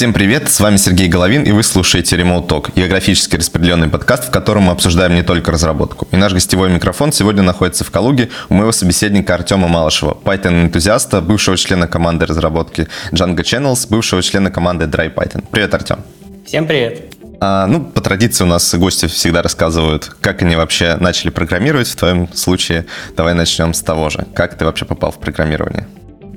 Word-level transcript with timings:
Всем 0.00 0.14
привет, 0.14 0.48
с 0.48 0.58
вами 0.60 0.78
Сергей 0.78 1.08
Головин, 1.08 1.42
и 1.42 1.52
вы 1.52 1.62
слушаете 1.62 2.16
Remote 2.16 2.48
Talk, 2.48 2.72
географически 2.74 3.36
распределенный 3.36 3.90
подкаст, 3.90 4.28
в 4.28 4.30
котором 4.30 4.62
мы 4.62 4.72
обсуждаем 4.72 5.14
не 5.14 5.22
только 5.22 5.52
разработку. 5.52 6.08
И 6.10 6.16
наш 6.16 6.32
гостевой 6.32 6.70
микрофон 6.70 7.12
сегодня 7.12 7.42
находится 7.42 7.84
в 7.84 7.90
Калуге 7.90 8.30
у 8.48 8.54
моего 8.54 8.72
собеседника 8.72 9.34
Артема 9.34 9.68
Малышева, 9.68 10.16
Python-энтузиаста, 10.24 11.20
бывшего 11.20 11.58
члена 11.58 11.86
команды 11.86 12.24
разработки 12.24 12.88
Django 13.12 13.42
Channels, 13.42 13.88
бывшего 13.90 14.22
члена 14.22 14.50
команды 14.50 14.86
Dry 14.86 15.12
Python. 15.12 15.44
Привет, 15.50 15.74
Артем. 15.74 15.98
Всем 16.46 16.66
привет. 16.66 17.14
А, 17.38 17.66
ну, 17.66 17.84
по 17.84 18.00
традиции 18.00 18.44
у 18.44 18.46
нас 18.46 18.74
гости 18.74 19.04
всегда 19.04 19.42
рассказывают, 19.42 20.16
как 20.22 20.40
они 20.40 20.56
вообще 20.56 20.96
начали 20.98 21.28
программировать. 21.28 21.88
В 21.88 21.96
твоем 21.96 22.32
случае 22.32 22.86
давай 23.18 23.34
начнем 23.34 23.74
с 23.74 23.82
того 23.82 24.08
же. 24.08 24.26
Как 24.34 24.56
ты 24.56 24.64
вообще 24.64 24.86
попал 24.86 25.10
в 25.10 25.18
программирование? 25.18 25.86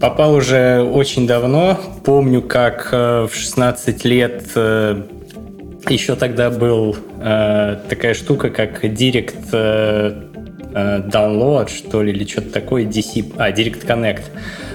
Попал 0.03 0.33
уже 0.33 0.81
очень 0.81 1.25
давно. 1.25 1.79
Помню, 2.03 2.41
как 2.41 2.89
э, 2.91 3.25
в 3.31 3.33
16 3.33 4.03
лет 4.03 4.43
э, 4.53 5.01
еще 5.87 6.17
тогда 6.17 6.49
был 6.49 6.97
э, 7.21 7.77
такая 7.87 8.13
штука, 8.13 8.49
как 8.49 8.83
Direct 8.83 9.53
Download, 10.73 11.69
что 11.69 12.03
ли, 12.03 12.11
или 12.11 12.25
что-то 12.25 12.49
такое, 12.49 12.83
DC, 12.83 13.33
а, 13.37 13.51
Direct 13.51 13.85
Connect. 13.85 14.23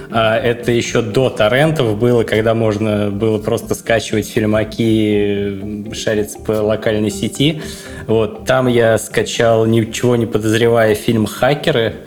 А, 0.09 0.35
это 0.35 0.71
еще 0.71 1.03
до 1.03 1.29
торрентов 1.29 1.99
было, 1.99 2.23
когда 2.23 2.55
можно 2.55 3.11
было 3.11 3.37
просто 3.37 3.75
скачивать 3.75 4.27
фильмаки, 4.27 5.93
шариться 5.93 6.39
по 6.39 6.53
локальной 6.53 7.11
сети. 7.11 7.61
Вот, 8.07 8.45
там 8.45 8.65
я 8.65 8.97
скачал, 8.97 9.67
ничего 9.67 10.15
не 10.15 10.25
подозревая, 10.25 10.95
фильм 10.95 11.27
«Хакеры», 11.27 11.97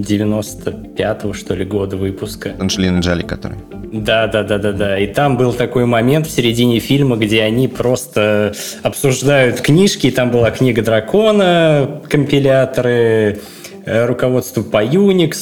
95-го, 0.00 1.32
что 1.32 1.54
ли, 1.54 1.64
года 1.64 1.96
выпуска. 1.96 2.54
Анджелина 2.58 3.00
Джоли, 3.00 3.22
который. 3.22 3.58
Да, 3.92 4.26
да, 4.26 4.42
да, 4.42 4.58
да, 4.58 4.72
да. 4.72 4.98
И 4.98 5.06
там 5.06 5.36
был 5.36 5.52
такой 5.52 5.84
момент 5.84 6.26
в 6.26 6.30
середине 6.30 6.78
фильма, 6.78 7.16
где 7.16 7.42
они 7.42 7.68
просто 7.68 8.54
обсуждают 8.82 9.60
книжки. 9.60 10.08
И 10.08 10.10
там 10.10 10.30
была 10.30 10.50
книга 10.50 10.82
дракона, 10.82 12.02
компиляторы, 12.08 13.40
э, 13.84 14.06
руководство 14.06 14.62
по 14.62 14.84
Unix, 14.84 15.34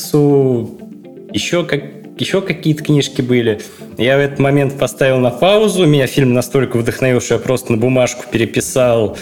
еще 1.33 1.65
как 1.65 1.83
еще 2.21 2.41
какие-то 2.41 2.83
книжки 2.83 3.23
были. 3.23 3.61
Я 3.97 4.17
в 4.17 4.21
этот 4.21 4.39
момент 4.39 4.79
поставил 4.79 5.19
на 5.19 5.31
паузу. 5.31 5.87
Меня 5.87 6.07
фильм 6.07 6.35
настолько 6.35 6.77
вдохновил, 6.77 7.21
что 7.21 7.35
я 7.35 7.41
просто 7.41 7.73
на 7.73 7.79
бумажку 7.79 8.25
переписал 8.31 9.17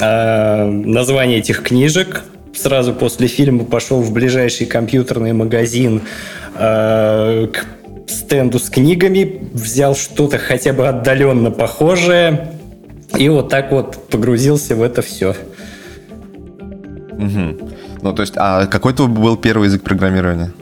э, 0.00 0.64
название 0.64 1.40
этих 1.40 1.62
книжек, 1.62 2.22
сразу 2.60 2.92
после 2.92 3.26
фильма 3.28 3.64
пошел 3.64 4.00
в 4.00 4.12
ближайший 4.12 4.66
компьютерный 4.66 5.32
магазин 5.32 6.02
э, 6.54 7.48
к 7.52 7.66
стенду 8.10 8.58
с 8.58 8.68
книгами, 8.70 9.48
взял 9.52 9.94
что-то 9.94 10.38
хотя 10.38 10.72
бы 10.72 10.88
отдаленно 10.88 11.50
похожее, 11.50 12.52
и 13.16 13.28
вот 13.28 13.48
так 13.48 13.70
вот 13.72 14.08
погрузился 14.08 14.76
в 14.76 14.82
это 14.82 15.02
все. 15.02 15.34
Угу. 17.12 17.70
Ну, 18.02 18.12
то 18.12 18.22
есть, 18.22 18.34
а 18.36 18.66
какой 18.66 18.94
твой 18.94 19.08
был 19.08 19.36
первый 19.36 19.66
язык 19.66 19.82
программирования? 19.82 20.52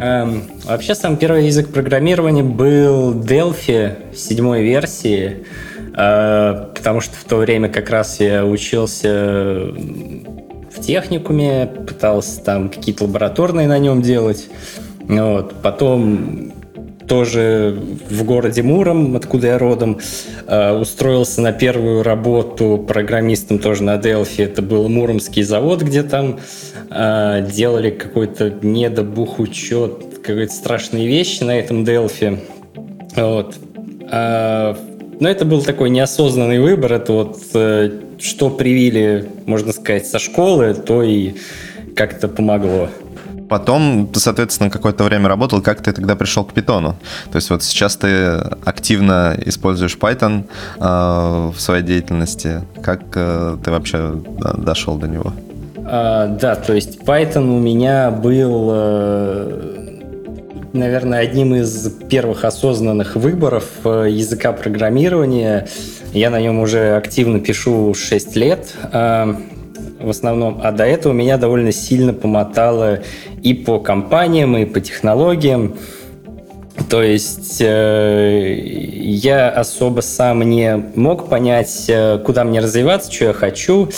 Эм, 0.00 0.42
вообще, 0.64 0.94
сам 0.94 1.16
первый 1.16 1.46
язык 1.46 1.68
программирования 1.68 2.42
был 2.42 3.14
Delphi 3.14 4.14
седьмой 4.16 4.62
версии, 4.62 5.44
э, 5.96 6.66
потому 6.74 7.00
что 7.00 7.14
в 7.14 7.24
то 7.24 7.36
время 7.36 7.68
как 7.68 7.90
раз 7.90 8.18
я 8.18 8.44
учился 8.44 9.72
в 10.74 10.80
техникуме, 10.80 11.66
пытался 11.66 12.42
там 12.42 12.68
какие-то 12.68 13.04
лабораторные 13.04 13.68
на 13.68 13.78
нем 13.78 14.02
делать. 14.02 14.48
Вот. 15.00 15.54
Потом 15.62 16.52
тоже 17.06 17.78
в 18.08 18.24
городе 18.24 18.62
Муром, 18.62 19.14
откуда 19.16 19.48
я 19.48 19.58
родом, 19.58 19.98
э, 20.46 20.72
устроился 20.72 21.40
на 21.42 21.52
первую 21.52 22.02
работу 22.02 22.82
программистом 22.86 23.58
тоже 23.58 23.82
на 23.82 23.96
Delphi. 23.96 24.44
Это 24.44 24.62
был 24.62 24.88
Муромский 24.88 25.42
завод, 25.42 25.82
где 25.82 26.02
там 26.02 26.40
э, 26.90 27.46
делали 27.52 27.90
какой-то 27.90 28.50
недобухучет, 28.62 30.20
какие-то 30.22 30.52
страшные 30.52 31.06
вещи 31.06 31.42
на 31.42 31.58
этом 31.58 31.84
Delphi. 31.84 32.38
Вот. 33.16 33.54
А, 34.10 34.76
но 35.20 35.28
это 35.28 35.44
был 35.44 35.62
такой 35.62 35.90
неосознанный 35.90 36.58
выбор. 36.58 36.94
Это 36.94 37.12
вот 37.12 37.38
э, 37.54 37.90
что 38.24 38.50
привили, 38.50 39.28
можно 39.46 39.72
сказать, 39.72 40.06
со 40.06 40.18
школы, 40.18 40.74
то 40.74 41.02
и 41.02 41.34
как-то 41.94 42.26
помогло. 42.28 42.88
Потом 43.48 44.08
ты, 44.12 44.20
соответственно, 44.20 44.70
какое-то 44.70 45.04
время 45.04 45.28
работал, 45.28 45.60
как 45.60 45.82
ты 45.82 45.92
тогда 45.92 46.16
пришел 46.16 46.44
к 46.44 46.54
питону? 46.54 46.96
То 47.30 47.36
есть 47.36 47.50
вот 47.50 47.62
сейчас 47.62 47.96
ты 47.96 48.08
активно 48.64 49.36
используешь 49.44 49.98
Python 50.00 50.44
э, 50.78 51.52
в 51.54 51.60
своей 51.60 51.82
деятельности. 51.82 52.62
Как 52.82 53.02
э, 53.14 53.58
ты 53.62 53.70
вообще 53.70 54.22
дошел 54.56 54.96
до 54.96 55.08
него? 55.08 55.32
А, 55.84 56.28
да, 56.28 56.56
то 56.56 56.72
есть 56.72 57.00
Python 57.00 57.54
у 57.54 57.60
меня 57.60 58.10
был, 58.10 58.70
э, 58.72 59.88
наверное, 60.72 61.18
одним 61.18 61.54
из 61.54 61.90
первых 62.08 62.44
осознанных 62.44 63.14
выборов 63.14 63.66
э, 63.84 64.06
языка 64.10 64.52
программирования. 64.52 65.68
Я 66.14 66.30
на 66.30 66.40
нем 66.40 66.60
уже 66.60 66.94
активно 66.94 67.40
пишу 67.40 67.92
6 67.92 68.36
лет 68.36 68.72
э, 68.92 69.34
в 69.98 70.08
основном, 70.08 70.60
а 70.62 70.70
до 70.70 70.84
этого 70.84 71.12
меня 71.12 71.38
довольно 71.38 71.72
сильно 71.72 72.12
помотало 72.12 73.00
и 73.42 73.52
по 73.52 73.80
компаниям, 73.80 74.56
и 74.56 74.64
по 74.64 74.80
технологиям. 74.80 75.74
То 76.90 77.02
есть 77.02 77.58
э, 77.60 78.60
я 78.62 79.48
особо 79.48 80.00
сам 80.00 80.42
не 80.42 80.76
мог 80.96 81.28
понять, 81.28 81.84
э, 81.88 82.18
куда 82.18 82.44
мне 82.44 82.60
развиваться, 82.60 83.12
что 83.12 83.26
я 83.26 83.32
хочу. 83.32 83.88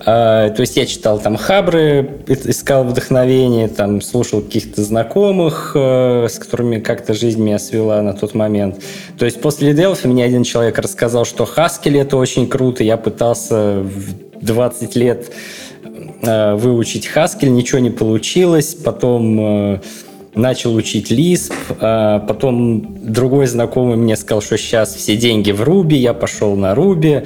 Э, 0.00 0.50
то 0.54 0.60
есть 0.60 0.76
я 0.76 0.86
читал 0.86 1.18
там 1.18 1.36
хабры, 1.36 2.20
искал 2.26 2.84
вдохновение, 2.84 3.68
там 3.68 4.00
слушал 4.00 4.40
каких-то 4.40 4.82
знакомых, 4.82 5.72
э, 5.74 6.26
с 6.28 6.38
которыми 6.38 6.80
как-то 6.80 7.12
жизнь 7.12 7.40
меня 7.40 7.58
свела 7.58 8.00
на 8.00 8.14
тот 8.14 8.34
момент. 8.34 8.82
То 9.18 9.26
есть 9.26 9.40
после 9.40 9.72
Delphi 9.72 10.08
мне 10.08 10.24
один 10.24 10.42
человек 10.42 10.78
рассказал, 10.78 11.26
что 11.26 11.44
Haskell 11.44 12.00
это 12.00 12.16
очень 12.16 12.48
круто. 12.48 12.82
Я 12.82 12.96
пытался 12.96 13.82
в 13.82 14.44
20 14.44 14.96
лет 14.96 15.32
э, 16.22 16.54
выучить 16.54 17.08
Haskell, 17.14 17.50
ничего 17.50 17.78
не 17.78 17.90
получилось. 17.90 18.74
Потом... 18.74 19.80
Э, 20.34 20.38
начал 20.38 20.74
учить 20.74 21.10
Lisp, 21.10 21.52
а 21.80 22.20
потом 22.20 23.12
другой 23.12 23.46
знакомый 23.46 23.96
мне 23.96 24.16
сказал, 24.16 24.42
что 24.42 24.56
сейчас 24.58 24.94
все 24.94 25.16
деньги 25.16 25.50
в 25.52 25.62
Руби, 25.62 25.96
я 25.96 26.14
пошел 26.14 26.56
на 26.56 26.74
Руби. 26.74 27.22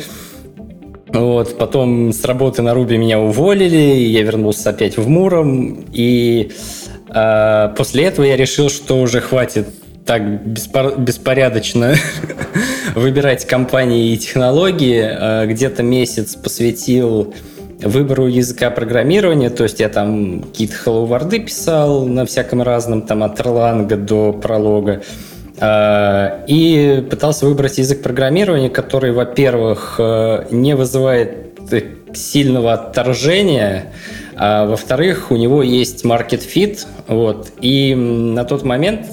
Вот, 1.08 1.56
потом 1.56 2.12
с 2.12 2.24
работы 2.24 2.62
на 2.62 2.74
Руби 2.74 2.98
меня 2.98 3.20
уволили, 3.20 3.76
я 3.76 4.22
вернулся 4.22 4.70
опять 4.70 4.98
в 4.98 5.08
Муром, 5.08 5.84
и 5.92 6.50
э, 7.08 7.74
после 7.76 8.04
этого 8.04 8.26
я 8.26 8.36
решил, 8.36 8.68
что 8.68 9.00
уже 9.00 9.20
хватит 9.20 9.68
так 10.04 10.22
беспор- 10.22 11.00
беспорядочно 11.00 11.94
выбирать 12.94 13.46
компании 13.46 14.12
и 14.12 14.18
технологии. 14.18 15.04
Э, 15.08 15.46
где-то 15.46 15.82
месяц 15.82 16.34
посвятил 16.34 17.34
выбору 17.80 18.26
языка 18.26 18.70
программирования, 18.70 19.50
то 19.50 19.64
есть 19.64 19.80
я 19.80 19.88
там 19.88 20.42
какие-то 20.42 20.74
hello 20.84 21.44
писал 21.44 22.06
на 22.06 22.24
всяком 22.24 22.62
разном, 22.62 23.02
там 23.02 23.22
от 23.22 23.38
Erlang 23.40 23.86
до 23.96 24.32
пролога, 24.32 25.02
а, 25.58 26.44
и 26.46 27.06
пытался 27.08 27.46
выбрать 27.46 27.78
язык 27.78 28.02
программирования, 28.02 28.70
который, 28.70 29.12
во-первых, 29.12 29.96
э, 29.98 30.46
не 30.50 30.74
вызывает 30.74 31.58
сильного 32.14 32.74
отторжения, 32.74 33.92
а 34.36 34.66
во-вторых, 34.66 35.30
у 35.30 35.36
него 35.36 35.62
есть 35.62 36.04
market 36.04 36.42
fit, 36.46 36.86
вот, 37.08 37.52
и 37.60 37.94
на 37.94 38.44
тот 38.44 38.64
момент 38.64 39.06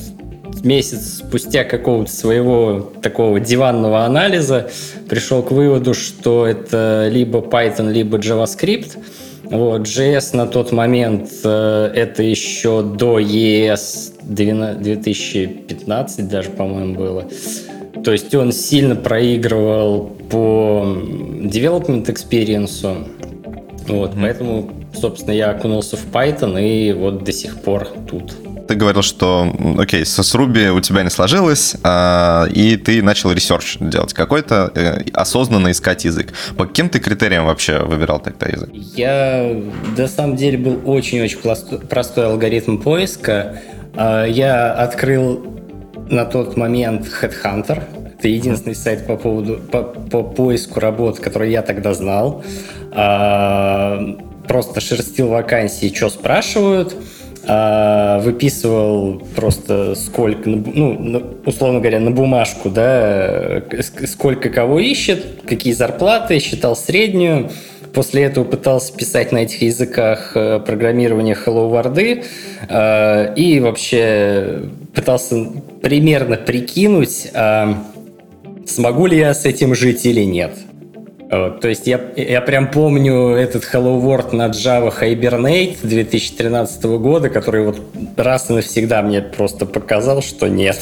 месяц 0.64 1.20
спустя 1.20 1.64
какого-то 1.64 2.12
своего 2.12 2.92
такого 3.02 3.40
диванного 3.40 4.06
анализа 4.06 4.70
пришел 5.10 5.44
к 5.44 5.52
выводу, 5.52 5.94
что 5.94 6.46
это 6.46 7.08
либо 7.12 7.40
Python, 7.40 7.92
либо 7.92 8.18
JavaScript. 8.18 8.98
Вот, 9.44 9.82
JS 9.82 10.36
на 10.36 10.48
тот 10.48 10.72
момент 10.72 11.30
э, 11.44 11.92
это 11.94 12.24
еще 12.24 12.82
до 12.82 13.20
ES 13.20 14.14
2015 14.24 16.28
даже, 16.28 16.50
по-моему, 16.50 16.96
было. 16.96 17.28
То 18.04 18.12
есть 18.12 18.34
он 18.34 18.52
сильно 18.52 18.96
проигрывал 18.96 20.12
по 20.30 20.98
development 21.42 22.06
experience. 22.06 22.86
Вот, 23.88 24.12
mm-hmm. 24.12 24.22
поэтому, 24.22 24.70
собственно, 24.94 25.34
я 25.34 25.52
окунулся 25.52 25.98
в 25.98 26.06
Python 26.12 26.62
и 26.62 26.94
вот 26.94 27.24
до 27.24 27.32
сих 27.32 27.62
пор 27.62 27.88
тут 28.10 28.34
ты 28.68 28.75
говорил, 28.75 29.01
что, 29.01 29.54
окей, 29.77 30.06
с 30.06 30.36
Ruby 30.36 30.69
у 30.69 30.80
тебя 30.80 31.04
не 31.04 31.10
сложилось, 31.10 31.75
а, 31.83 32.45
и 32.45 32.77
ты 32.77 33.01
начал 33.01 33.31
research 33.31 33.78
делать 33.80 34.13
какой-то, 34.13 34.71
э, 34.74 35.04
осознанно 35.13 35.71
искать 35.71 36.06
язык. 36.06 36.33
По 36.57 36.65
каким 36.65 36.89
ты 36.89 37.00
критериям 37.00 37.45
вообще 37.45 37.80
выбирал 37.80 38.19
тогда 38.19 38.48
язык? 38.48 38.69
Я, 38.74 39.62
на 39.98 40.07
самом 40.07 40.36
деле, 40.36 40.57
был 40.57 40.81
очень-очень 40.86 41.39
простой 41.88 42.25
алгоритм 42.25 42.77
поиска. 42.77 43.60
А, 43.95 44.25
я 44.25 44.71
открыл 44.74 45.45
на 46.10 46.25
тот 46.25 46.57
момент 46.57 47.07
Headhunter, 47.21 47.83
это 48.18 48.27
единственный 48.27 48.75
сайт 48.75 49.06
по 49.06 49.18
поводу 49.18 49.60
по, 49.71 49.83
по 49.83 50.24
поиску 50.24 50.80
работ, 50.80 51.19
который 51.19 51.51
я 51.51 51.62
тогда 51.62 51.94
знал. 51.94 52.44
А, 52.92 54.00
просто 54.48 54.80
шерстил 54.80 55.27
вакансии, 55.27 55.92
что 55.94 56.10
спрашивают 56.10 56.95
выписывал 57.45 59.22
просто 59.36 59.95
сколько, 59.95 60.50
ну, 60.50 61.24
условно 61.45 61.80
говоря, 61.80 62.00
на 62.00 62.12
бумажку, 62.12 62.69
да, 62.69 63.63
сколько 64.07 64.50
кого 64.50 64.80
ищет, 64.80 65.42
какие 65.45 65.74
зарплаты, 65.74 66.40
считал 66.40 66.75
среднюю. 66.75 67.50
После 67.94 68.24
этого 68.24 68.44
пытался 68.44 68.92
писать 68.95 69.31
на 69.31 69.40
этих 69.40 69.62
языках 69.62 70.31
э, 70.36 70.60
программирования 70.60 71.34
Hello 71.36 71.69
World 71.69 72.25
э, 72.68 73.34
и 73.36 73.60
вообще 73.60 74.62
пытался 74.96 75.48
примерно 75.81 76.38
прикинуть, 76.38 77.28
а, 77.34 77.84
смогу 78.66 79.06
ли 79.07 79.18
я 79.18 79.34
с 79.34 79.46
этим 79.46 79.75
жить 79.75 80.06
или 80.06 80.24
нет. 80.24 80.54
То 81.62 81.68
есть 81.68 81.88
я, 81.88 82.00
я 82.16 82.42
прям 82.42 82.70
помню 82.70 83.30
этот 83.30 83.64
Hello 83.64 84.02
World 84.02 84.36
на 84.36 84.48
Java 84.48 84.94
Hibernate 84.98 85.78
2013 85.82 86.84
года, 86.84 87.30
который 87.30 87.66
вот 87.66 87.82
раз 88.18 88.50
и 88.50 88.54
навсегда 88.54 89.02
мне 89.02 89.22
просто 89.22 89.66
показал, 89.66 90.22
что 90.22 90.48
нет. 90.48 90.78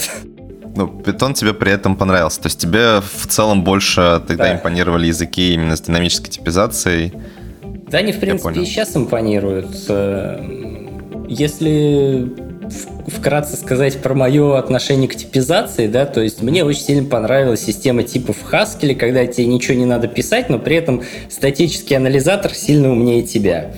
Ну, 0.76 0.88
Python 0.88 1.34
тебе 1.34 1.54
при 1.54 1.72
этом 1.72 1.96
понравился. 1.96 2.42
То 2.42 2.48
есть 2.48 2.60
тебе 2.60 3.02
в 3.02 3.28
целом 3.28 3.64
больше 3.64 4.22
тогда 4.28 4.46
да. 4.46 4.56
импонировали 4.56 5.08
языки 5.08 5.54
именно 5.54 5.76
с 5.76 5.82
динамической 5.82 6.30
типизацией? 6.30 7.14
Да, 7.62 7.98
они, 7.98 8.14
в 8.14 8.20
принципе, 8.20 8.62
и 8.62 8.66
сейчас 8.66 8.96
импонируют. 8.96 9.76
Э, 9.90 10.40
если 11.28 12.51
вкратце 13.08 13.56
сказать 13.58 14.02
про 14.02 14.14
мое 14.14 14.58
отношение 14.58 15.08
к 15.08 15.16
типизации, 15.16 15.88
да, 15.88 16.06
то 16.06 16.22
есть 16.22 16.42
мне 16.42 16.64
очень 16.64 16.82
сильно 16.82 17.10
понравилась 17.10 17.64
система 17.64 18.04
типов 18.04 18.38
в 18.38 18.54
Haskell, 18.54 18.96
когда 18.96 19.26
тебе 19.26 19.48
ничего 19.48 19.78
не 19.78 19.86
надо 19.86 20.08
писать, 20.08 20.50
но 20.50 20.60
при 20.60 20.76
этом 20.76 21.04
статический 21.30 21.96
анализатор 21.96 22.54
сильно 22.54 22.92
умнее 22.92 23.24
тебя. 23.24 23.72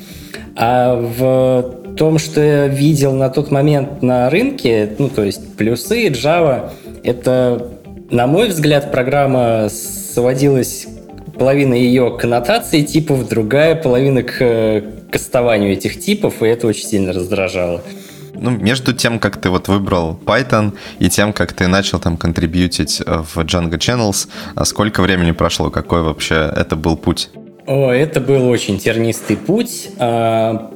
А 0.55 0.95
в 0.95 1.95
том, 1.95 2.19
что 2.19 2.41
я 2.41 2.67
видел 2.67 3.13
на 3.13 3.29
тот 3.29 3.51
момент 3.51 4.01
на 4.01 4.29
рынке, 4.29 4.89
ну, 4.97 5.09
то 5.09 5.23
есть 5.23 5.55
плюсы 5.55 6.07
Java, 6.07 6.71
это, 7.03 7.71
на 8.09 8.27
мой 8.27 8.49
взгляд, 8.49 8.91
программа 8.91 9.69
сводилась 9.69 10.87
половина 11.37 11.73
ее 11.73 12.15
к 12.17 12.23
аннотации 12.23 12.81
типов, 12.81 13.27
другая 13.27 13.75
половина 13.75 14.23
к 14.23 14.83
кастованию 15.11 15.73
этих 15.73 15.99
типов, 15.99 16.41
и 16.41 16.47
это 16.47 16.67
очень 16.67 16.87
сильно 16.87 17.13
раздражало. 17.13 17.81
Ну, 18.35 18.51
между 18.51 18.93
тем, 18.93 19.19
как 19.19 19.37
ты 19.37 19.49
вот 19.49 19.67
выбрал 19.67 20.19
Python 20.25 20.73
и 20.99 21.09
тем, 21.09 21.33
как 21.33 21.53
ты 21.53 21.67
начал 21.67 21.99
там 21.99 22.17
контрибьютить 22.17 23.01
э, 23.05 23.23
в 23.23 23.37
Django 23.39 23.77
Channels, 23.77 24.27
а 24.55 24.65
сколько 24.65 25.01
времени 25.01 25.31
прошло? 25.31 25.69
Какой 25.69 26.01
вообще 26.01 26.51
это 26.55 26.75
был 26.75 26.97
путь? 26.97 27.29
О, 27.65 27.91
это 27.91 28.19
был 28.19 28.49
очень 28.49 28.79
тернистый 28.79 29.37
путь. 29.37 29.89
А, 29.99 30.71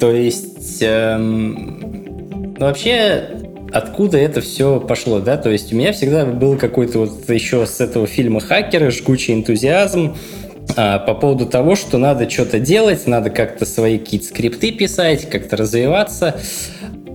то 0.00 0.10
есть, 0.10 0.78
эм, 0.80 2.54
ну, 2.58 2.66
вообще, 2.66 3.28
откуда 3.72 4.18
это 4.18 4.40
все 4.40 4.80
пошло, 4.80 5.20
да? 5.20 5.36
То 5.36 5.50
есть 5.50 5.72
у 5.72 5.76
меня 5.76 5.92
всегда 5.92 6.24
был 6.24 6.56
какой-то 6.56 7.00
вот 7.00 7.28
еще 7.28 7.66
с 7.66 7.80
этого 7.80 8.06
фильма 8.06 8.40
«Хакеры» 8.40 8.90
жгучий 8.90 9.34
энтузиазм, 9.34 10.16
а, 10.16 10.49
по 10.74 11.14
поводу 11.14 11.46
того, 11.46 11.76
что 11.76 11.98
надо 11.98 12.28
что-то 12.28 12.58
делать, 12.58 13.06
надо 13.06 13.30
как-то 13.30 13.66
свои 13.66 13.98
какие-то 13.98 14.26
скрипты 14.26 14.72
писать, 14.72 15.28
как-то 15.28 15.56
развиваться. 15.56 16.36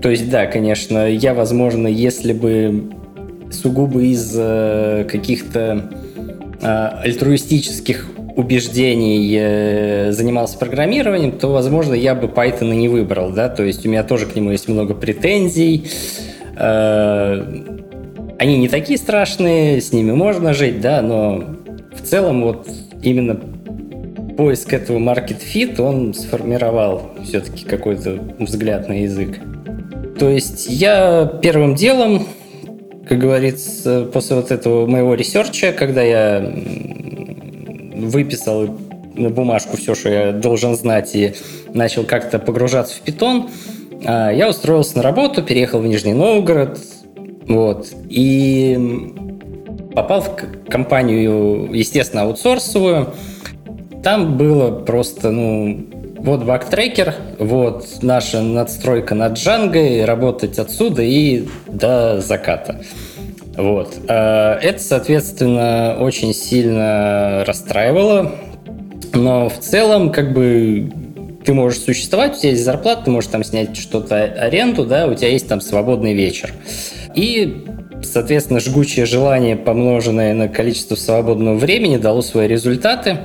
То 0.02 0.10
есть, 0.10 0.30
да, 0.30 0.46
конечно, 0.46 1.10
я, 1.10 1.34
возможно, 1.34 1.88
если 1.88 2.34
бы 2.34 2.92
сугубо 3.52 4.02
из 4.02 4.34
э, 4.36 5.06
каких-то 5.10 5.90
э, 6.62 6.68
альтруистических 6.68 8.08
убеждений 8.36 9.36
э, 9.40 10.12
занимался 10.12 10.58
программированием, 10.58 11.32
то, 11.32 11.48
возможно, 11.48 11.94
я 11.94 12.16
бы 12.16 12.28
Python 12.28 12.74
и 12.74 12.78
не 12.78 12.90
выбрал, 12.90 13.32
да, 13.32 13.50
то 13.50 13.64
есть 13.64 13.86
у 13.86 13.90
меня 13.90 14.04
тоже 14.04 14.26
к 14.26 14.36
нему 14.36 14.52
есть 14.52 14.68
много 14.68 14.94
претензий, 14.94 15.88
э, 16.58 17.44
они 18.38 18.58
не 18.58 18.68
такие 18.68 19.00
страшные, 19.00 19.80
с 19.82 19.94
ними 19.94 20.12
можно 20.12 20.54
жить, 20.54 20.82
да, 20.82 21.02
но 21.02 21.44
в 21.94 22.02
целом 22.02 22.44
вот 22.44 22.68
именно 23.06 23.40
поиск 24.36 24.74
этого 24.74 25.00
market 25.00 25.38
fit, 25.42 25.80
он 25.80 26.14
сформировал 26.14 27.12
все-таки 27.24 27.66
какой-то 27.66 28.20
взгляд 28.40 28.90
на 28.90 29.04
язык. 29.04 29.40
То 30.20 30.30
есть 30.30 30.68
я 30.70 31.40
первым 31.42 31.76
делом, 31.76 32.28
как 33.08 33.20
говорится, 33.20 34.08
после 34.12 34.36
вот 34.36 34.52
этого 34.52 34.88
моего 34.88 35.14
research 35.14 35.60
а, 35.60 35.72
когда 35.72 36.02
я 36.02 36.54
выписал 37.96 38.78
на 39.16 39.30
бумажку 39.30 39.78
все, 39.78 39.96
что 39.96 40.10
я 40.10 40.32
должен 40.32 40.76
знать, 40.76 41.16
и 41.16 41.34
начал 41.74 42.04
как-то 42.04 42.40
погружаться 42.40 42.96
в 42.96 43.00
Python, 43.02 43.50
а, 44.04 44.32
я 44.32 44.50
устроился 44.50 44.98
на 44.98 45.04
работу, 45.04 45.44
переехал 45.44 45.80
в 45.80 45.86
Нижний 45.86 46.14
Новгород, 46.14 46.80
вот, 47.48 47.88
и 48.10 49.14
попал 49.96 50.22
в 50.22 50.70
компанию, 50.70 51.70
естественно, 51.74 52.24
аутсорсовую. 52.24 53.14
Там 54.04 54.38
было 54.38 54.72
просто, 54.72 55.32
ну, 55.32 55.88
вот 56.20 56.44
бактрекер, 56.44 57.16
вот 57.40 57.88
наша 58.02 58.42
надстройка 58.42 59.16
над 59.16 59.34
Джангой, 59.34 60.06
работать 60.06 60.60
отсюда 60.60 61.02
и 61.02 61.48
до 61.68 62.20
заката. 62.20 62.82
Вот. 63.56 63.94
А, 64.08 64.60
это, 64.60 64.80
соответственно, 64.80 65.98
очень 66.00 66.34
сильно 66.34 67.44
расстраивало, 67.46 68.34
но 69.14 69.50
в 69.50 69.60
целом, 69.60 70.12
как 70.12 70.34
бы, 70.34 70.92
ты 71.46 71.54
можешь 71.54 71.80
существовать, 71.80 72.38
у 72.38 72.40
тебя 72.40 72.52
есть 72.52 72.66
зарплата, 72.66 73.04
ты 73.06 73.12
можешь 73.12 73.30
там 73.30 73.44
снять 73.44 73.78
что-то 73.78 74.24
аренду, 74.24 74.86
да, 74.86 75.08
у 75.08 75.14
тебя 75.14 75.30
есть 75.30 75.48
там 75.48 75.62
свободный 75.62 76.14
вечер. 76.14 76.52
И 77.14 77.66
Соответственно, 78.06 78.60
жгучее 78.60 79.06
желание, 79.06 79.56
помноженное 79.56 80.34
на 80.34 80.48
количество 80.48 80.96
свободного 80.96 81.56
времени, 81.56 81.98
дало 81.98 82.22
свои 82.22 82.48
результаты. 82.48 83.20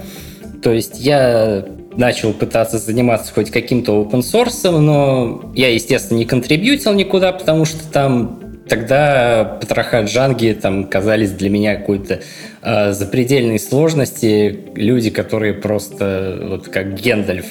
То 0.62 0.72
есть 0.72 1.00
я 1.00 1.64
начал 1.96 2.32
пытаться 2.32 2.78
заниматься 2.78 3.32
хоть 3.32 3.50
каким-то 3.50 4.02
open 4.02 4.20
source, 4.20 4.70
но 4.70 5.52
я, 5.54 5.72
естественно, 5.72 6.18
не 6.18 6.24
контрибьютил 6.24 6.92
никуда, 6.92 7.32
потому 7.32 7.64
что 7.64 7.86
там 7.90 8.40
тогда 8.68 9.58
потроха 9.60 10.02
джанги 10.02 10.56
там 10.60 10.84
казались 10.84 11.32
для 11.32 11.50
меня 11.50 11.76
какой-то 11.76 12.20
э, 12.62 12.92
запредельной 12.92 13.58
сложности. 13.58 14.60
Люди, 14.76 15.10
которые 15.10 15.54
просто 15.54 16.38
вот 16.42 16.68
как 16.68 16.94
Гендальф 16.94 17.46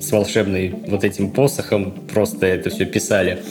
с 0.00 0.10
волшебной 0.10 0.74
вот 0.88 1.04
этим 1.04 1.30
посохом 1.30 1.92
просто 2.12 2.46
это 2.46 2.70
все 2.70 2.84
писали. 2.84 3.42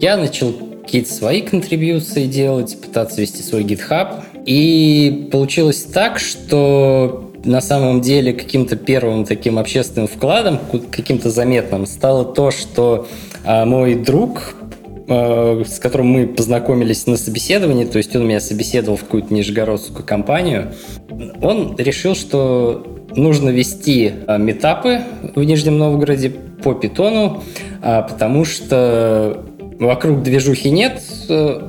Я 0.00 0.16
начал 0.16 0.54
какие-то 0.88 1.12
свои 1.12 1.42
контрибьюции 1.42 2.24
делать, 2.24 2.80
пытаться 2.80 3.20
вести 3.20 3.42
свой 3.42 3.62
GitHub. 3.62 4.22
И 4.46 5.28
получилось 5.30 5.82
так, 5.82 6.18
что 6.18 7.30
на 7.44 7.60
самом 7.60 8.00
деле 8.00 8.32
каким-то 8.32 8.74
первым 8.76 9.26
таким 9.26 9.58
общественным 9.58 10.08
вкладом, 10.08 10.58
каким-то 10.90 11.28
заметным, 11.28 11.84
стало 11.84 12.24
то, 12.24 12.50
что 12.50 13.06
а, 13.44 13.66
мой 13.66 13.96
друг, 13.96 14.54
а, 15.08 15.62
с 15.62 15.78
которым 15.78 16.06
мы 16.06 16.26
познакомились 16.26 17.06
на 17.06 17.18
собеседовании, 17.18 17.84
то 17.84 17.98
есть 17.98 18.16
он 18.16 18.26
меня 18.26 18.40
собеседовал 18.40 18.96
в 18.96 19.04
какую-то 19.04 19.34
нижегородскую 19.34 20.06
компанию, 20.06 20.72
он 21.42 21.76
решил, 21.76 22.14
что 22.14 22.98
нужно 23.14 23.50
вести 23.50 24.14
а, 24.26 24.38
метапы 24.38 25.02
в 25.34 25.44
Нижнем 25.44 25.76
Новгороде 25.76 26.30
по 26.30 26.72
питону, 26.72 27.42
потому 27.80 28.46
что 28.46 29.44
вокруг 29.78 30.22
движухи 30.22 30.70
нет, 30.70 31.02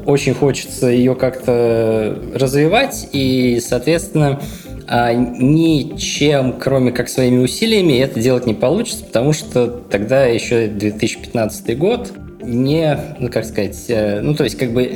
очень 0.06 0.34
хочется 0.34 0.88
ее 0.88 1.16
как-то 1.16 2.18
развивать, 2.34 3.10
и, 3.12 3.62
соответственно, 3.66 4.40
а, 4.88 5.14
ничем, 5.14 6.54
кроме 6.54 6.92
как 6.92 7.10
своими 7.10 7.38
усилиями, 7.44 8.00
это 8.00 8.20
делать 8.20 8.48
не 8.48 8.56
получится, 8.56 9.04
потому 9.06 9.34
что 9.34 9.68
тогда 9.68 10.26
еще 10.26 10.68
2015 10.68 11.78
год 11.78 12.12
не, 12.42 12.98
ну 13.20 13.30
как 13.30 13.46
сказать, 13.46 13.86
э, 13.88 14.22
ну 14.22 14.34
то 14.34 14.46
есть 14.46 14.58
как 14.58 14.74
бы 14.74 14.92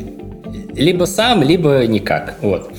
либо 0.74 1.06
сам, 1.06 1.44
либо 1.44 1.86
никак, 1.86 2.38
вот. 2.42 2.72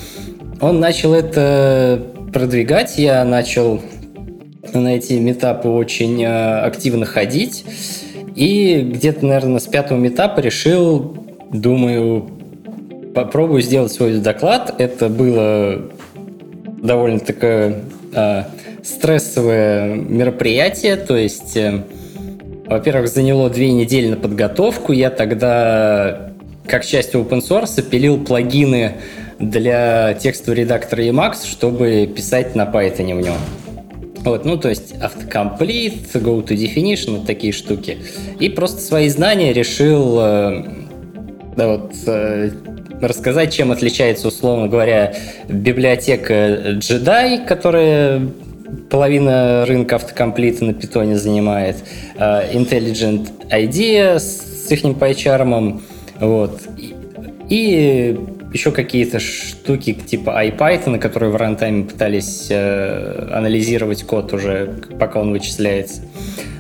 Он 0.61 0.81
начал 0.81 1.15
это 1.15 2.05
продвигать, 2.33 2.99
я 2.99 3.25
начал 3.25 3.81
на 4.73 4.97
эти 4.97 5.13
метапы 5.13 5.69
очень 5.69 6.21
э, 6.25 6.61
активно 6.63 7.07
ходить, 7.07 7.65
и 8.35 8.81
где-то, 8.81 9.25
наверное, 9.27 9.61
с 9.61 9.67
пятого 9.67 10.07
этапа 10.07 10.41
решил, 10.41 11.17
думаю, 11.53 12.29
попробую 13.15 13.63
сделать 13.63 13.93
свой 13.93 14.19
доклад. 14.19 14.75
Это 14.79 15.09
было 15.09 15.83
довольно 16.83 17.21
такое 17.21 17.83
э, 18.13 18.43
стрессовое 18.83 19.95
мероприятие, 19.95 20.97
то 20.97 21.17
есть, 21.17 21.57
э, 21.57 21.85
во-первых, 22.67 23.09
заняло 23.09 23.49
две 23.51 23.71
недели 23.71 24.09
на 24.09 24.17
подготовку. 24.17 24.93
Я 24.93 25.11
тогда, 25.11 26.33
как 26.67 26.85
часть 26.85 27.15
open 27.15 27.41
source, 27.41 27.83
пилил 27.83 28.19
плагины 28.23 28.95
для 29.39 30.15
текстового 30.15 30.59
редактора 30.59 31.03
Emacs, 31.03 31.47
чтобы 31.49 32.07
писать 32.07 32.55
на 32.55 32.65
Python 32.65 33.17
в 33.17 33.21
нем. 33.21 33.37
Вот, 34.25 34.47
ну, 34.47 34.57
то 34.57 34.71
есть 34.71 34.95
автокомплит, 35.01 36.15
go 36.15 36.43
to 36.43 36.57
definition, 36.57 37.19
вот 37.19 37.27
такие 37.27 37.53
штуки. 37.53 37.99
И 38.41 38.49
просто 38.49 38.81
свои 38.81 39.09
знания 39.11 39.53
решил 39.53 40.19
э, 40.19 40.65
да, 41.57 41.69
вот, 41.69 41.93
э, 42.07 42.51
рассказать, 43.03 43.53
чем 43.53 43.71
отличается, 43.71 44.29
условно 44.29 44.69
говоря, 44.69 45.15
библиотека 45.49 46.79
Jedi, 46.79 47.45
которая 47.45 48.27
половина 48.91 49.67
рынка 49.67 49.97
автокомплита 49.97 50.65
на 50.65 50.73
питоне 50.73 51.19
занимает, 51.19 51.77
э, 52.17 52.55
Intelligent 52.55 53.29
IDEA 53.51 54.19
с 54.19 54.71
их 54.73 54.85
PyCharm, 54.85 55.83
вот, 56.21 56.61
и 57.51 58.19
еще 58.55 58.71
какие-то 58.71 59.19
штуки 59.19 59.93
типа 59.93 60.31
IPython, 60.47 60.99
которые 60.99 61.31
в 61.31 61.37
рантайме 61.37 61.85
пытались 61.85 62.47
э, 62.51 63.29
анализировать 63.33 64.05
код 64.05 64.33
уже, 64.33 64.77
пока 64.99 65.21
он 65.21 65.33
вычисляется. 65.33 66.03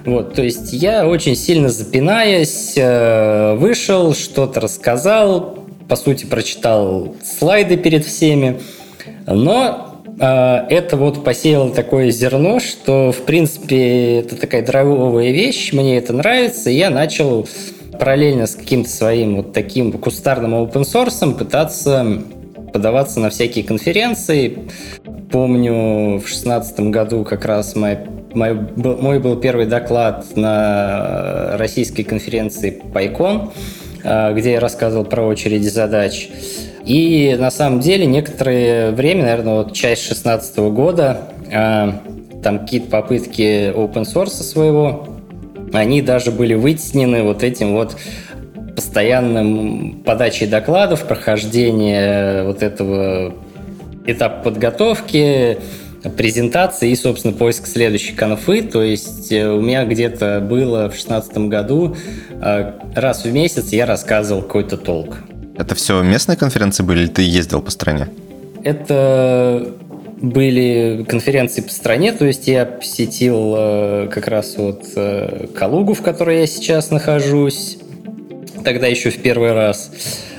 Вот, 0.04 0.34
то 0.34 0.42
есть 0.42 0.72
я 0.72 1.06
очень 1.06 1.36
сильно 1.36 1.68
запинаясь, 1.68 2.74
э, 2.76 3.54
вышел, 3.54 4.12
что-то 4.12 4.60
рассказал, 4.60 5.60
по 5.88 5.94
сути, 5.94 6.26
прочитал 6.26 7.14
слайды 7.22 7.76
перед 7.76 8.04
всеми, 8.04 8.60
но 9.28 10.02
э, 10.18 10.24
это 10.68 10.96
вот 10.96 11.22
посеяло 11.22 11.70
такое 11.70 12.10
зерно, 12.10 12.58
что, 12.58 13.12
в 13.12 13.22
принципе, 13.22 14.18
это 14.18 14.34
такая 14.34 14.66
драйвовая 14.66 15.30
вещь, 15.30 15.72
мне 15.72 15.96
это 15.96 16.12
нравится, 16.12 16.70
и 16.70 16.74
я 16.74 16.90
начал 16.90 17.46
параллельно 17.98 18.46
с 18.46 18.54
каким-то 18.54 18.90
своим 18.90 19.36
вот 19.36 19.52
таким 19.52 19.92
кустарным 19.92 20.54
open 20.54 20.82
source 20.82 21.34
пытаться 21.34 22.22
подаваться 22.74 23.20
на 23.20 23.30
всякие 23.30 23.64
конференции. 23.64 24.58
Помню, 25.30 26.18
в 26.18 26.26
шестнадцатом 26.26 26.90
году 26.90 27.24
как 27.24 27.44
раз 27.44 27.76
мой, 27.76 27.98
мой, 28.34 28.52
мой 28.76 29.20
был 29.20 29.36
первый 29.36 29.66
доклад 29.66 30.26
на 30.34 31.56
российской 31.56 32.02
конференции 32.02 32.82
PyCon, 32.92 33.52
а, 34.02 34.32
где 34.32 34.52
я 34.54 34.60
рассказывал 34.60 35.04
про 35.04 35.22
очереди 35.22 35.68
задач. 35.68 36.28
И 36.84 37.36
на 37.38 37.52
самом 37.52 37.78
деле 37.78 38.06
некоторое 38.06 38.90
время, 38.90 39.22
наверное, 39.22 39.54
вот 39.54 39.72
часть 39.72 40.02
16 40.02 40.70
года, 40.70 41.28
а, 41.52 42.00
там 42.42 42.58
какие-то 42.58 42.90
попытки 42.90 43.70
open 43.72 44.02
source 44.02 44.42
своего 44.42 45.13
они 45.74 46.02
даже 46.02 46.30
были 46.30 46.54
вытеснены 46.54 47.22
вот 47.22 47.42
этим 47.42 47.72
вот 47.72 47.96
постоянным 48.74 50.02
подачей 50.04 50.46
докладов, 50.46 51.06
прохождение 51.06 52.44
вот 52.44 52.62
этого 52.62 53.34
этапа 54.06 54.50
подготовки, 54.50 55.58
презентации 56.16 56.90
и, 56.90 56.96
собственно, 56.96 57.32
поиск 57.32 57.66
следующей 57.66 58.12
конфы. 58.12 58.62
То 58.62 58.82
есть 58.82 59.32
э, 59.32 59.48
у 59.48 59.60
меня 59.60 59.84
где-то 59.84 60.40
было 60.40 60.84
в 60.90 60.94
2016 60.94 61.38
году 61.48 61.96
э, 62.30 62.72
раз 62.94 63.24
в 63.24 63.32
месяц 63.32 63.70
я 63.70 63.86
рассказывал 63.86 64.42
какой-то 64.42 64.76
толк. 64.76 65.16
Это 65.56 65.74
все 65.74 66.02
местные 66.02 66.36
конференции 66.36 66.82
были 66.82 67.02
или 67.02 67.08
ты 67.08 67.22
ездил 67.22 67.62
по 67.62 67.70
стране? 67.70 68.08
Это 68.64 69.72
были 70.20 71.04
конференции 71.08 71.60
по 71.60 71.70
стране, 71.70 72.12
то 72.12 72.24
есть 72.24 72.46
я 72.46 72.64
посетил 72.64 73.54
э, 73.56 74.08
как 74.12 74.28
раз 74.28 74.54
вот 74.56 74.84
э, 74.96 75.46
Калугу, 75.54 75.94
в 75.94 76.02
которой 76.02 76.40
я 76.40 76.46
сейчас 76.46 76.90
нахожусь, 76.90 77.78
тогда 78.64 78.86
еще 78.86 79.10
в 79.10 79.18
первый 79.18 79.52
раз, 79.52 79.90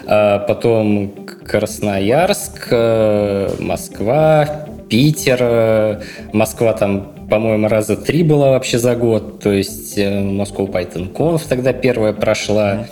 а 0.07 0.39
потом 0.39 1.13
Красноярск, 1.45 2.67
э, 2.71 3.55
Москва, 3.59 4.67
Питер, 4.89 6.01
Москва 6.31 6.73
там, 6.73 7.27
по-моему, 7.29 7.67
раза 7.67 7.97
три 7.97 8.23
была 8.23 8.51
вообще 8.51 8.77
за 8.77 8.95
год, 8.95 9.39
то 9.41 9.51
есть 9.51 9.97
Moscow 9.97 10.71
Python 10.71 11.11
Conf 11.11 11.41
тогда 11.49 11.73
первая 11.73 12.13
прошла, 12.13 12.85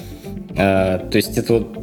то 0.55 1.11
есть 1.13 1.37
это 1.37 1.53
вот 1.53 1.82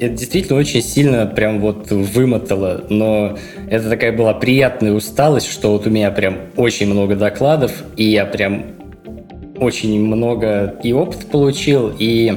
это 0.00 0.14
действительно 0.14 0.58
очень 0.58 0.82
сильно 0.82 1.26
прям 1.26 1.60
вот 1.60 1.90
вымотало, 1.90 2.84
но 2.88 3.38
это 3.68 3.88
такая 3.90 4.12
была 4.12 4.34
приятная 4.34 4.92
усталость, 4.92 5.50
что 5.50 5.72
вот 5.72 5.86
у 5.86 5.90
меня 5.90 6.10
прям 6.10 6.38
очень 6.56 6.86
много 6.86 7.16
докладов, 7.16 7.84
и 7.96 8.04
я 8.04 8.26
прям 8.26 8.64
очень 9.58 10.04
много 10.04 10.78
и 10.82 10.92
опыт 10.92 11.26
получил, 11.30 11.92
и 11.98 12.36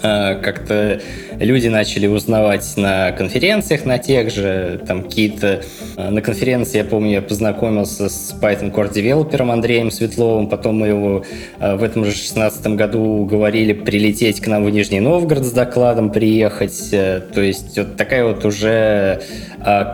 как-то 0.00 1.00
люди 1.38 1.68
начали 1.68 2.06
узнавать 2.06 2.76
на 2.76 3.12
конференциях, 3.12 3.84
на 3.84 3.98
тех 3.98 4.30
же, 4.30 4.80
там 4.86 5.02
какие-то... 5.04 5.62
Э, 5.96 6.10
на 6.10 6.20
конференции, 6.20 6.78
я 6.78 6.84
помню, 6.84 7.12
я 7.12 7.22
познакомился 7.22 8.08
с 8.08 8.34
Python 8.40 8.72
Core 8.72 8.92
девелопером 8.92 9.50
Андреем 9.50 9.90
Светловым, 9.90 10.48
потом 10.48 10.78
мы 10.78 10.88
его 10.88 11.24
э, 11.60 11.76
в 11.76 11.82
этом 11.82 12.04
же 12.04 12.10
2016 12.10 12.66
году 12.68 13.24
говорили 13.24 13.72
прилететь 13.72 14.40
к 14.40 14.46
нам 14.46 14.64
в 14.64 14.70
Нижний 14.70 15.00
Новгород 15.00 15.44
с 15.44 15.52
докладом, 15.52 16.10
приехать. 16.10 16.88
Э, 16.92 17.20
то 17.20 17.40
есть 17.40 17.76
вот 17.78 17.96
такая 17.96 18.24
вот 18.24 18.44
уже 18.44 19.22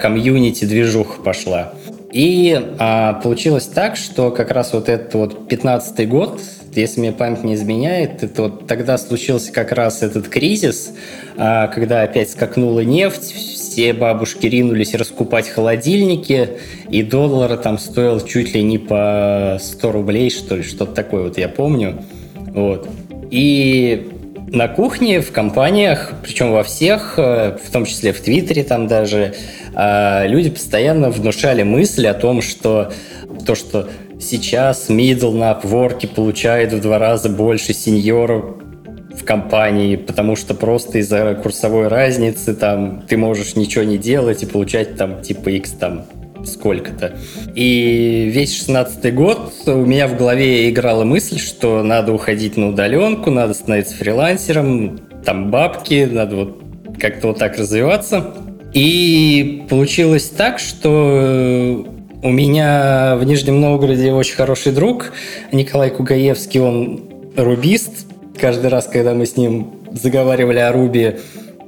комьюнити-движуха 0.01 1.23
пошла. 1.23 1.73
И 2.15 2.57
а, 2.79 3.15
получилось 3.15 3.67
так, 3.67 3.97
что 3.97 4.31
как 4.31 4.53
раз 4.53 4.73
вот 4.73 4.89
этот 4.89 5.15
вот 5.15 5.49
15 5.49 6.09
год, 6.09 6.41
если 6.77 7.01
мне 7.01 7.13
память 7.13 7.45
не 7.45 7.55
изменяет, 7.55 8.31
вот 8.37 8.67
тогда 8.67 8.99
случился 8.99 9.53
как 9.53 9.73
раз 9.73 10.03
этот 10.03 10.29
кризис, 10.29 10.93
а, 11.37 11.69
когда 11.69 12.03
опять 12.03 12.31
скакнула 12.31 12.81
нефть, 12.81 13.33
все 13.35 13.93
бабушки 13.93 14.47
ринулись 14.47 14.95
раскупать 14.95 15.49
холодильники, 15.49 16.51
и 16.89 17.03
доллар 17.03 17.57
там 17.57 17.79
стоил 17.79 18.21
чуть 18.21 18.55
ли 18.55 18.63
не 18.63 18.79
по 18.79 19.59
100 19.61 19.93
рублей, 19.93 20.31
что 20.31 20.57
ли, 20.57 20.63
что-то 20.63 20.93
такое 20.93 21.25
вот 21.25 21.39
я 21.39 21.49
помню. 21.49 22.03
Вот. 22.35 22.89
И 23.31 24.09
на 24.55 24.69
кухне, 24.69 25.21
в 25.21 25.33
компаниях, 25.33 26.13
причем 26.23 26.53
во 26.53 26.63
всех, 26.63 27.15
э, 27.17 27.59
в 27.63 27.71
том 27.73 27.85
числе 27.85 28.13
в 28.13 28.21
Твиттере 28.21 28.63
там 28.63 28.87
даже, 28.87 29.35
а, 29.75 30.27
люди 30.27 30.51
постоянно 30.51 31.11
внушали 31.11 31.65
мысль 31.65 32.07
о 32.07 32.15
том, 32.15 32.41
что 32.41 32.93
то, 33.45 33.55
что 33.57 33.89
сейчас 34.25 34.89
middle 34.89 35.35
на 35.35 35.53
Upwork 35.53 36.07
получает 36.09 36.73
в 36.73 36.81
два 36.81 36.99
раза 36.99 37.29
больше 37.29 37.73
сеньоров 37.73 38.57
в 39.15 39.25
компании, 39.25 39.97
потому 39.97 40.35
что 40.35 40.55
просто 40.55 40.99
из-за 40.99 41.35
курсовой 41.35 41.89
разницы 41.89 42.55
там 42.55 43.03
ты 43.09 43.17
можешь 43.17 43.55
ничего 43.55 43.85
не 43.85 43.99
делать 43.99 44.43
и 44.43 44.47
получать 44.47 44.97
там 44.97 45.23
типа 45.23 45.51
X 45.51 45.71
там 45.73 46.05
сколько-то. 46.45 47.17
И 47.55 48.31
весь 48.33 48.57
шестнадцатый 48.57 49.13
год 49.13 49.53
у 49.67 49.85
меня 49.85 50.09
в 50.09 50.17
голове 50.17 50.69
играла 50.69 51.05
мысль, 51.05 51.39
что 51.39 51.83
надо 51.83 52.13
уходить 52.13 52.57
на 52.57 52.69
удаленку, 52.69 53.31
надо 53.31 53.55
становиться 53.55 53.95
фрилансером, 53.95 54.99
там 55.25 55.51
бабки, 55.51 56.09
надо 56.11 56.37
вот 56.37 56.59
как-то 56.99 57.29
вот 57.29 57.39
так 57.39 57.57
развиваться. 57.57 58.35
И 58.73 59.65
получилось 59.71 60.29
так, 60.29 60.59
что 60.59 61.87
у 62.25 62.31
меня 62.31 63.17
в 63.17 63.25
Нижнем 63.25 63.61
Новгороде 63.61 64.11
очень 64.11 64.35
хороший 64.35 64.73
друг 64.73 65.13
Николай 65.53 65.91
Кугаевский, 65.91 66.59
он 66.59 67.03
рубист, 67.37 68.07
каждый 68.41 68.71
раз, 68.71 68.87
когда 68.87 69.13
мы 69.13 69.27
с 69.27 69.37
ним 69.37 69.75
заговаривали 69.93 70.59
о 70.59 70.73
Руби, 70.73 71.19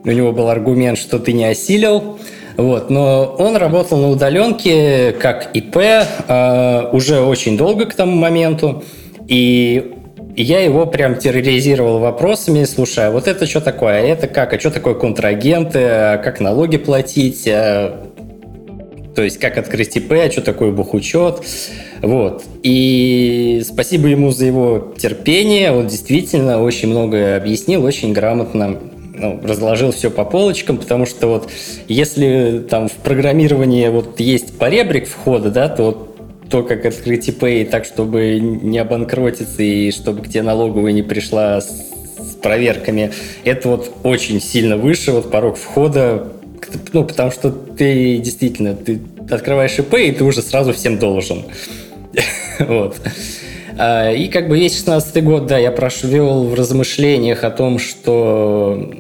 у 0.03 0.11
него 0.11 0.33
был 0.33 0.49
аргумент, 0.49 0.97
что 0.99 1.19
ты 1.19 1.35
не 1.35 1.45
осилил. 1.45 2.19
Вот, 2.57 2.89
но 2.89 3.37
он 3.39 3.57
работал 3.57 3.99
на 3.99 4.09
удаленке 4.09 5.13
как 5.13 5.51
ИП 5.53 5.77
э, 5.77 6.89
уже 6.91 7.21
очень 7.21 7.59
долго 7.59 7.85
к 7.85 7.93
тому 7.93 8.17
моменту, 8.17 8.83
и 9.29 9.93
я 10.37 10.61
его 10.61 10.87
прям 10.87 11.17
терроризировал 11.17 11.99
вопросами, 11.99 12.65
слушай, 12.65 13.09
а 13.09 13.11
вот 13.11 13.29
это 13.29 13.47
что 13.47 13.61
такое, 13.61 13.97
а 13.97 14.01
это 14.01 14.27
как, 14.27 14.55
а 14.55 14.59
что 14.59 14.71
такое 14.71 14.95
контрагенты, 14.95 15.81
а 15.83 16.17
как 16.17 16.41
налоги 16.41 16.79
платить, 16.79 17.47
а... 17.47 18.06
то 19.17 19.23
есть 19.23 19.39
как 19.39 19.57
открыть 19.57 19.97
ИП, 19.97 20.13
а 20.13 20.31
что 20.31 20.43
такое 20.43 20.71
бухучет, 20.71 21.41
вот. 22.03 22.45
И 22.63 23.63
спасибо 23.65 24.09
ему 24.09 24.31
за 24.31 24.45
его 24.45 24.95
терпение. 24.99 25.73
Он 25.73 25.87
действительно 25.87 26.63
очень 26.63 26.91
многое 26.91 27.39
объяснил, 27.39 27.83
очень 27.85 28.13
грамотно 28.13 28.79
ну, 29.15 29.41
разложил 29.43 29.93
все 29.93 30.11
по 30.11 30.27
полочкам, 30.27 30.77
потому 30.77 31.07
что 31.07 31.29
вот 31.29 31.51
если 31.89 32.65
там 32.69 32.89
в 32.89 32.93
программировании 32.93 33.89
вот 33.89 34.21
есть 34.21 34.59
поребрик 34.59 35.09
входа, 35.09 35.51
да, 35.51 35.69
то 35.69 35.85
вот 35.85 36.17
то, 36.51 36.63
как 36.63 36.85
открыть 36.85 37.29
ИП, 37.29 37.69
так, 37.71 37.87
чтобы 37.87 38.39
не 38.39 38.79
обанкротиться 38.79 39.63
и 39.63 39.91
чтобы 39.91 40.23
к 40.23 40.29
тебе 40.29 40.43
налоговая 40.43 40.93
не 40.93 41.03
пришла 41.03 41.61
с, 41.61 41.87
проверками, 42.43 43.13
это 43.45 43.69
вот 43.69 43.91
очень 44.05 44.41
сильно 44.41 44.77
выше, 44.77 45.11
вот 45.11 45.31
порог 45.31 45.57
входа, 45.57 46.33
ну, 46.93 47.05
потому 47.05 47.31
что 47.31 47.51
ты 47.51 48.19
действительно, 48.19 48.75
ты 48.75 49.01
открываешь 49.31 49.79
ИП, 49.79 49.95
и 49.95 50.13
ты 50.13 50.25
уже 50.25 50.43
сразу 50.43 50.73
всем 50.73 50.99
должен. 50.99 51.45
Вот. 52.59 52.97
А, 53.79 54.11
и 54.11 54.29
как 54.29 54.49
бы 54.49 54.59
весь 54.59 54.75
16 54.77 55.23
год, 55.23 55.47
да, 55.47 55.59
я 55.59 55.71
прошел 55.71 56.45
в 56.45 56.55
размышлениях 56.55 57.45
о 57.45 57.51
том, 57.51 57.79
что 57.79 58.91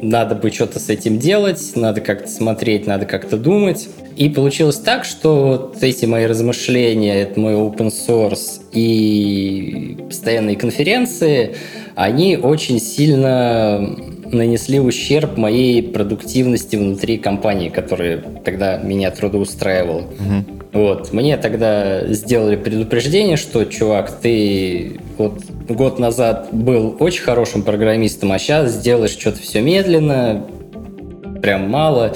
надо 0.00 0.34
бы 0.34 0.50
что-то 0.50 0.80
с 0.80 0.88
этим 0.88 1.18
делать, 1.18 1.60
надо 1.76 2.00
как-то 2.00 2.28
смотреть, 2.28 2.86
надо 2.86 3.06
как-то 3.06 3.36
думать. 3.36 3.88
И 4.16 4.28
получилось 4.28 4.76
так, 4.76 5.04
что 5.04 5.46
вот 5.46 5.82
эти 5.82 6.06
мои 6.06 6.26
размышления, 6.26 7.22
это 7.22 7.38
мой 7.38 7.54
open 7.54 7.90
source 7.90 8.60
и 8.72 9.98
постоянные 10.08 10.56
конференции, 10.56 11.54
они 11.94 12.36
очень 12.36 12.80
сильно 12.80 13.96
нанесли 14.32 14.80
ущерб 14.80 15.36
моей 15.36 15.82
продуктивности 15.82 16.76
внутри 16.76 17.18
компании, 17.18 17.68
которая 17.68 18.18
тогда 18.44 18.78
меня 18.78 19.10
трудоустраивала. 19.10 20.00
Угу. 20.00 20.62
Вот. 20.72 21.12
Мне 21.12 21.36
тогда 21.36 22.06
сделали 22.06 22.56
предупреждение, 22.56 23.36
что, 23.36 23.64
чувак, 23.64 24.10
ты 24.20 25.00
вот 25.18 25.40
год 25.68 25.98
назад 25.98 26.48
был 26.52 26.96
очень 26.98 27.22
хорошим 27.22 27.62
программистом, 27.62 28.32
а 28.32 28.38
сейчас 28.38 28.78
делаешь 28.80 29.12
что-то 29.12 29.40
все 29.40 29.60
медленно, 29.60 30.46
прям 31.42 31.68
мало. 31.68 32.14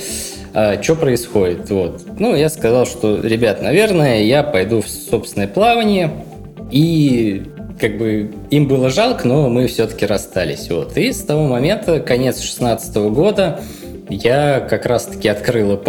А, 0.54 0.82
что 0.82 0.94
происходит? 0.94 1.68
Вот. 1.68 2.02
Ну, 2.18 2.35
я 2.35 2.49
сказал, 2.49 2.87
что, 2.87 3.20
ребят, 3.20 3.61
наверное, 3.61 4.23
я 4.23 4.42
пойду 4.42 4.80
в 4.80 4.88
собственное 4.88 5.49
плавание, 5.49 6.11
и 6.70 7.42
как 7.80 7.99
бы 7.99 8.33
им 8.50 8.68
было 8.68 8.90
жалко, 8.90 9.28
но 9.28 9.49
мы 9.49 9.66
все-таки 9.66 10.06
расстались. 10.06 10.68
Вот. 10.71 10.97
И 10.97 11.12
с 11.12 11.23
того 11.23 11.47
момента, 11.47 12.00
конец 12.00 12.37
2016 12.37 12.97
года, 12.97 13.61
я 14.09 14.61
как 14.61 14.87
раз-таки 14.87 15.28
открыл 15.28 15.75
ИП, 15.75 15.87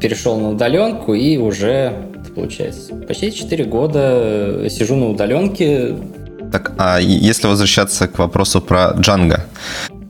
перешел 0.00 0.40
на 0.40 0.50
удаленку 0.50 1.14
и 1.14 1.36
уже, 1.36 1.92
получается, 2.34 2.94
почти 2.94 3.32
4 3.32 3.64
года 3.64 4.66
сижу 4.70 4.96
на 4.96 5.08
удаленке. 5.10 5.96
Так, 6.50 6.72
а 6.78 6.98
если 6.98 7.46
возвращаться 7.46 8.08
к 8.08 8.18
вопросу 8.18 8.60
про 8.60 8.92
Джанго? 8.98 9.44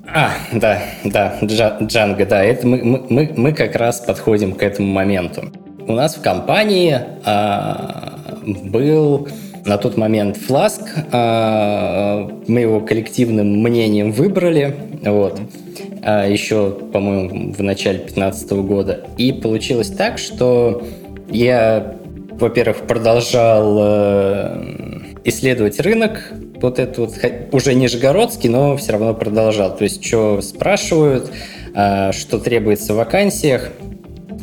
А, 0.07 0.31
да, 0.53 0.83
да, 1.05 1.39
Джанго, 1.43 2.25
да, 2.25 2.43
это 2.43 2.67
мы, 2.67 2.83
мы, 2.83 3.33
мы 3.37 3.53
как 3.53 3.77
раз 3.77 4.01
подходим 4.01 4.55
к 4.55 4.63
этому 4.63 4.89
моменту. 4.89 5.53
У 5.87 5.93
нас 5.93 6.15
в 6.15 6.23
компании 6.23 6.99
а, 7.25 8.15
был 8.43 9.29
на 9.65 9.79
тот 9.79 9.97
момент 9.97 10.37
Flask, 10.37 10.83
а, 11.13 12.31
мы 12.47 12.61
его 12.61 12.81
коллективным 12.81 13.63
мнением 13.63 14.13
выбрали, 14.13 14.77
вот. 15.03 15.41
А, 16.03 16.27
еще, 16.27 16.71
по-моему, 16.93 17.53
в 17.53 17.63
начале 17.63 17.99
2015 17.99 18.51
года. 18.63 19.05
И 19.17 19.33
получилось 19.33 19.89
так, 19.89 20.19
что 20.19 20.83
я, 21.31 21.97
во-первых, 22.31 22.79
продолжал 22.87 23.77
э, 23.81 24.65
исследовать 25.25 25.81
рынок, 25.81 26.33
вот 26.61 26.79
это 26.79 27.03
вот 27.03 27.15
уже 27.53 27.75
нижегородский, 27.75 28.49
но 28.49 28.77
все 28.77 28.93
равно 28.93 29.15
продолжал. 29.15 29.77
То 29.77 29.85
есть, 29.85 30.05
что 30.05 30.41
спрашивают, 30.41 31.31
а, 31.75 32.13
что 32.13 32.39
требуется 32.39 32.95
в 32.95 32.97
вакансиях. 32.97 33.71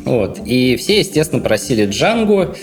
Вот. 0.04 0.40
И 0.46 0.76
все, 0.76 1.00
естественно, 1.00 1.42
просили 1.42 1.86
Django, 1.88 2.56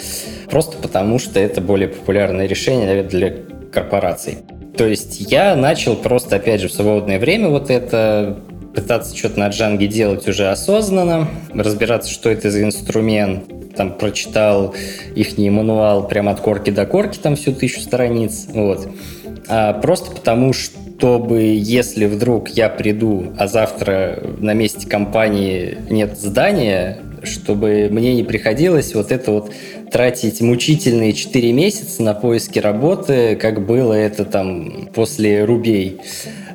просто 0.54 0.78
потому 0.78 1.18
что 1.18 1.40
это 1.40 1.62
более 1.62 1.88
популярное 1.88 2.46
решение, 2.46 2.86
наверное, 2.86 3.10
для 3.10 3.34
корпораций. 3.72 4.38
То 4.78 4.86
есть 4.86 5.20
я 5.32 5.56
начал 5.56 5.96
просто, 5.96 6.36
опять 6.36 6.62
же, 6.62 6.68
в 6.68 6.72
свободное 6.72 7.18
время 7.18 7.50
вот 7.50 7.72
это 7.72 8.38
пытаться 8.76 9.18
что-то 9.18 9.40
на 9.40 9.48
джанге 9.48 9.88
делать 9.88 10.28
уже 10.28 10.52
осознанно, 10.52 11.28
разбираться, 11.56 12.12
что 12.12 12.30
это 12.30 12.52
за 12.52 12.62
инструмент, 12.62 13.46
там 13.76 13.98
прочитал 13.98 14.76
их 15.16 15.40
мануал 15.40 16.08
прямо 16.08 16.30
от 16.30 16.40
корки 16.40 16.70
до 16.70 16.86
корки, 16.86 17.18
там 17.18 17.36
всю 17.36 17.54
тысячу 17.54 17.80
страниц, 17.80 18.46
вот. 18.54 18.88
А 19.48 19.74
просто 19.74 20.12
потому, 20.12 20.54
чтобы 20.54 21.42
если 21.42 22.06
вдруг 22.06 22.50
я 22.50 22.70
приду, 22.70 23.34
а 23.40 23.48
завтра 23.48 24.22
на 24.38 24.54
месте 24.54 24.88
компании 24.88 25.80
нет 25.90 26.16
здания, 26.16 27.00
чтобы 27.24 27.88
мне 27.90 28.14
не 28.14 28.24
приходилось 28.24 28.94
вот 28.94 29.12
это 29.12 29.32
вот 29.32 29.52
тратить 29.94 30.42
мучительные 30.42 31.14
4 31.14 31.54
месяца 31.54 32.02
на 32.02 32.16
поиски 32.16 32.60
работы, 32.60 33.36
как 33.36 33.66
было 33.66 33.94
это 33.94 34.26
там 34.26 34.90
после 34.94 35.46
рубей. 35.46 36.02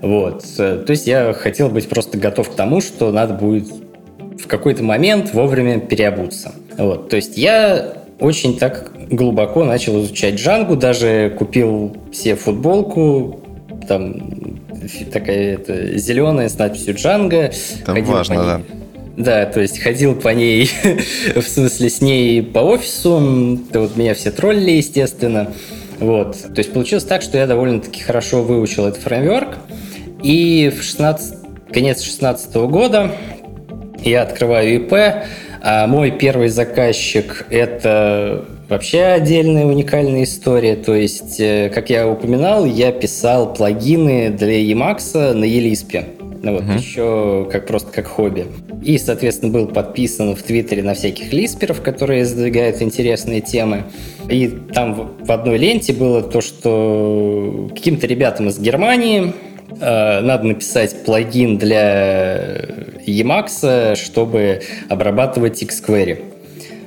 Вот. 0.03 0.45
То 0.57 0.85
есть 0.89 1.07
я 1.07 1.33
хотел 1.33 1.69
быть 1.71 1.89
просто 1.89 2.19
готов 2.19 2.51
к 2.51 2.55
тому, 2.55 2.81
что 2.81 3.13
надо 3.13 3.35
будет 3.35 3.69
в 4.39 4.47
какой-то 4.49 4.83
момент 4.83 5.33
вовремя 5.33 5.79
переобуться. 5.79 6.53
Вот. 6.77 7.09
То 7.09 7.17
есть 7.17 7.39
я 7.39 7.95
очень 8.19 8.59
так 8.59 8.93
глубоко 9.09 9.65
начал 9.65 10.03
изучать 10.03 10.35
джангу, 10.35 10.77
даже 10.77 11.33
купил 11.39 11.97
себе 12.13 12.35
футболку, 12.35 13.41
там 13.87 14.61
такая 15.13 15.55
это, 15.55 15.97
зеленая 15.97 16.49
с 16.49 16.59
надписью 16.59 16.97
Джанга. 16.97 17.53
Там 17.87 18.03
важно, 18.05 18.35
да. 18.35 18.61
Да, 19.19 19.47
то 19.47 19.61
есть 19.61 19.81
ходил 19.81 20.15
по 20.15 20.29
ней, 20.29 20.71
в 21.35 21.43
смысле, 21.43 21.91
с 21.91 22.01
ней 22.01 22.41
по 22.41 22.61
офису. 22.61 23.19
Вот 23.75 23.97
меня 23.97 24.15
все 24.15 24.31
троллили, 24.31 24.71
естественно. 24.71 25.53
Вот. 25.99 26.37
То 26.37 26.59
есть 26.59 26.73
получилось 26.73 27.03
так, 27.03 27.23
что 27.23 27.37
я 27.37 27.49
довольно-таки 27.49 28.01
хорошо 28.01 28.45
выучил 28.45 28.87
этот 28.87 29.03
фреймворк. 29.03 29.59
И 30.23 30.71
в 30.71 30.85
16, 30.85 31.35
конец 31.73 31.97
2016 31.97 32.55
года 32.71 33.11
я 34.05 34.23
открываю 34.23 34.77
ИП, 34.77 34.95
а 35.63 35.89
мой 35.89 36.13
первый 36.13 36.49
заказчик– 36.49 37.45
это 37.51 38.45
вообще 38.69 39.03
отдельная 39.03 39.65
уникальная 39.65 40.23
история. 40.23 40.77
То 40.77 40.95
есть, 40.95 41.41
э, 41.41 41.73
как 41.75 41.91
я 41.91 42.07
упоминал, 42.07 42.65
я 42.65 42.93
писал 42.93 43.53
плагины 43.53 44.31
для 44.31 44.63
Emacs 44.63 45.33
на 45.33 45.45
Елиспе. 45.45 46.05
Ну 46.43 46.53
вот, 46.53 46.63
uh-huh. 46.63 46.79
еще 46.79 47.49
как 47.51 47.67
просто 47.67 47.91
как 47.91 48.07
хобби. 48.07 48.47
И, 48.83 48.97
соответственно, 48.99 49.53
был 49.53 49.67
подписан 49.67 50.37
в 50.37 50.43
Твиттере 50.43 50.83
на 50.83 50.95
всяких 50.95 51.33
лисперов, 51.33 51.83
которые 51.83 52.25
задвигают 52.25 52.81
интересные 52.81 53.41
темы. 53.41 53.85
И 54.29 54.49
там 54.73 55.17
в 55.21 55.33
одной 55.33 55.59
ленте 55.59 55.93
было 55.93 56.23
то, 56.23 56.41
что 56.41 57.71
каким-то 57.75 58.07
ребятам 58.07 58.49
из 58.49 58.59
Германии 58.59 59.35
Э, 59.81 60.21
надо 60.21 60.47
написать 60.47 61.05
плагин 61.05 61.59
для 61.59 62.57
Emacs, 63.07 63.97
чтобы 63.97 64.63
обрабатывать 64.89 65.63
xQuery. 65.63 66.23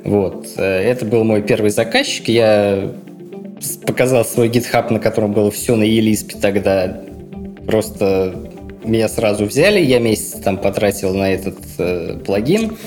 Вот. 0.04 0.48
Э, 0.58 0.64
это 0.64 1.06
был 1.06 1.24
мой 1.24 1.42
первый 1.42 1.70
заказчик. 1.70 2.28
Я 2.28 2.92
показал 3.86 4.26
свой 4.26 4.50
GitHub, 4.50 4.92
на 4.92 5.00
котором 5.00 5.34
было 5.34 5.52
все 5.52 5.76
на 5.76 5.84
ELISP 5.84 6.40
тогда. 6.42 7.02
Просто 7.68 8.34
меня 8.84 9.08
сразу 9.08 9.46
взяли, 9.46 9.80
я 9.80 10.00
месяц 10.00 10.40
там 10.44 10.58
потратил 10.58 11.14
на 11.14 11.32
этот 11.32 11.58
э, 11.78 12.18
плагин. 12.26 12.78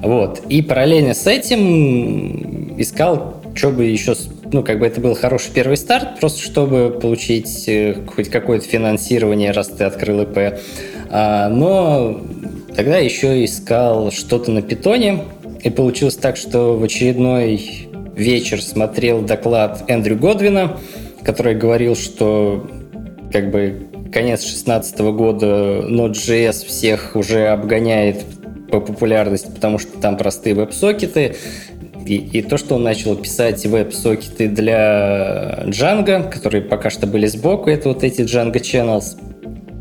Вот. 0.00 0.42
И 0.48 0.62
параллельно 0.62 1.14
с 1.14 1.26
этим 1.26 2.78
искал, 2.78 3.40
что 3.54 3.70
бы 3.70 3.84
еще 3.84 4.14
ну, 4.52 4.62
как 4.62 4.78
бы 4.78 4.86
это 4.86 5.00
был 5.00 5.14
хороший 5.14 5.50
первый 5.52 5.76
старт, 5.76 6.20
просто 6.20 6.42
чтобы 6.42 6.90
получить 7.00 7.64
э, 7.68 7.96
хоть 8.06 8.28
какое-то 8.28 8.66
финансирование, 8.66 9.50
раз 9.50 9.68
ты 9.68 9.84
открыл 9.84 10.22
ИП. 10.22 10.58
А, 11.10 11.48
но 11.48 12.20
тогда 12.76 12.98
еще 12.98 13.44
искал 13.44 14.10
что-то 14.12 14.50
на 14.50 14.62
питоне, 14.62 15.24
и 15.62 15.70
получилось 15.70 16.16
так, 16.16 16.36
что 16.36 16.76
в 16.76 16.82
очередной 16.82 17.88
вечер 18.14 18.60
смотрел 18.60 19.22
доклад 19.22 19.84
Эндрю 19.88 20.16
Годвина, 20.16 20.78
который 21.24 21.54
говорил, 21.54 21.96
что 21.96 22.68
как 23.32 23.50
бы 23.50 23.86
конец 24.12 24.40
2016 24.40 24.98
года 25.00 25.46
Node.js 25.88 26.66
всех 26.66 27.16
уже 27.16 27.48
обгоняет 27.48 28.24
по 28.70 28.80
популярности, 28.80 29.50
потому 29.52 29.78
что 29.78 29.98
там 29.98 30.16
простые 30.16 30.54
веб-сокеты, 30.54 31.36
и, 32.06 32.16
и 32.16 32.42
то, 32.42 32.58
что 32.58 32.76
он 32.76 32.82
начал 32.82 33.16
писать 33.16 33.64
веб-сокеты 33.64 34.48
для 34.48 35.64
Django, 35.66 36.28
которые 36.30 36.62
пока 36.62 36.90
что 36.90 37.06
были 37.06 37.26
сбоку, 37.26 37.70
это 37.70 37.88
вот 37.88 38.04
эти 38.04 38.22
Django 38.22 38.60
Channels. 38.60 39.18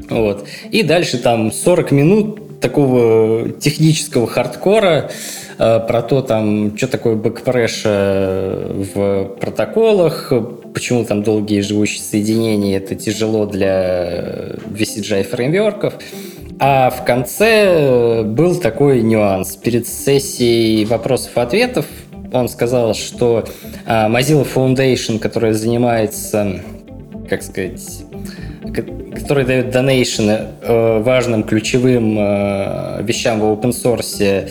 Вот. 0.10 0.46
И 0.72 0.84
дальше 0.84 1.17
там 1.17 1.52
40 1.52 1.91
минут 1.91 2.60
такого 2.60 3.50
технического 3.50 4.28
хардкора 4.28 5.10
э, 5.58 5.80
про 5.80 6.02
то, 6.02 6.22
там, 6.22 6.78
что 6.78 6.88
такое 6.88 7.15
backpressure 7.15 7.84
в 7.86 9.24
протоколах, 9.39 10.32
почему 10.73 11.05
там 11.05 11.23
долгоживущие 11.23 12.01
соединения, 12.01 12.77
это 12.77 12.95
тяжело 12.95 13.45
для 13.45 14.55
WSGI 14.69 15.23
фреймворков. 15.23 15.95
А 16.60 16.89
в 16.91 17.03
конце 17.05 18.23
был 18.23 18.55
такой 18.55 19.01
нюанс. 19.01 19.55
Перед 19.55 19.88
сессией 19.88 20.86
вопросов-ответов 20.86 21.88
он 22.31 22.47
сказал, 22.49 22.93
что 22.93 23.45
а, 23.86 24.10
Mozilla 24.10 24.47
Foundation, 24.47 25.19
которая 25.19 25.53
занимается, 25.53 26.62
как 27.27 27.41
сказать, 27.43 28.03
который 29.15 29.45
дает 29.45 29.71
донейшены 29.71 30.39
э, 30.62 31.01
важным 31.01 31.43
ключевым 31.43 32.17
э, 32.17 33.03
вещам 33.03 33.39
в 33.39 33.43
open 33.43 33.71
source, 33.71 34.49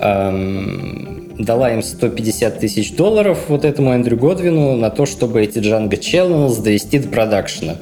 эм, 0.00 1.13
дала 1.38 1.72
им 1.72 1.82
150 1.82 2.60
тысяч 2.60 2.94
долларов 2.94 3.38
вот 3.48 3.64
этому 3.64 3.92
Эндрю 3.92 4.16
Годвину 4.16 4.76
на 4.76 4.90
то, 4.90 5.06
чтобы 5.06 5.42
эти 5.42 5.58
Django 5.58 5.98
Channels 5.98 6.62
довести 6.62 6.98
до 6.98 7.08
продакшена. 7.08 7.76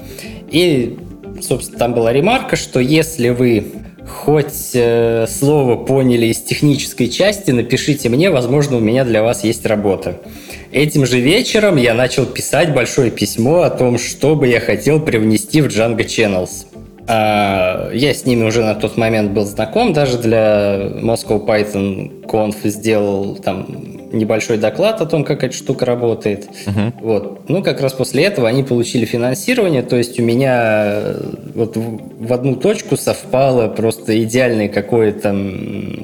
И, 0.51 0.99
собственно, 1.41 1.79
там 1.79 1.95
была 1.95 2.13
ремарка, 2.13 2.57
что 2.57 2.81
если 2.81 3.31
вы 3.31 3.67
хоть 4.07 4.73
э, 4.75 5.27
слово 5.29 5.77
поняли 5.77 6.27
из 6.27 6.39
технической 6.39 7.09
части, 7.09 7.51
напишите 7.51 8.09
мне, 8.09 8.31
возможно, 8.31 8.77
у 8.77 8.81
меня 8.81 9.05
для 9.05 9.23
вас 9.23 9.45
есть 9.45 9.65
работа. 9.67 10.21
Этим 10.73 11.07
же 11.07 11.21
вечером 11.21 11.77
я 11.77 11.95
начал 11.95 12.27
писать 12.27 12.75
большое 12.75 13.11
письмо 13.11 13.63
о 13.63 13.71
том, 13.71 13.99
что 13.99 14.35
бы 14.35 14.49
я 14.49 14.61
хотел 14.61 15.01
привнести 15.01 15.61
в 15.61 15.67
Django 15.67 16.05
Channels. 16.05 16.67
А, 17.09 17.91
я 17.93 18.15
с 18.15 18.25
ними 18.27 18.45
уже 18.45 18.63
на 18.63 18.75
тот 18.75 18.97
момент 18.97 19.33
был 19.33 19.45
знаком, 19.45 19.93
даже 19.93 20.19
для 20.19 20.91
Moscow 21.01 21.45
Python 21.45 22.25
Conf 22.25 22.57
сделал 22.65 23.37
там 23.37 23.67
небольшой 24.13 24.59
доклад 24.59 25.01
о 25.01 25.07
том, 25.07 25.25
как 25.25 25.43
эта 25.43 25.55
штука 25.55 25.85
работает. 25.85 26.49
Uh-huh. 26.67 26.93
Вот. 27.01 27.49
Ну, 27.49 27.63
как 27.63 27.81
раз 27.81 27.95
после 27.95 28.25
этого 28.25 28.49
они 28.49 28.63
получили 28.63 29.05
финансирование, 29.05 29.83
то 29.83 29.97
есть 29.97 30.21
у 30.21 30.23
меня 30.23 30.85
э, 30.85 31.23
вот 31.55 31.77
в 31.77 32.33
одну 32.33 32.57
точку 32.57 32.97
совпало 32.97 33.69
просто 33.69 34.23
идеальное 34.23 34.69
какое-то 34.69 35.35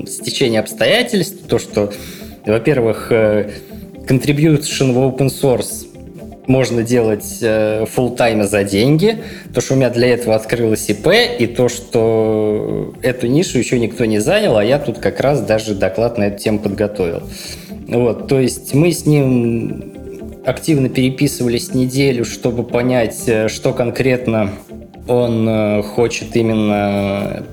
стечение 0.07 0.61
обстоятельств, 0.61 1.47
то, 1.49 1.59
что, 1.59 1.93
во-первых, 2.47 3.09
э, 3.13 3.51
contribution 4.09 4.93
в 4.93 4.99
open 4.99 5.29
source 5.29 5.88
можно 6.49 6.83
делать 6.83 7.39
э, 7.43 7.85
full 7.85 8.17
тайм 8.17 8.43
за 8.45 8.65
деньги, 8.65 9.19
то, 9.55 9.61
что 9.61 9.75
у 9.75 9.77
меня 9.77 9.91
для 9.91 10.09
этого 10.09 10.35
открылось 10.35 10.89
ИП, 10.89 11.09
и 11.39 11.47
то, 11.47 11.69
что 11.69 12.95
эту 13.03 13.27
нишу 13.27 13.59
еще 13.59 13.79
никто 13.79 14.07
не 14.07 14.19
занял, 14.19 14.57
а 14.57 14.65
я 14.65 14.79
тут 14.79 14.99
как 14.99 15.21
раз 15.21 15.43
даже 15.43 15.75
доклад 15.75 16.19
на 16.19 16.25
эту 16.25 16.43
тему 16.43 16.59
подготовил. 16.59 17.23
Вот, 17.87 18.29
то 18.29 18.41
есть 18.41 18.75
мы 18.75 18.93
с 18.93 19.07
ним 19.07 19.93
активно 20.45 20.89
переписывались 20.89 21.75
неделю, 21.75 22.25
чтобы 22.25 22.65
понять, 22.65 23.25
э, 23.27 23.49
что 23.49 23.75
конкретно 23.75 24.51
он 25.07 25.47
э, 25.49 25.83
хочет 25.83 26.35
именно 26.35 27.45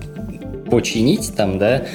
починить 0.71 1.35
там, 1.35 1.59
да, 1.59 1.85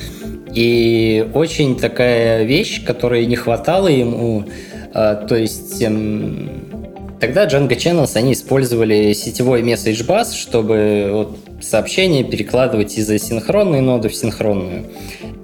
и 0.52 1.26
очень 1.32 1.78
такая 1.78 2.44
вещь, 2.44 2.84
которой 2.84 3.24
не 3.26 3.36
хватало 3.36 3.88
ему, 3.88 4.44
то 4.92 5.36
есть 5.36 5.80
эм, 5.80 6.69
Тогда 7.20 7.44
Django 7.46 7.76
Channels, 7.76 8.16
они 8.16 8.33
использовали 8.33 9.12
сетевой 9.12 9.61
message 9.61 10.06
bus, 10.06 10.35
чтобы 10.35 11.11
вот 11.12 11.38
сообщения 11.61 12.24
перекладывать 12.24 12.96
из 12.96 13.11
асинхронной 13.11 13.83
ноды 13.83 14.09
в 14.09 14.14
синхронную. 14.14 14.87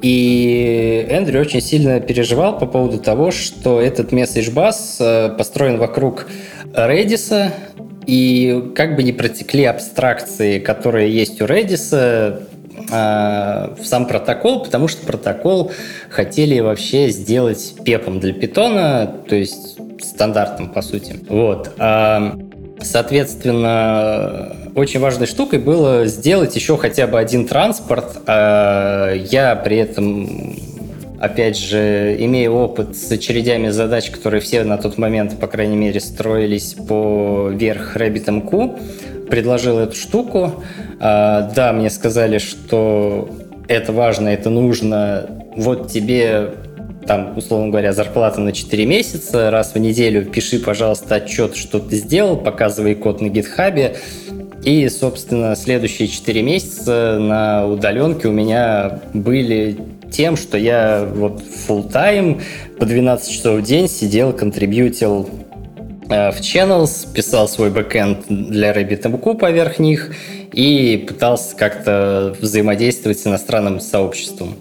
И 0.01 1.07
Эндрю 1.11 1.43
очень 1.43 1.61
сильно 1.61 2.01
переживал 2.01 2.59
по 2.59 2.65
поводу 2.65 2.99
того, 2.99 3.31
что 3.31 3.79
этот 3.79 4.12
message 4.12 4.55
bus 4.55 4.77
э, 5.01 5.37
построен 5.37 5.77
вокруг 5.77 6.29
Redis, 6.73 7.51
и 8.07 8.73
как 8.75 8.97
бы 8.97 9.03
не 9.03 9.12
протекли 9.12 9.65
абстракции, 9.65 10.59
которые 10.59 11.15
есть 11.15 11.43
у 11.43 11.45
Redis, 11.45 11.91
э, 11.93 12.41
в 12.89 13.85
сам 13.85 14.07
протокол, 14.07 14.62
потому 14.62 14.89
что 14.89 15.05
протокол 15.05 15.73
хотели 16.09 16.61
вообще 16.61 17.11
сделать 17.11 17.75
пепом 17.85 18.21
для 18.21 18.33
питона, 18.33 19.12
то 19.29 19.35
есть 19.35 19.77
стандартом, 20.11 20.69
по 20.69 20.83
сути. 20.83 21.16
Вот. 21.29 21.73
А, 21.79 22.38
соответственно, 22.81 24.57
очень 24.75 25.01
важной 25.01 25.27
штукой 25.27 25.59
было 25.59 26.07
сделать 26.07 26.55
еще 26.57 26.77
хотя 26.77 27.07
бы 27.07 27.19
один 27.19 27.47
транспорт. 27.47 28.19
А 28.27 29.12
я 29.14 29.57
при 29.57 29.79
этом 29.79 30.57
опять 31.19 31.59
же, 31.59 32.16
имея 32.19 32.51
опыт 32.51 32.97
с 32.97 33.11
очередями 33.11 33.71
задач, 33.71 34.11
которые 34.11 34.40
все 34.40 34.64
на 34.64 34.77
тот 34.77 34.99
момент, 34.99 35.38
по 35.38 35.47
крайней 35.47 35.77
мере, 35.77 36.01
строились 36.01 36.75
по 36.75 37.49
верх 37.51 37.97
RabbitMQ, 37.97 39.29
предложил 39.29 39.79
эту 39.79 39.97
штуку. 39.97 40.62
А, 41.01 41.51
да, 41.55 41.73
мне 41.73 41.90
сказали, 41.90 42.38
что 42.38 43.29
это 43.69 43.92
важно, 43.92 44.29
это 44.29 44.51
нужно. 44.51 45.27
Вот 45.57 45.90
тебе 45.90 46.51
там, 47.07 47.37
условно 47.37 47.69
говоря, 47.69 47.92
зарплата 47.92 48.40
на 48.40 48.53
4 48.53 48.87
месяца, 48.87 49.51
раз 49.51 49.75
в 49.75 49.79
неделю 49.79 50.25
пиши, 50.25 50.59
пожалуйста, 50.59 51.16
отчет, 51.16 51.57
что 51.57 51.79
ты 51.79 51.97
сделал, 51.97 52.37
показывай 52.37 52.95
код 52.95 53.21
на 53.21 53.29
гитхабе, 53.29 53.97
и, 54.62 54.88
собственно, 54.88 55.55
следующие 55.55 56.09
4 56.09 56.42
месяца 56.42 57.19
на 57.21 57.66
удаленке 57.66 58.29
у 58.29 58.33
меня 58.33 59.01
были 59.14 59.79
тем, 60.11 60.37
что 60.37 60.59
я 60.59 61.09
вот 61.14 61.40
full 61.40 61.90
time 61.90 62.42
по 62.79 62.87
12 62.87 63.31
часов 63.31 63.61
в 63.61 63.62
день 63.62 63.88
сидел, 63.88 64.33
контрибьютил 64.33 65.29
э, 66.09 66.31
в 66.31 66.40
Channels, 66.40 67.12
писал 67.12 67.49
свой 67.49 67.71
бэкэнд 67.71 68.27
для 68.29 68.73
RabbitMQ 68.73 69.38
поверх 69.38 69.79
них 69.79 70.12
и 70.53 71.05
пытался 71.07 71.57
как-то 71.57 72.35
взаимодействовать 72.40 73.21
с 73.21 73.27
иностранным 73.27 73.79
сообществом. 73.79 74.57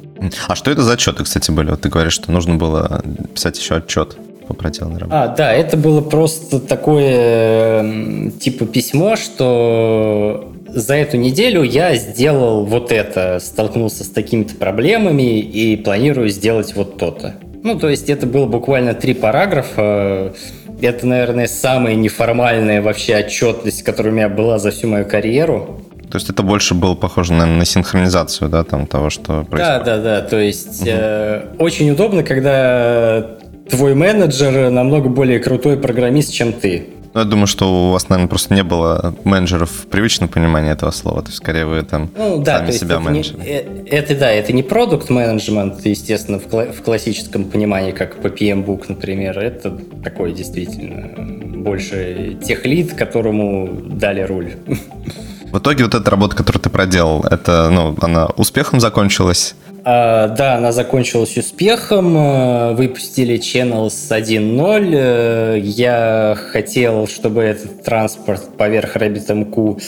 А 0.47 0.55
что 0.55 0.71
это 0.71 0.81
за 0.81 0.93
отчеты, 0.93 1.23
кстати, 1.23 1.51
были? 1.51 1.69
Вот 1.69 1.81
ты 1.81 1.89
говоришь, 1.89 2.13
что 2.13 2.31
нужно 2.31 2.55
было 2.55 3.03
писать 3.33 3.59
еще 3.59 3.75
отчет 3.75 4.17
по 4.47 4.53
проделанной 4.53 4.99
работе. 4.99 5.17
А, 5.17 5.27
да, 5.27 5.51
это 5.53 5.75
было 5.77 6.01
просто 6.01 6.59
такое 6.59 8.31
типа 8.39 8.65
письмо, 8.65 9.15
что 9.15 10.51
за 10.67 10.95
эту 10.95 11.17
неделю 11.17 11.63
я 11.63 11.95
сделал 11.95 12.65
вот 12.65 12.91
это, 12.91 13.39
столкнулся 13.41 14.03
с 14.03 14.09
такими-то 14.09 14.55
проблемами 14.55 15.39
и 15.39 15.77
планирую 15.77 16.29
сделать 16.29 16.75
вот 16.75 16.97
то-то. 16.97 17.35
Ну, 17.63 17.79
то 17.79 17.89
есть 17.89 18.09
это 18.09 18.27
было 18.27 18.45
буквально 18.45 18.93
три 18.93 19.13
параграфа. 19.13 20.33
Это, 20.81 21.07
наверное, 21.07 21.47
самая 21.47 21.95
неформальная 21.95 22.81
вообще 22.81 23.17
отчетность, 23.17 23.83
которая 23.83 24.13
у 24.13 24.15
меня 24.15 24.29
была 24.29 24.59
за 24.59 24.71
всю 24.71 24.87
мою 24.87 25.05
карьеру. 25.05 25.81
То 26.15 26.17
есть 26.17 26.29
это 26.29 26.43
больше 26.43 26.75
было 26.75 26.95
похоже, 26.95 27.33
наверное, 27.33 27.57
на 27.57 27.65
синхронизацию, 27.65 28.49
да, 28.49 28.63
там 28.63 28.87
того, 28.87 29.09
что 29.09 29.43
происходит. 29.43 29.83
Да, 29.83 29.97
да, 29.97 30.01
да. 30.01 30.21
То 30.21 30.39
есть 30.39 30.83
угу. 30.83 30.89
э, 30.89 31.41
очень 31.59 31.91
удобно, 31.91 32.23
когда 32.23 33.31
твой 33.69 33.95
менеджер 33.95 34.69
намного 34.69 35.09
более 35.09 35.39
крутой 35.39 35.75
программист, 35.75 36.31
чем 36.31 36.53
ты. 36.53 36.87
Ну, 37.13 37.19
я 37.19 37.25
думаю, 37.25 37.47
что 37.47 37.89
у 37.89 37.91
вас, 37.91 38.07
наверное, 38.07 38.29
просто 38.29 38.53
не 38.53 38.63
было 38.63 39.13
менеджеров 39.25 39.69
в 39.69 39.87
привычном 39.87 40.29
понимании 40.29 40.71
этого 40.71 40.91
слова. 40.91 41.21
То 41.21 41.27
есть, 41.27 41.39
скорее, 41.39 41.65
вы 41.65 41.81
там 41.81 42.09
ну, 42.17 42.41
да, 42.41 42.59
сами 42.59 42.71
себя 42.71 43.01
менеджеры. 43.01 43.39
Не, 43.39 43.45
э, 43.49 43.85
это, 43.87 44.15
да, 44.15 44.31
это 44.31 44.53
не 44.53 44.63
продукт 44.63 45.09
менеджмент, 45.09 45.85
естественно, 45.85 46.39
в, 46.39 46.47
кла- 46.47 46.71
в 46.71 46.81
классическом 46.81 47.43
понимании, 47.43 47.91
как 47.91 48.21
по 48.21 48.27
PM-Book, 48.27 48.85
например. 48.87 49.37
Это 49.37 49.77
такой, 50.01 50.31
действительно, 50.31 51.09
больше 51.57 52.37
техлит, 52.41 52.93
которому 52.93 53.67
дали 53.83 54.21
руль. 54.21 54.53
В 55.55 55.59
итоге 55.59 55.85
вот 55.85 55.95
эта 55.95 56.11
работа, 56.11 56.35
которую 56.35 56.61
ты 56.61 56.69
проделал, 56.69 57.23
это, 57.23 57.69
ну, 57.71 57.95
она 58.01 58.25
успехом 58.35 58.81
закончилась? 58.81 59.55
А, 59.85 60.27
да, 60.27 60.55
она 60.55 60.73
закончилась 60.73 61.37
успехом. 61.37 62.13
А, 62.17 62.73
выпустили 62.73 63.39
Channels 63.39 63.93
1.0. 64.09 64.89
Э, 64.93 65.57
я 65.57 66.37
хотел, 66.51 67.07
чтобы 67.07 67.43
этот 67.43 67.83
транспорт 67.83 68.57
поверх 68.57 68.97
RabbitMQ 68.97 69.81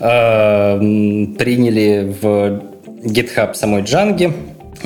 а, 0.00 0.78
приняли 1.38 2.14
в 2.20 2.60
GitHub 3.02 3.54
самой 3.54 3.80
Джанги. 3.80 4.30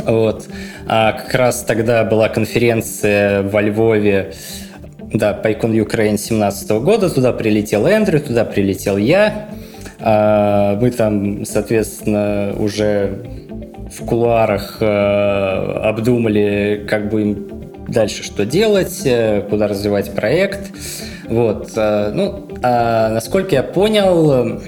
Вот. 0.05 0.47
А 0.87 1.15
как 1.15 1.35
раз 1.35 1.65
тогда 1.65 2.05
была 2.05 2.29
конференция 2.29 3.43
во 3.43 3.61
Львове, 3.61 4.35
да, 5.13 5.33
PyCon 5.33 5.73
Ukraine 5.73 6.11
2017 6.11 6.71
года. 6.71 7.11
Туда 7.11 7.33
прилетел 7.33 7.89
Эндрю, 7.89 8.21
туда 8.21 8.45
прилетел 8.45 8.99
я. 8.99 9.49
А, 10.01 10.79
мы 10.81 10.91
там, 10.91 11.45
соответственно, 11.45 12.55
уже 12.59 13.25
в 13.91 14.05
кулуарах 14.05 14.79
э, 14.81 14.87
обдумали, 14.87 16.85
как 16.89 17.09
будем 17.09 17.49
дальше 17.89 18.23
что 18.23 18.45
делать, 18.45 19.01
э, 19.05 19.43
куда 19.49 19.67
развивать 19.67 20.15
проект. 20.15 20.71
Вот. 21.29 21.73
Э, 21.77 22.13
ну, 22.15 22.49
а 22.63 23.11
насколько 23.11 23.55
я 23.55 23.63
понял, 23.63 24.61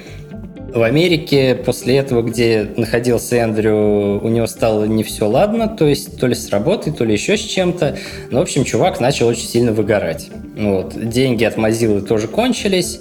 в 0.75 0.83
Америке 0.83 1.55
после 1.55 1.97
этого, 1.97 2.23
где 2.23 2.69
находился 2.77 3.37
Эндрю, 3.37 4.21
у 4.23 4.29
него 4.29 4.47
стало 4.47 4.85
не 4.85 5.03
все 5.03 5.29
ладно, 5.29 5.69
то 5.69 5.87
есть 5.87 6.19
то 6.19 6.27
ли 6.27 6.35
с 6.35 6.51
работой, 6.51 6.93
то 6.93 7.05
ли 7.05 7.13
еще 7.13 7.37
с 7.37 7.41
чем-то. 7.41 7.97
Но, 8.31 8.41
в 8.41 8.43
общем, 8.43 8.65
чувак 8.65 9.01
начал 9.01 9.27
очень 9.29 9.47
сильно 9.47 9.73
выгорать. 9.73 10.29
Вот. 10.57 10.95
Деньги 10.97 11.45
от 11.45 11.57
Mozilla 11.57 12.01
тоже 12.01 12.29
кончились. 12.29 13.01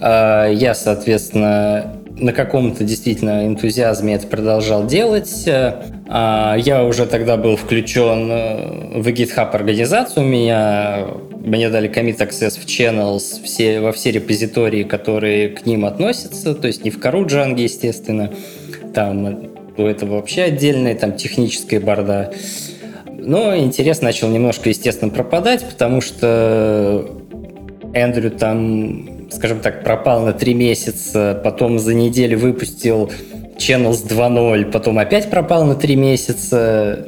А, 0.00 0.48
я, 0.48 0.74
соответственно, 0.74 1.96
на 2.16 2.32
каком-то 2.32 2.84
действительно 2.84 3.46
энтузиазме 3.46 4.14
это 4.14 4.26
продолжал 4.26 4.86
делать. 4.86 5.44
А, 5.46 6.56
я 6.56 6.84
уже 6.84 7.06
тогда 7.06 7.36
был 7.36 7.56
включен 7.56 8.30
э, 8.30 9.00
в 9.00 9.06
GitHub 9.08 9.50
организацию. 9.52 10.26
Меня, 10.26 11.06
мне 11.40 11.70
дали 11.70 11.90
commit 11.90 12.18
access 12.18 12.58
в 12.58 12.66
channels 12.66 13.42
все, 13.42 13.80
во 13.80 13.92
все 13.92 14.10
репозитории, 14.10 14.84
которые 14.84 15.48
к 15.48 15.66
ним 15.66 15.84
относятся. 15.84 16.54
То 16.54 16.66
есть 16.66 16.84
не 16.84 16.90
в 16.90 17.00
кору 17.00 17.24
Django, 17.24 17.60
естественно. 17.60 18.32
Там 18.94 19.50
у 19.76 19.82
этого 19.82 20.16
вообще 20.16 20.42
отдельная 20.42 20.94
там 20.94 21.16
техническая 21.16 21.80
борда. 21.80 22.32
Но 23.06 23.56
интерес 23.56 24.02
начал 24.02 24.28
немножко, 24.28 24.68
естественно, 24.68 25.10
пропадать, 25.10 25.66
потому 25.68 26.00
что 26.00 27.10
Эндрю 27.94 28.30
там 28.30 29.20
скажем 29.30 29.60
так, 29.60 29.84
пропал 29.84 30.22
на 30.22 30.32
три 30.32 30.54
месяца, 30.54 31.40
потом 31.42 31.78
за 31.78 31.94
неделю 31.94 32.38
выпустил 32.38 33.10
Channels 33.56 34.06
2.0, 34.06 34.70
потом 34.70 34.98
опять 34.98 35.30
пропал 35.30 35.64
на 35.64 35.74
три 35.74 35.96
месяца, 35.96 37.06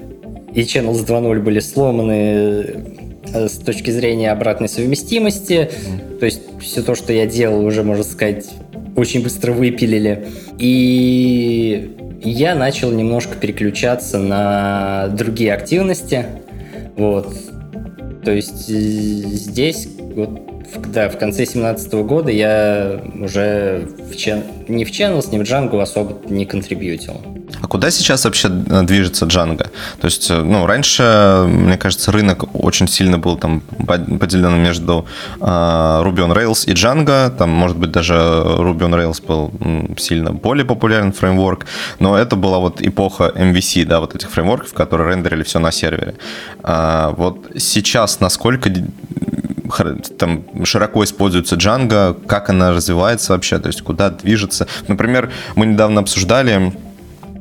и 0.54 0.60
Channels 0.60 1.04
2.0 1.04 1.40
были 1.40 1.60
сломаны 1.60 3.01
с 3.34 3.58
точки 3.58 3.90
зрения 3.90 4.30
обратной 4.30 4.68
совместимости. 4.68 5.70
То 6.20 6.26
есть 6.26 6.42
все 6.60 6.82
то, 6.82 6.94
что 6.94 7.12
я 7.12 7.26
делал, 7.26 7.64
уже, 7.64 7.82
можно 7.82 8.04
сказать, 8.04 8.46
очень 8.96 9.22
быстро 9.22 9.52
выпилили. 9.52 10.26
И 10.58 11.96
я 12.22 12.54
начал 12.54 12.90
немножко 12.90 13.36
переключаться 13.36 14.18
на 14.18 15.08
другие 15.08 15.52
активности. 15.52 16.26
Вот. 16.96 17.34
То 18.24 18.30
есть 18.30 18.70
э, 18.70 18.72
здесь 18.74 19.88
вот 19.98 20.51
да, 20.78 21.08
в 21.08 21.18
конце 21.18 21.38
2017 21.38 21.92
года 21.94 22.30
я 22.30 23.00
уже 23.20 23.88
в 24.10 24.16
чен... 24.16 24.42
ни 24.68 24.84
в 24.84 24.90
Channels, 24.90 25.30
ни 25.32 25.38
в 25.38 25.42
Django 25.42 25.80
особо 25.80 26.18
не 26.28 26.44
контрибьютил. 26.46 27.20
А 27.60 27.66
куда 27.66 27.90
сейчас 27.90 28.24
вообще 28.24 28.48
э, 28.48 28.82
движется 28.82 29.26
Django? 29.26 29.68
То 30.00 30.06
есть, 30.06 30.30
э, 30.30 30.42
ну, 30.42 30.66
раньше, 30.66 31.44
мне 31.46 31.76
кажется, 31.76 32.10
рынок 32.12 32.54
очень 32.54 32.88
сильно 32.88 33.18
был 33.18 33.36
там 33.36 33.60
поделен 33.60 34.62
между 34.62 35.06
э, 35.40 35.44
Ruby 35.44 36.26
on 36.26 36.34
Rails 36.34 36.64
и 36.66 36.74
Django. 36.74 37.30
Там, 37.30 37.50
может 37.50 37.76
быть, 37.76 37.90
даже 37.90 38.14
Ruby 38.14 38.80
on 38.80 38.94
Rails 38.94 39.24
был 39.24 39.52
сильно 39.98 40.32
более 40.32 40.64
популярен 40.64 41.12
фреймворк, 41.12 41.66
но 41.98 42.16
это 42.16 42.36
была 42.36 42.58
вот 42.58 42.82
эпоха 42.82 43.32
MVC, 43.34 43.84
да, 43.84 44.00
вот 44.00 44.14
этих 44.14 44.30
фреймворков, 44.30 44.72
которые 44.72 45.10
рендерили 45.10 45.42
все 45.42 45.58
на 45.58 45.70
сервере. 45.70 46.14
А 46.62 47.10
вот 47.10 47.46
сейчас 47.56 48.20
насколько 48.20 48.70
там 50.18 50.44
широко 50.64 51.04
используется 51.04 51.56
Django, 51.56 52.14
как 52.26 52.50
она 52.50 52.70
развивается 52.70 53.32
вообще, 53.32 53.58
то 53.58 53.68
есть 53.68 53.82
куда 53.82 54.10
движется. 54.10 54.66
Например, 54.88 55.30
мы 55.56 55.66
недавно 55.66 56.00
обсуждали 56.00 56.72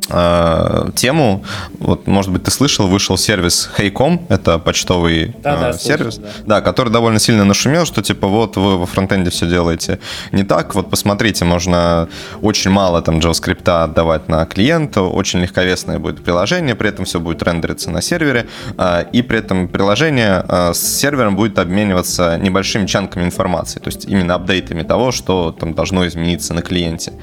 э, 0.10 0.90
тему. 0.96 1.44
Вот, 1.80 2.08
может 2.08 2.32
быть, 2.32 2.44
ты 2.44 2.52
слышал, 2.52 2.88
вышел 2.88 3.18
сервис 3.18 3.70
Hey.com, 3.78 4.26
это 4.30 4.60
почтовый 4.60 5.36
да, 5.44 5.56
э, 5.56 5.60
да, 5.60 5.74
сервис, 5.74 6.16
слышал, 6.16 6.32
да. 6.46 6.56
да, 6.56 6.62
который 6.62 6.90
довольно 6.90 7.20
сильно 7.20 7.46
нашумел, 7.46 7.86
что 7.86 8.02
типа 8.02 8.28
вот 8.28 8.58
вы 8.58 8.78
во 8.78 8.86
фронтенде 8.86 9.30
все 9.30 9.48
делаете 9.48 10.00
не 10.32 10.44
так, 10.44 10.76
вот 10.76 10.90
посмотрите, 10.90 11.46
можно 11.46 12.10
очень 12.42 12.72
мало 12.72 13.02
там 13.02 13.20
JavaScript 13.20 13.70
отдавать 13.70 14.30
на 14.30 14.46
клиента, 14.46 15.02
очень 15.02 15.40
легковесное 15.40 16.00
будет 16.00 16.24
приложение, 16.24 16.76
при 16.76 16.90
этом 16.90 17.06
все 17.06 17.20
будет 17.20 17.44
рендериться 17.44 17.92
на 17.92 18.02
сервере, 18.02 18.48
э, 18.78 19.06
и 19.12 19.22
при 19.22 19.40
этом 19.40 19.68
приложение 19.68 20.46
э, 20.48 20.74
с 20.74 20.80
сервером 20.80 21.36
будет 21.36 21.60
обмениваться 21.60 22.38
небольшими 22.38 22.86
чанками 22.86 23.24
информации, 23.24 23.80
то 23.80 23.88
есть 23.88 24.06
именно 24.06 24.36
апдейтами 24.36 24.84
того, 24.84 25.12
что 25.12 25.56
там 25.58 25.74
должно 25.74 26.08
измениться 26.08 26.54
на 26.54 26.62
клиенте. 26.62 27.14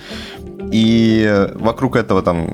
И 0.70 1.48
вокруг 1.54 1.96
этого 1.96 2.22
там 2.22 2.48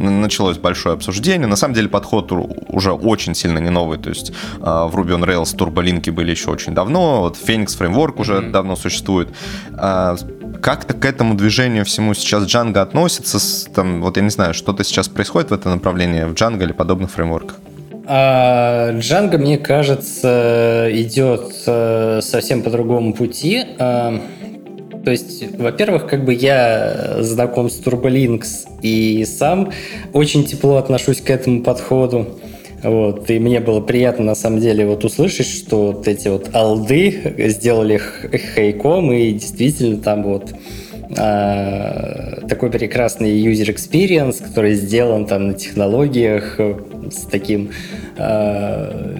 началось 0.00 0.58
большое 0.58 0.94
обсуждение. 0.94 1.46
На 1.46 1.56
самом 1.56 1.74
деле 1.74 1.88
подход 1.88 2.32
уже 2.68 2.92
очень 2.92 3.34
сильно 3.34 3.58
не 3.58 3.70
новый. 3.70 3.98
То 3.98 4.08
есть 4.08 4.32
а, 4.60 4.86
в 4.86 4.96
Ruby 4.96 5.18
on 5.18 5.24
Rails 5.24 5.56
турболинки 5.56 6.10
были 6.10 6.30
еще 6.30 6.50
очень 6.50 6.74
давно. 6.74 7.20
Вот 7.20 7.36
Phoenix 7.36 7.78
Framework 7.78 8.20
уже 8.20 8.34
mm-hmm. 8.34 8.50
давно 8.50 8.76
существует. 8.76 9.28
А, 9.76 10.16
как-то 10.62 10.94
к 10.94 11.04
этому 11.04 11.34
движению 11.34 11.84
всему 11.84 12.14
сейчас 12.14 12.44
Django 12.44 12.78
относится? 12.78 13.38
Там, 13.70 14.02
вот 14.02 14.16
я 14.16 14.22
не 14.22 14.30
знаю, 14.30 14.54
что-то 14.54 14.84
сейчас 14.84 15.08
происходит 15.08 15.50
в 15.50 15.54
этом 15.54 15.72
направлении 15.72 16.24
в 16.24 16.32
Django 16.32 16.62
или 16.62 16.72
подобных 16.72 17.10
фреймворках? 17.10 17.56
А, 18.06 18.92
Django, 18.92 19.38
мне 19.38 19.58
кажется, 19.58 20.88
идет 20.90 21.52
э, 21.66 22.20
совсем 22.22 22.62
по 22.62 22.70
другому 22.70 23.14
пути. 23.14 23.64
То 25.04 25.10
есть, 25.10 25.56
во-первых, 25.56 26.06
как 26.06 26.24
бы 26.24 26.34
я 26.34 27.16
знаком 27.20 27.70
с 27.70 27.80
Turbolinks 27.80 28.68
и 28.82 29.24
сам 29.24 29.72
очень 30.12 30.44
тепло 30.44 30.76
отношусь 30.76 31.20
к 31.20 31.30
этому 31.30 31.62
подходу. 31.62 32.38
Вот, 32.82 33.30
и 33.30 33.38
мне 33.38 33.60
было 33.60 33.80
приятно, 33.80 34.24
на 34.24 34.34
самом 34.34 34.60
деле, 34.60 34.86
вот 34.86 35.04
услышать, 35.04 35.46
что 35.46 35.92
вот 35.92 36.08
эти 36.08 36.28
вот 36.28 36.54
алды 36.54 37.34
сделали 37.50 38.00
хейком, 38.54 39.12
и 39.12 39.32
действительно 39.32 39.98
там 39.98 40.22
вот 40.22 40.54
а, 41.16 42.40
такой 42.48 42.70
прекрасный 42.70 43.40
user 43.40 43.74
experience, 43.74 44.42
который 44.42 44.74
сделан 44.74 45.26
там 45.26 45.48
на 45.48 45.54
технологиях 45.54 46.58
с 46.58 47.26
таким 47.30 47.70
а, 48.16 49.16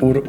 ур 0.00 0.24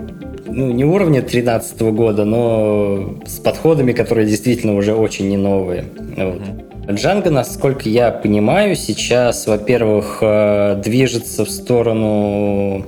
ну, 0.47 0.71
не 0.71 0.85
уровня 0.85 1.21
2013 1.21 1.81
года, 1.81 2.23
но 2.23 3.15
с 3.25 3.39
подходами, 3.39 3.91
которые 3.91 4.27
действительно 4.27 4.75
уже 4.75 4.93
очень 4.93 5.27
не 5.27 5.37
новые. 5.37 5.85
Вот. 6.15 6.41
Django, 6.87 7.29
насколько 7.29 7.89
я 7.89 8.11
понимаю, 8.11 8.75
сейчас, 8.75 9.47
во-первых, 9.47 10.19
э, 10.21 10.79
движется 10.83 11.43
в 11.43 11.49
сторону 11.49 12.85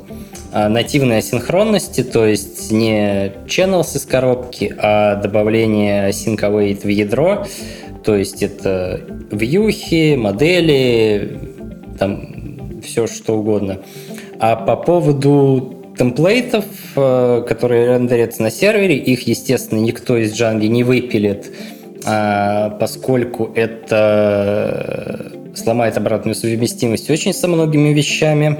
э, 0.54 0.68
нативной 0.68 1.18
асинхронности, 1.18 2.04
то 2.04 2.26
есть 2.26 2.72
не 2.72 3.34
channels 3.48 3.98
из 3.98 4.06
коробки, 4.06 4.74
а 4.78 5.16
добавление 5.16 6.10
sync 6.10 6.40
await 6.42 6.84
в 6.84 6.88
ядро. 6.88 7.48
То 8.08 8.16
есть 8.16 8.42
это 8.42 9.02
вьюхи, 9.32 10.16
модели, 10.16 11.42
там 12.00 12.82
все 12.82 13.06
что 13.06 13.40
угодно. 13.40 13.80
А 14.40 14.56
по 14.56 14.78
поводу 14.78 15.84
темплейтов, 15.98 16.64
э, 16.96 17.44
которые 17.46 17.88
рендерятся 17.88 18.44
на 18.44 18.50
сервере. 18.50 18.96
Их, 18.96 19.28
естественно, 19.28 19.80
никто 19.80 20.16
из 20.16 20.32
Django 20.32 20.66
не 20.68 20.86
выпилит, 20.86 21.52
а, 22.06 22.70
поскольку 22.80 23.52
это 23.54 25.34
сломает 25.54 25.98
обратную 25.98 26.36
совместимость 26.36 27.10
очень 27.10 27.34
со 27.34 27.50
многими 27.50 27.90
вещами. 27.94 28.58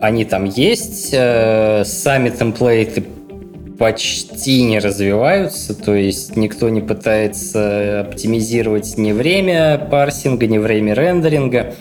Они 0.00 0.24
там 0.24 0.44
есть. 0.44 1.10
Э, 1.12 1.82
сами 1.84 2.30
темплейты 2.30 3.02
почти 3.78 4.62
не 4.64 4.80
развиваются, 4.80 5.72
то 5.74 5.94
есть 5.94 6.36
никто 6.36 6.68
не 6.68 6.80
пытается 6.80 8.00
оптимизировать 8.00 8.98
ни 8.98 9.12
время 9.12 9.78
парсинга, 9.90 10.46
ни 10.46 10.58
время 10.58 10.94
рендеринга. 10.94 11.74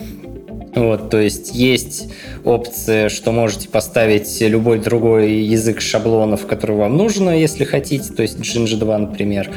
Вот, 0.76 1.10
то 1.10 1.20
есть 1.20 1.56
есть 1.56 2.14
опция, 2.44 3.10
что 3.10 3.32
можете 3.32 3.68
поставить 3.68 4.40
любой 4.42 4.78
другой 4.78 5.32
язык 5.32 5.82
шаблонов, 5.82 6.46
который 6.46 6.76
вам 6.76 6.96
нужно, 6.98 7.32
если 7.32 7.64
хотите, 7.64 8.14
то 8.14 8.22
есть 8.22 8.38
Jinja 8.38 8.78
2, 8.78 8.98
например. 9.00 9.50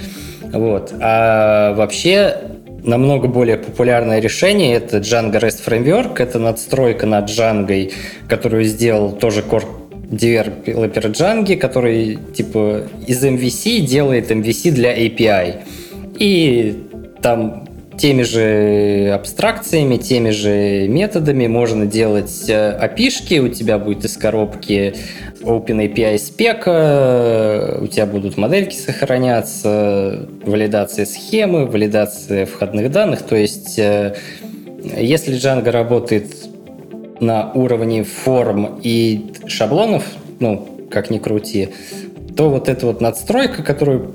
Вот. 0.50 0.94
А 0.98 1.74
вообще 1.74 2.37
намного 2.83 3.29
более 3.29 3.59
популярное 3.59 4.20
решение 4.20 4.76
это 4.76 4.98
Django 4.98 5.38
REST 5.38 5.62
Framework. 5.66 6.22
Это 6.22 6.38
надстройка 6.38 7.05
над 7.05 7.29
Django, 7.29 7.92
которую 8.26 8.64
сделал 8.64 9.12
тоже 9.12 9.42
Core 9.42 9.79
девелопер 10.11 11.07
Django, 11.07 11.57
который 11.57 12.18
типа 12.35 12.83
из 13.07 13.25
MVC 13.25 13.81
делает 13.81 14.31
MVC 14.31 14.73
для 14.73 14.96
API. 14.96 15.62
И 16.18 16.85
там 17.23 17.68
теми 17.96 18.23
же 18.23 19.12
абстракциями, 19.14 19.96
теми 19.96 20.31
же 20.31 20.88
методами 20.88 21.46
можно 21.46 21.85
делать 21.85 22.49
опишки, 22.49 23.35
э, 23.35 23.40
у 23.40 23.49
тебя 23.49 23.79
будет 23.79 24.05
из 24.07 24.16
коробки 24.16 24.94
OpenAPI 25.42 26.18
спека, 26.18 27.79
у 27.81 27.87
тебя 27.87 28.07
будут 28.07 28.38
модельки 28.38 28.75
сохраняться, 28.75 30.27
валидация 30.44 31.05
схемы, 31.05 31.66
валидация 31.66 32.46
входных 32.46 32.90
данных. 32.90 33.23
То 33.23 33.37
есть, 33.37 33.79
э, 33.79 34.14
если 34.96 35.35
Django 35.37 35.70
работает 35.70 36.27
на 37.20 37.52
уровне 37.52 38.04
форм 38.04 38.80
и 38.83 39.33
шаблонов, 39.46 40.04
ну, 40.38 40.87
как 40.90 41.11
ни 41.11 41.18
крути, 41.18 41.68
то 42.37 42.50
вот 42.50 42.68
эта 42.68 42.87
вот 42.87 43.00
надстройка, 43.00 43.62
которую, 43.62 44.14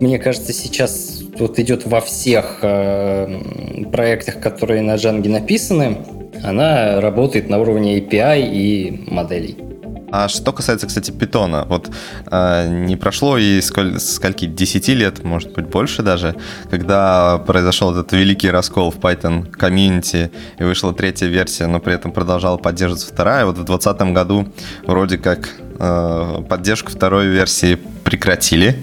мне 0.00 0.18
кажется, 0.18 0.52
сейчас 0.52 1.22
вот 1.38 1.58
идет 1.58 1.86
во 1.86 2.00
всех 2.00 2.58
э, 2.62 3.84
проектах, 3.90 4.40
которые 4.40 4.82
на 4.82 4.96
Django 4.96 5.28
написаны, 5.28 5.98
она 6.42 7.00
работает 7.00 7.48
на 7.48 7.60
уровне 7.60 7.98
API 7.98 8.50
и 8.52 9.04
моделей. 9.10 9.71
А 10.12 10.28
что 10.28 10.52
касается, 10.52 10.86
кстати, 10.86 11.10
питона, 11.10 11.64
вот 11.66 11.90
э, 12.30 12.68
не 12.68 12.96
прошло 12.96 13.38
и 13.38 13.62
сколь, 13.62 13.98
скольки, 13.98 14.44
10 14.44 14.88
лет, 14.88 15.24
может 15.24 15.52
быть, 15.52 15.66
больше 15.66 16.02
даже, 16.02 16.36
когда 16.70 17.38
произошел 17.38 17.92
этот 17.92 18.12
великий 18.12 18.50
раскол 18.50 18.90
в 18.90 18.98
Python 18.98 19.50
комьюнити 19.50 20.30
и 20.58 20.64
вышла 20.64 20.92
третья 20.92 21.28
версия, 21.28 21.66
но 21.66 21.80
при 21.80 21.94
этом 21.94 22.12
продолжала 22.12 22.58
поддерживаться 22.58 23.08
вторая. 23.08 23.46
Вот 23.46 23.56
в 23.56 23.64
2020 23.64 24.12
году 24.12 24.52
вроде 24.86 25.16
как 25.16 25.48
э, 25.78 26.42
поддержку 26.46 26.90
второй 26.92 27.28
версии 27.28 27.78
прекратили. 28.04 28.78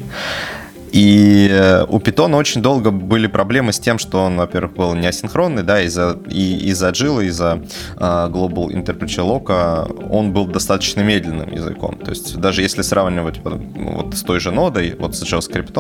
И 0.92 1.48
э, 1.52 1.86
у 1.88 2.00
Python 2.00 2.36
очень 2.36 2.62
долго 2.62 2.92
были 2.92 3.28
проблемы 3.28 3.74
с 3.74 3.80
тем, 3.80 4.00
что 4.00 4.24
он, 4.24 4.38
во-первых, 4.38 4.74
был 4.74 4.96
не 4.96 5.08
асинхронный, 5.08 5.64
да, 5.64 5.82
из-за 5.82 6.18
и 6.30 6.70
из-за 6.70 6.90
Jilla, 6.90 7.26
из-за 7.26 7.62
uh, 7.96 8.32
Global 8.32 8.70
Interpreter 8.70 9.24
Lock, 9.24 10.10
он 10.10 10.34
был 10.34 10.46
достаточно 10.48 11.02
медленным 11.02 11.52
языком. 11.52 11.98
То 11.98 12.12
есть 12.12 12.38
даже 12.38 12.62
если 12.62 12.82
сравнивать 12.82 13.40
вот, 13.44 14.14
с 14.16 14.24
той 14.24 14.40
же 14.40 14.52
нодой, 14.52 14.96
вот 14.98 15.16
с 15.16 15.24
JavaScript, 15.24 15.74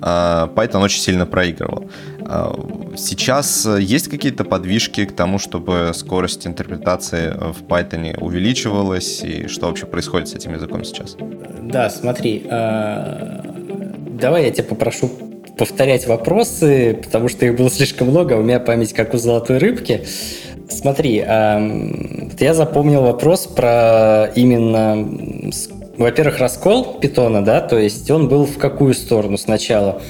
uh, 0.00 0.54
Python 0.54 0.82
очень 0.82 1.00
сильно 1.00 1.26
проигрывал. 1.26 1.90
Uh, 2.20 2.96
сейчас 2.96 3.66
есть 3.78 4.08
какие-то 4.08 4.44
подвижки 4.44 5.04
к 5.04 5.14
тому, 5.14 5.38
чтобы 5.38 5.92
скорость 5.94 6.46
интерпретации 6.46 7.30
в 7.30 7.62
Python 7.62 8.18
увеличивалась, 8.18 9.22
и 9.22 9.46
что 9.46 9.66
вообще 9.66 9.86
происходит 9.86 10.28
с 10.28 10.34
этим 10.34 10.54
языком 10.54 10.84
сейчас? 10.84 11.16
Да, 11.62 11.90
смотри, 11.90 12.46
давай 14.18 14.44
я 14.44 14.50
тебя 14.50 14.64
попрошу 14.64 15.10
повторять 15.56 16.06
вопросы, 16.06 16.98
потому 17.02 17.28
что 17.28 17.46
их 17.46 17.56
было 17.56 17.70
слишком 17.70 18.08
много, 18.08 18.36
а 18.36 18.38
у 18.38 18.42
меня 18.42 18.60
память 18.60 18.92
как 18.92 19.14
у 19.14 19.18
золотой 19.18 19.58
рыбки. 19.58 20.04
Смотри, 20.68 21.24
э, 21.26 22.30
я 22.38 22.54
запомнил 22.54 23.02
вопрос 23.02 23.46
про 23.46 24.30
именно, 24.34 25.08
во-первых, 25.96 26.38
раскол 26.38 26.98
питона, 27.00 27.44
да, 27.44 27.60
то 27.60 27.78
есть 27.78 28.10
он 28.10 28.28
был 28.28 28.44
в 28.44 28.58
какую 28.58 28.94
сторону 28.94 29.38
сначала? 29.38 30.00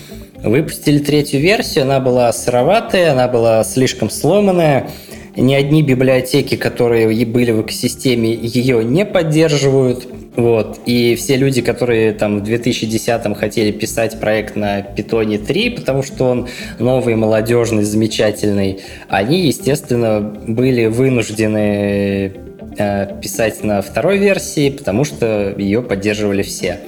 Выпустили 0.43 0.99
третью 0.99 1.41
версию, 1.41 1.85
она 1.85 2.01
была 2.01 2.33
сыроватая, 2.33 3.13
она 3.13 3.29
была 3.29 3.65
слишком 3.65 4.11
сломанная, 4.11 4.91
ни 5.37 5.55
одни 5.55 5.83
библиотеки, 5.83 6.57
которые 6.57 7.25
были 7.25 7.53
в 7.53 7.63
экосистеме, 7.63 8.35
ее 8.35 8.85
не 8.85 9.05
поддерживают. 9.05 10.07
Вот. 10.39 10.79
И 10.87 11.17
все 11.17 11.35
люди, 11.35 11.63
которые 11.63 12.13
там 12.13 12.39
в 12.39 12.49
2010-м 12.49 13.35
хотели 13.35 13.73
писать 13.73 14.21
проект 14.21 14.55
на 14.55 14.79
Python 14.83 15.37
3, 15.37 15.71
потому 15.71 16.05
что 16.05 16.27
он 16.27 16.49
новый, 16.79 17.17
молодежный, 17.17 17.83
замечательный, 17.83 18.79
они, 19.09 19.49
естественно, 19.49 20.21
были 20.21 20.87
вынуждены 20.87 22.33
э, 22.79 23.21
писать 23.21 23.65
на 23.65 23.83
второй 23.83 24.19
версии, 24.19 24.71
потому 24.71 25.03
что 25.03 25.53
ее 25.59 25.83
поддерживали 25.83 26.43
все. 26.43 26.79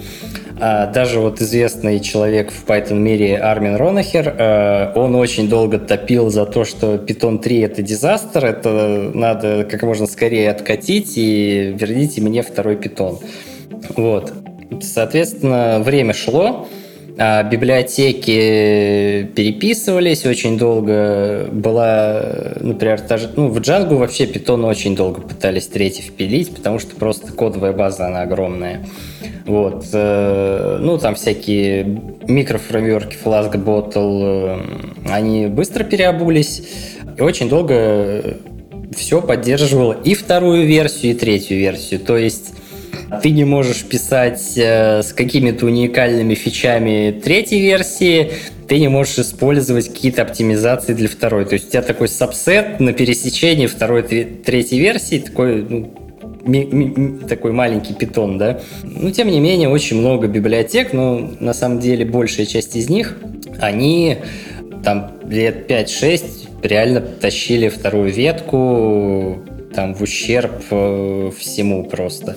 А 0.63 0.87
даже 0.87 1.21
вот 1.21 1.41
известный 1.41 2.01
человек 2.01 2.53
в 2.53 2.67
Python 2.67 2.99
мире 2.99 3.39
Армин 3.39 3.77
Ронахер, 3.77 4.35
э, 4.37 4.93
он 4.95 5.15
очень 5.15 5.49
долго 5.49 5.79
топил 5.79 6.29
за 6.29 6.45
то, 6.45 6.67
что 6.67 6.97
Python 6.97 7.39
3 7.39 7.61
это 7.61 7.83
дизастер, 7.83 8.45
это 8.45 9.11
надо 9.15 9.65
как 9.65 9.83
можно 9.83 10.07
скорее 10.07 10.51
откатить 10.51 11.17
и 11.17 11.75
верните 11.75 12.21
мне 12.21 12.43
второй 12.43 12.77
Python. 12.77 13.23
Вот. 13.97 14.35
Соответственно, 14.83 15.81
время 15.81 16.13
шло, 16.13 16.69
библиотеки 17.17 19.29
переписывались 19.35 20.27
очень 20.27 20.59
долго. 20.59 21.49
Была, 21.53 22.55
например, 22.61 23.01
та 23.01 23.19
же, 23.19 23.31
ну, 23.37 23.49
в 23.49 23.59
Django 23.59 23.97
вообще 23.97 24.25
Python 24.25 24.67
очень 24.67 24.97
долго 24.97 25.21
пытались 25.21 25.67
третий 25.67 26.03
впилить, 26.03 26.55
потому 26.55 26.79
что 26.79 26.95
просто 26.97 27.33
кодовая 27.33 27.73
база, 27.73 28.07
она 28.07 28.23
огромная. 28.23 28.87
Вот. 29.47 29.87
Э, 29.93 30.79
ну, 30.81 30.99
там 30.99 31.15
всякие 31.15 31.85
микрофреймворки, 32.29 33.17
Flask 33.23 33.53
Bottle, 33.53 34.63
э, 35.07 35.11
они 35.11 35.47
быстро 35.47 35.85
переобулись. 35.85 36.63
И 37.19 37.23
очень 37.23 37.49
долго 37.49 38.37
все 38.97 39.21
поддерживало 39.21 39.93
и 39.93 40.15
вторую 40.15 40.67
версию, 40.67 41.13
и 41.13 41.15
третью 41.15 41.59
версию. 41.59 42.01
То 42.01 42.17
есть 42.17 42.55
ты 43.23 43.31
не 43.31 43.45
можешь 43.45 43.85
писать 43.85 44.53
э, 44.57 45.03
с 45.03 45.13
какими-то 45.13 45.67
уникальными 45.67 46.35
фичами 46.35 47.19
третьей 47.23 47.61
версии, 47.61 48.33
ты 48.69 48.79
не 48.79 48.89
можешь 48.89 49.19
использовать 49.19 49.89
какие-то 49.89 50.23
оптимизации 50.23 50.95
для 50.95 51.09
второй. 51.09 51.45
То 51.45 51.55
есть 51.55 51.69
у 51.69 51.71
тебя 51.73 51.83
такой 51.83 52.09
сабсет 52.09 52.79
на 52.79 52.93
пересечении 52.93 53.67
второй 53.67 54.03
и 54.03 54.25
третьей 54.25 54.79
версии, 54.79 55.19
такой 55.19 55.67
ну, 55.69 55.93
такой 57.29 57.53
маленький 57.53 57.95
питон, 57.95 58.39
да. 58.39 58.61
Но, 58.83 59.11
тем 59.11 59.29
не 59.29 59.41
менее, 59.41 59.69
очень 59.69 59.99
много 59.99 60.27
библиотек, 60.27 60.93
но 60.93 61.31
на 61.41 61.53
самом 61.53 61.81
деле 61.81 62.05
большая 62.05 62.47
часть 62.47 62.77
из 62.77 62.89
них, 62.89 63.19
они 63.61 64.19
там 64.85 65.13
лет 65.29 65.71
5-6 65.71 66.49
реально 66.63 67.01
тащили 67.01 67.69
вторую 67.69 68.13
ветку, 68.13 69.43
там 69.75 69.95
в 69.95 70.03
ущерб 70.03 70.53
э, 70.71 71.31
всему 71.39 71.85
просто. 71.85 72.37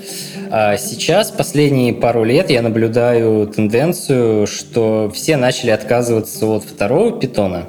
А 0.52 0.78
сейчас, 0.78 1.32
последние 1.32 1.94
пару 1.94 2.24
лет, 2.24 2.50
я 2.50 2.62
наблюдаю 2.62 3.48
тенденцию, 3.48 4.48
что 4.48 5.12
все 5.14 5.38
начали 5.38 5.72
отказываться 5.72 6.46
от 6.46 6.64
второго 6.64 7.20
питона 7.20 7.68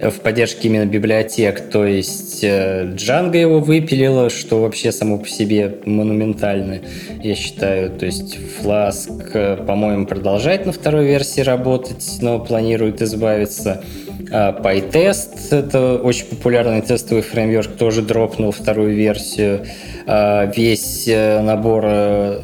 в 0.00 0.20
поддержке 0.20 0.68
именно 0.68 0.84
библиотек, 0.84 1.70
то 1.70 1.86
есть 1.86 2.44
Django 2.44 3.36
э, 3.36 3.40
его 3.40 3.60
выпилила, 3.60 4.28
что 4.28 4.60
вообще 4.60 4.92
само 4.92 5.18
по 5.18 5.28
себе 5.28 5.78
монументально, 5.84 6.80
я 7.22 7.34
считаю. 7.34 7.90
То 7.90 8.06
есть 8.06 8.36
Flask, 8.36 9.30
э, 9.32 9.56
по-моему, 9.64 10.06
продолжает 10.06 10.66
на 10.66 10.72
второй 10.72 11.06
версии 11.06 11.40
работать, 11.40 12.18
но 12.20 12.38
планирует 12.38 13.00
избавиться. 13.02 13.82
А, 14.30 14.52
PyTest— 14.60 15.48
это 15.50 15.96
очень 15.96 16.26
популярный 16.26 16.82
тестовый 16.82 17.22
фреймворк, 17.22 17.76
тоже 17.76 18.02
дропнул 18.02 18.50
вторую 18.50 18.94
версию. 18.94 19.66
А, 20.06 20.46
весь 20.46 21.06
э, 21.08 21.40
набор 21.40 21.84
э, 21.86 22.40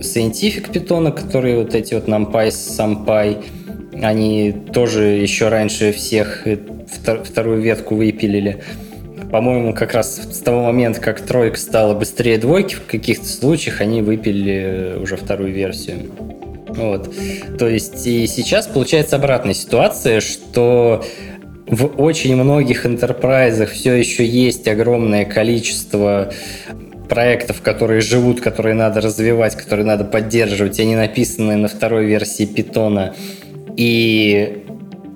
Scientific 0.00 0.70
Python, 0.72 1.12
которые 1.12 1.58
вот 1.58 1.74
эти 1.74 1.94
вот 1.94 2.08
NumPy, 2.08 2.48
SumPy, 2.48 3.44
они 4.02 4.52
тоже 4.72 5.04
еще 5.04 5.48
раньше 5.48 5.92
всех 5.92 6.46
э, 6.46 6.58
вторую 7.24 7.60
ветку 7.60 7.96
выпилили. 7.96 8.62
По-моему, 9.30 9.74
как 9.74 9.92
раз 9.92 10.16
с 10.16 10.38
того 10.38 10.62
момента, 10.62 11.00
как 11.00 11.20
тройка 11.20 11.58
стала 11.58 11.94
быстрее 11.94 12.38
двойки, 12.38 12.74
в 12.74 12.86
каких-то 12.86 13.26
случаях 13.26 13.80
они 13.80 14.00
выпилили 14.00 14.98
уже 15.00 15.16
вторую 15.16 15.52
версию. 15.52 16.10
Вот. 16.76 17.10
То 17.58 17.68
есть 17.68 18.06
и 18.06 18.26
сейчас 18.26 18.66
получается 18.66 19.16
обратная 19.16 19.54
ситуация, 19.54 20.20
что 20.20 21.04
в 21.66 22.00
очень 22.00 22.36
многих 22.36 22.86
интерпрайзах 22.86 23.70
все 23.70 23.94
еще 23.94 24.24
есть 24.24 24.68
огромное 24.68 25.24
количество 25.24 26.32
проектов, 27.08 27.62
которые 27.62 28.00
живут, 28.00 28.40
которые 28.40 28.74
надо 28.74 29.00
развивать, 29.00 29.56
которые 29.56 29.86
надо 29.86 30.04
поддерживать, 30.04 30.78
они 30.80 30.96
написаны 30.96 31.56
на 31.56 31.68
второй 31.68 32.06
версии 32.06 32.44
питона, 32.44 33.14
и 33.76 34.64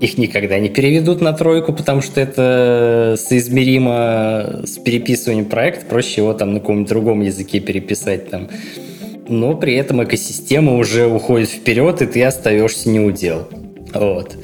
их 0.01 0.17
никогда 0.17 0.59
не 0.59 0.69
переведут 0.69 1.21
на 1.21 1.33
тройку, 1.33 1.73
потому 1.73 2.01
что 2.01 2.21
это 2.21 3.17
соизмеримо 3.19 4.63
с 4.65 4.79
переписыванием 4.79 5.47
проекта, 5.47 5.85
проще 5.85 6.23
его 6.23 6.33
там 6.33 6.55
на 6.55 6.61
каком-нибудь 6.61 6.89
другом 6.89 7.21
языке 7.21 7.61
переписать 7.61 8.31
там 8.31 8.49
но 9.31 9.55
при 9.55 9.75
этом 9.75 10.03
экосистема 10.05 10.77
уже 10.77 11.07
уходит 11.07 11.49
вперед, 11.49 12.03
и 12.03 12.07
ты 12.07 12.25
остаешься 12.25 12.91
не 12.91 13.08
у 13.08 13.16
дел. 13.16 13.49
Вот. 13.95 14.37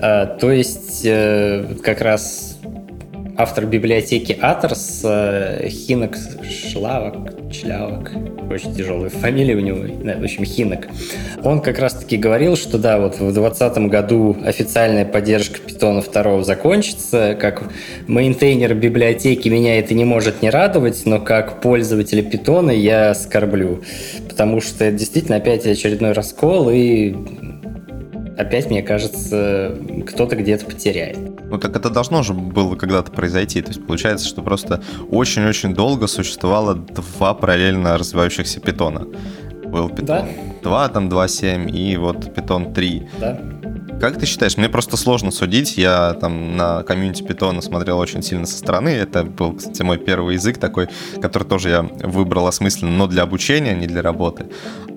А, 0.00 0.26
то 0.26 0.50
есть 0.50 1.02
э, 1.04 1.76
как 1.82 2.00
раз 2.00 2.51
автор 3.36 3.66
библиотеки 3.66 4.36
attrs 4.40 5.00
э, 5.04 5.68
Хинек 5.68 6.16
Шлавак, 6.44 7.50
Шлавак, 7.50 8.12
очень 8.50 8.74
тяжелая 8.74 9.10
фамилия 9.10 9.56
у 9.56 9.60
него, 9.60 9.78
да, 10.04 10.16
в 10.16 10.22
общем, 10.22 10.44
Хинек. 10.44 10.88
Он 11.42 11.60
как 11.60 11.78
раз-таки 11.78 12.16
говорил, 12.16 12.56
что 12.56 12.78
да, 12.78 12.98
вот 12.98 13.14
в 13.14 13.32
2020 13.32 13.78
году 13.88 14.36
официальная 14.44 15.04
поддержка 15.04 15.58
Python 15.66 16.02
2 16.02 16.44
закончится, 16.44 17.36
как 17.38 17.62
maintainer 18.06 18.74
библиотеки 18.74 19.48
меня 19.48 19.78
это 19.78 19.94
не 19.94 20.04
может 20.04 20.42
не 20.42 20.50
радовать, 20.50 21.02
но 21.04 21.20
как 21.20 21.60
пользователя 21.60 22.22
Python 22.22 22.74
я 22.74 23.14
скорблю, 23.14 23.82
потому 24.28 24.60
что 24.60 24.84
это 24.84 24.96
действительно 24.96 25.36
опять 25.36 25.66
очередной 25.66 26.12
раскол, 26.12 26.70
и 26.70 27.14
опять, 28.36 28.70
мне 28.70 28.82
кажется, 28.82 29.76
кто-то 30.06 30.36
где-то 30.36 30.66
потеряет. 30.66 31.18
Ну 31.50 31.58
так 31.58 31.76
это 31.76 31.90
должно 31.90 32.22
же 32.22 32.34
было 32.34 32.76
когда-то 32.76 33.10
произойти. 33.12 33.62
То 33.62 33.68
есть 33.68 33.86
получается, 33.86 34.26
что 34.26 34.42
просто 34.42 34.82
очень-очень 35.10 35.74
долго 35.74 36.06
существовало 36.06 36.74
два 36.74 37.34
параллельно 37.34 37.98
развивающихся 37.98 38.60
питона. 38.60 39.06
Был 39.66 39.88
питон 39.88 40.06
да? 40.06 40.28
2, 40.62 40.88
там 40.90 41.08
2.7 41.08 41.70
и 41.70 41.96
вот 41.96 42.34
питон 42.34 42.72
3. 42.74 43.08
Да. 43.20 43.40
Как 44.00 44.18
ты 44.18 44.26
считаешь? 44.26 44.56
Мне 44.56 44.68
просто 44.68 44.96
сложно 44.96 45.30
судить. 45.30 45.78
Я 45.78 46.14
там 46.14 46.56
на 46.56 46.82
комьюнити 46.82 47.22
питона 47.22 47.62
смотрел 47.62 47.98
очень 47.98 48.22
сильно 48.22 48.46
со 48.46 48.58
стороны. 48.58 48.88
Это 48.88 49.22
был, 49.22 49.54
кстати, 49.54 49.82
мой 49.82 49.96
первый 49.96 50.34
язык 50.34 50.58
такой, 50.58 50.88
который 51.20 51.44
тоже 51.44 51.68
я 51.68 51.82
выбрал 51.82 52.48
осмысленно, 52.48 52.90
но 52.90 53.06
для 53.06 53.22
обучения, 53.22 53.74
не 53.74 53.86
для 53.86 54.02
работы. 54.02 54.46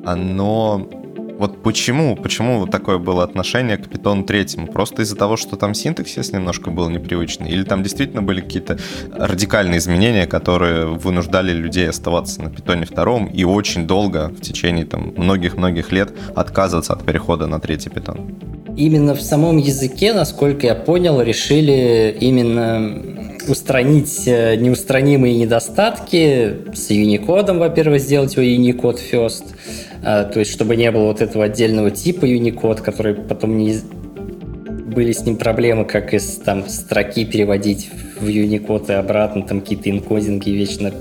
Но 0.04 0.90
вот 1.38 1.64
почему, 1.64 2.16
почему 2.16 2.68
такое 2.68 2.98
было 2.98 3.24
отношение 3.24 3.78
к 3.78 3.88
Python 3.88 4.24
3? 4.24 4.66
Просто 4.72 5.02
из-за 5.02 5.16
того, 5.16 5.38
что 5.38 5.56
там 5.56 5.74
синтаксис 5.74 6.32
немножко 6.32 6.70
был 6.72 6.90
непривычный? 6.90 7.50
Или 7.50 7.64
там 7.64 7.84
действительно 7.84 8.22
были 8.22 8.42
какие-то 8.42 8.78
радикальные 9.12 9.80
изменения, 9.80 10.28
которые 10.28 10.86
вынуждали 10.86 11.52
людей 11.52 11.90
оставаться 11.90 12.42
на 12.42 12.48
Python 12.48 12.86
2 12.86 13.30
и 13.34 13.44
очень 13.44 13.88
долго, 13.88 14.30
в 14.30 14.42
течение 14.42 14.86
там 14.86 15.14
многих-многих 15.18 15.92
лет, 15.92 16.14
отказываться 16.36 16.94
от 16.94 17.06
перехода 17.06 17.48
на 17.48 17.60
третий 17.60 17.90
Python? 17.90 18.56
именно 18.78 19.16
в 19.16 19.22
самом 19.22 19.58
языке, 19.58 20.14
насколько 20.14 20.68
я 20.68 20.76
понял, 20.76 21.22
решили 21.22 22.16
именно 22.20 23.15
устранить 23.48 24.24
э, 24.28 24.56
неустранимые 24.56 25.36
недостатки 25.36 26.74
с 26.74 26.90
Unicode, 26.90 27.58
во-первых, 27.58 28.02
сделать 28.02 28.36
его 28.36 28.44
Unicode 28.44 29.00
First, 29.12 29.44
э, 30.04 30.30
то 30.32 30.40
есть 30.40 30.52
чтобы 30.52 30.76
не 30.76 30.92
было 30.92 31.06
вот 31.06 31.22
этого 31.22 31.46
отдельного 31.46 31.92
типа 31.92 32.26
Unicode, 32.26 32.82
который 32.82 33.16
потом 33.16 33.58
не 33.58 33.76
были 34.96 35.12
с 35.12 35.26
ним 35.26 35.38
проблемы, 35.38 35.86
как 35.86 36.14
из 36.14 36.38
там 36.38 36.68
строки 36.70 37.26
переводить 37.26 37.90
в 38.20 38.28
Unicode 38.28 38.92
и 38.92 38.94
обратно, 38.94 39.44
там 39.44 39.62
какие-то 39.62 39.90
инкодинги 39.90 40.50
вечно 40.52 40.92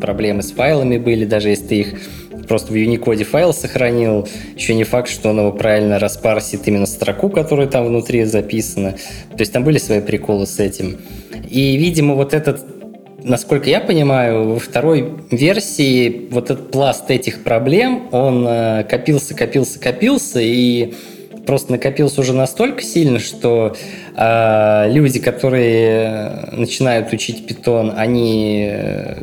проблемы 0.00 0.42
с 0.42 0.52
файлами 0.52 0.98
были, 0.98 1.24
даже 1.24 1.50
если 1.50 1.66
ты 1.66 1.80
их 1.80 2.00
просто 2.50 2.72
в 2.72 2.74
Unicode 2.74 3.22
файл 3.22 3.54
сохранил, 3.54 4.26
еще 4.56 4.74
не 4.74 4.82
факт, 4.82 5.08
что 5.08 5.28
он 5.28 5.38
его 5.38 5.52
правильно 5.52 6.00
распарсит 6.00 6.66
именно 6.66 6.86
строку, 6.86 7.30
которая 7.30 7.68
там 7.68 7.86
внутри 7.86 8.24
записана. 8.24 8.96
То 9.30 9.38
есть 9.38 9.52
там 9.52 9.62
были 9.62 9.78
свои 9.78 10.00
приколы 10.00 10.48
с 10.48 10.58
этим. 10.58 10.98
И, 11.48 11.76
видимо, 11.76 12.14
вот 12.14 12.34
этот 12.34 12.64
насколько 13.22 13.70
я 13.70 13.80
понимаю, 13.80 14.54
во 14.54 14.58
второй 14.58 15.12
версии 15.30 16.26
вот 16.32 16.50
этот 16.50 16.72
пласт 16.72 17.08
этих 17.08 17.44
проблем, 17.44 18.08
он 18.10 18.44
э, 18.48 18.82
копился, 18.82 19.36
копился, 19.36 19.78
копился, 19.78 20.40
и 20.40 20.94
просто 21.46 21.70
накопился 21.70 22.20
уже 22.20 22.32
настолько 22.32 22.82
сильно, 22.82 23.20
что 23.20 23.76
э, 24.16 24.90
люди, 24.90 25.20
которые 25.20 26.48
начинают 26.50 27.12
учить 27.12 27.46
питон, 27.46 27.92
они 27.96 28.70
э, 28.72 29.22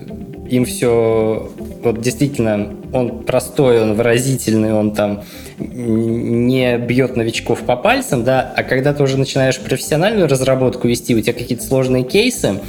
им 0.49 0.65
все 0.65 1.51
вот 1.83 2.01
действительно 2.01 2.75
он 2.93 3.23
простой, 3.23 3.81
он 3.81 3.93
выразительный, 3.93 4.73
он 4.73 4.93
там 4.93 5.23
не 5.59 6.77
бьет 6.77 7.15
новичков 7.15 7.61
по 7.61 7.75
пальцам, 7.75 8.23
да, 8.23 8.53
а 8.55 8.63
когда 8.63 8.93
ты 8.93 9.03
уже 9.03 9.17
начинаешь 9.17 9.59
профессиональную 9.59 10.27
разработку 10.27 10.87
вести, 10.87 11.15
у 11.15 11.21
тебя 11.21 11.33
какие-то 11.33 11.63
сложные 11.63 12.03
кейсы, 12.03 12.59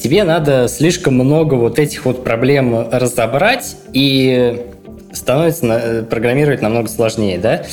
тебе 0.00 0.24
надо 0.24 0.68
слишком 0.68 1.14
много 1.14 1.54
вот 1.54 1.78
этих 1.78 2.04
вот 2.04 2.24
проблем 2.24 2.88
разобрать, 2.90 3.76
и 3.92 4.66
становится 5.12 6.06
программировать 6.10 6.60
намного 6.60 6.88
сложнее, 6.88 7.38
да, 7.38 7.64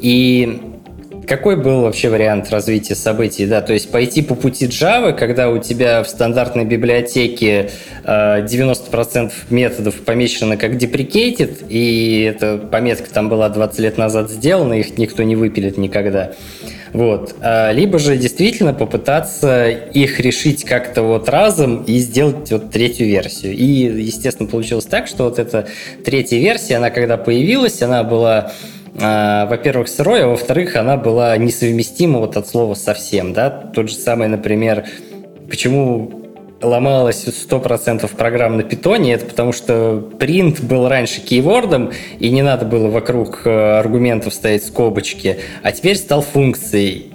и 0.00 0.69
какой 1.30 1.54
был 1.54 1.82
вообще 1.82 2.08
вариант 2.08 2.50
развития 2.50 2.96
событий? 2.96 3.46
Да, 3.46 3.60
то 3.60 3.72
есть 3.72 3.88
пойти 3.92 4.20
по 4.20 4.34
пути 4.34 4.66
Java, 4.66 5.12
когда 5.12 5.48
у 5.48 5.58
тебя 5.58 6.02
в 6.02 6.08
стандартной 6.08 6.64
библиотеке 6.64 7.70
90% 8.04 9.26
э, 9.26 9.30
методов 9.48 9.94
помечено 10.00 10.56
как 10.56 10.72
deprecated, 10.72 11.68
и 11.68 12.22
эта 12.22 12.58
пометка 12.58 13.08
там 13.10 13.28
была 13.28 13.48
20 13.48 13.78
лет 13.78 13.96
назад 13.96 14.28
сделана, 14.28 14.72
их 14.72 14.98
никто 14.98 15.22
не 15.22 15.36
выпилит 15.36 15.78
никогда. 15.78 16.32
Вот. 16.92 17.36
А, 17.40 17.70
либо 17.70 18.00
же 18.00 18.16
действительно 18.16 18.74
попытаться 18.74 19.68
их 19.68 20.18
решить 20.18 20.64
как-то 20.64 21.02
вот 21.02 21.28
разом 21.28 21.84
и 21.84 21.98
сделать 21.98 22.50
вот 22.50 22.72
третью 22.72 23.06
версию. 23.06 23.56
И, 23.56 23.64
естественно, 24.02 24.48
получилось 24.48 24.86
так, 24.86 25.06
что 25.06 25.24
вот 25.24 25.38
эта 25.38 25.68
третья 26.04 26.38
версия, 26.38 26.78
она 26.78 26.90
когда 26.90 27.16
появилась, 27.16 27.80
она 27.82 28.02
была 28.02 28.52
во-первых, 28.94 29.88
сырой, 29.88 30.24
а 30.24 30.28
во-вторых, 30.28 30.76
она 30.76 30.96
была 30.96 31.36
несовместима 31.36 32.18
вот 32.18 32.36
от 32.36 32.48
слова 32.48 32.74
совсем, 32.74 33.32
да, 33.32 33.50
тот 33.50 33.88
же 33.88 33.94
самый, 33.94 34.28
например, 34.28 34.86
почему 35.48 36.20
ломалась 36.62 37.24
100% 37.24 38.08
программ 38.16 38.56
на 38.56 38.62
питоне, 38.62 39.14
это 39.14 39.26
потому 39.26 39.52
что 39.52 40.10
print 40.18 40.62
был 40.64 40.88
раньше 40.88 41.20
кейвордом, 41.20 41.92
и 42.18 42.30
не 42.30 42.42
надо 42.42 42.66
было 42.66 42.88
вокруг 42.88 43.42
э, 43.46 43.78
аргументов 43.78 44.34
ставить 44.34 44.64
скобочки, 44.64 45.38
а 45.62 45.72
теперь 45.72 45.96
стал 45.96 46.22
функцией. 46.22 47.12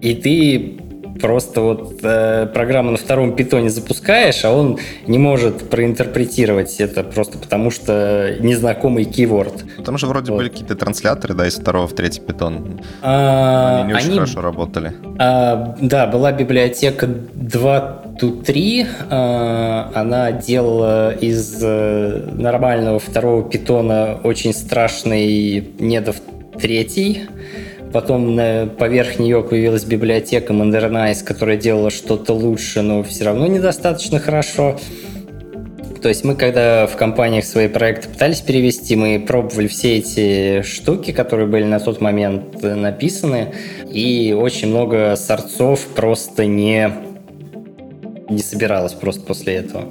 И 0.00 0.14
ты 0.14 0.81
Просто 1.20 1.60
вот 1.60 2.00
э, 2.02 2.46
программу 2.52 2.92
на 2.92 2.96
втором 2.96 3.34
питоне 3.34 3.70
запускаешь, 3.70 4.44
а 4.44 4.52
он 4.52 4.78
не 5.06 5.18
может 5.18 5.68
проинтерпретировать 5.68 6.80
это 6.80 7.02
просто 7.02 7.38
потому, 7.38 7.70
что 7.70 8.36
незнакомый 8.40 9.04
кейворд. 9.04 9.64
Там 9.84 9.98
же 9.98 10.06
вроде 10.06 10.32
вот. 10.32 10.38
были 10.38 10.48
какие-то 10.48 10.74
трансляторы, 10.74 11.34
да, 11.34 11.46
из 11.46 11.56
второго 11.56 11.86
в 11.86 11.94
третий 11.94 12.20
питон. 12.20 12.80
А, 13.02 13.80
они 13.80 13.88
не 13.88 13.94
очень 13.94 14.06
они, 14.08 14.14
хорошо 14.14 14.40
работали. 14.40 14.92
А, 15.18 15.76
да, 15.80 16.06
была 16.06 16.32
библиотека 16.32 17.06
2 17.06 18.02
to 18.20 18.42
3. 18.42 18.86
А, 19.10 19.92
она 19.94 20.32
делала 20.32 21.12
из 21.14 21.58
э, 21.62 22.30
нормального 22.32 22.98
второго 22.98 23.48
питона 23.48 24.18
очень 24.22 24.52
страшный 24.54 25.68
недов 25.78 26.16
третий. 26.60 27.22
Потом 27.92 28.34
на, 28.34 28.66
поверх 28.66 29.18
нее 29.18 29.42
появилась 29.42 29.84
библиотека 29.84 30.52
Modernize, 30.52 31.22
которая 31.22 31.56
делала 31.56 31.90
что-то 31.90 32.32
лучше, 32.32 32.80
но 32.80 33.02
все 33.02 33.24
равно 33.24 33.46
недостаточно 33.46 34.18
хорошо. 34.18 34.78
То 36.02 36.08
есть 36.08 36.24
мы, 36.24 36.34
когда 36.34 36.86
в 36.86 36.96
компаниях 36.96 37.44
свои 37.44 37.68
проекты 37.68 38.08
пытались 38.08 38.40
перевести, 38.40 38.96
мы 38.96 39.20
пробовали 39.20 39.68
все 39.68 39.98
эти 39.98 40.62
штуки, 40.62 41.12
которые 41.12 41.46
были 41.46 41.64
на 41.64 41.78
тот 41.78 42.00
момент 42.00 42.60
написаны, 42.62 43.54
и 43.88 44.36
очень 44.36 44.68
много 44.68 45.14
сорцов 45.14 45.86
просто 45.94 46.44
не, 46.44 46.90
не 48.28 48.42
собиралось 48.42 48.94
просто 48.94 49.22
после 49.22 49.54
этого. 49.56 49.84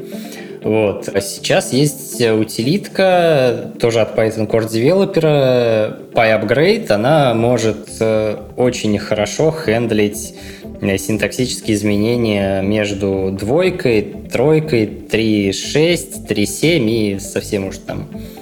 Вот. 0.64 1.09
А 1.12 1.22
сейчас 1.22 1.74
есть 1.74 2.22
утилитка, 2.22 3.72
тоже 3.80 4.01
от 4.01 4.16
Python 4.16 4.47
Core 4.47 4.70
Developer, 4.70 6.12
PyUpgrade. 6.14 6.91
Она 6.91 7.34
может 7.34 7.88
э, 7.99 8.38
очень 8.57 8.97
хорошо 8.99 9.49
хендлить 9.51 10.36
э, 10.82 10.97
синтаксические 10.97 11.76
изменения 11.76 12.62
между 12.62 13.32
двойкой, 13.32 14.03
тройкой, 14.32 14.86
3.6, 14.86 16.28
3.7 16.28 16.89
и 16.89 17.20
совсем 17.20 17.68
уж 17.68 17.78
там 17.80 18.07
э, 18.14 18.41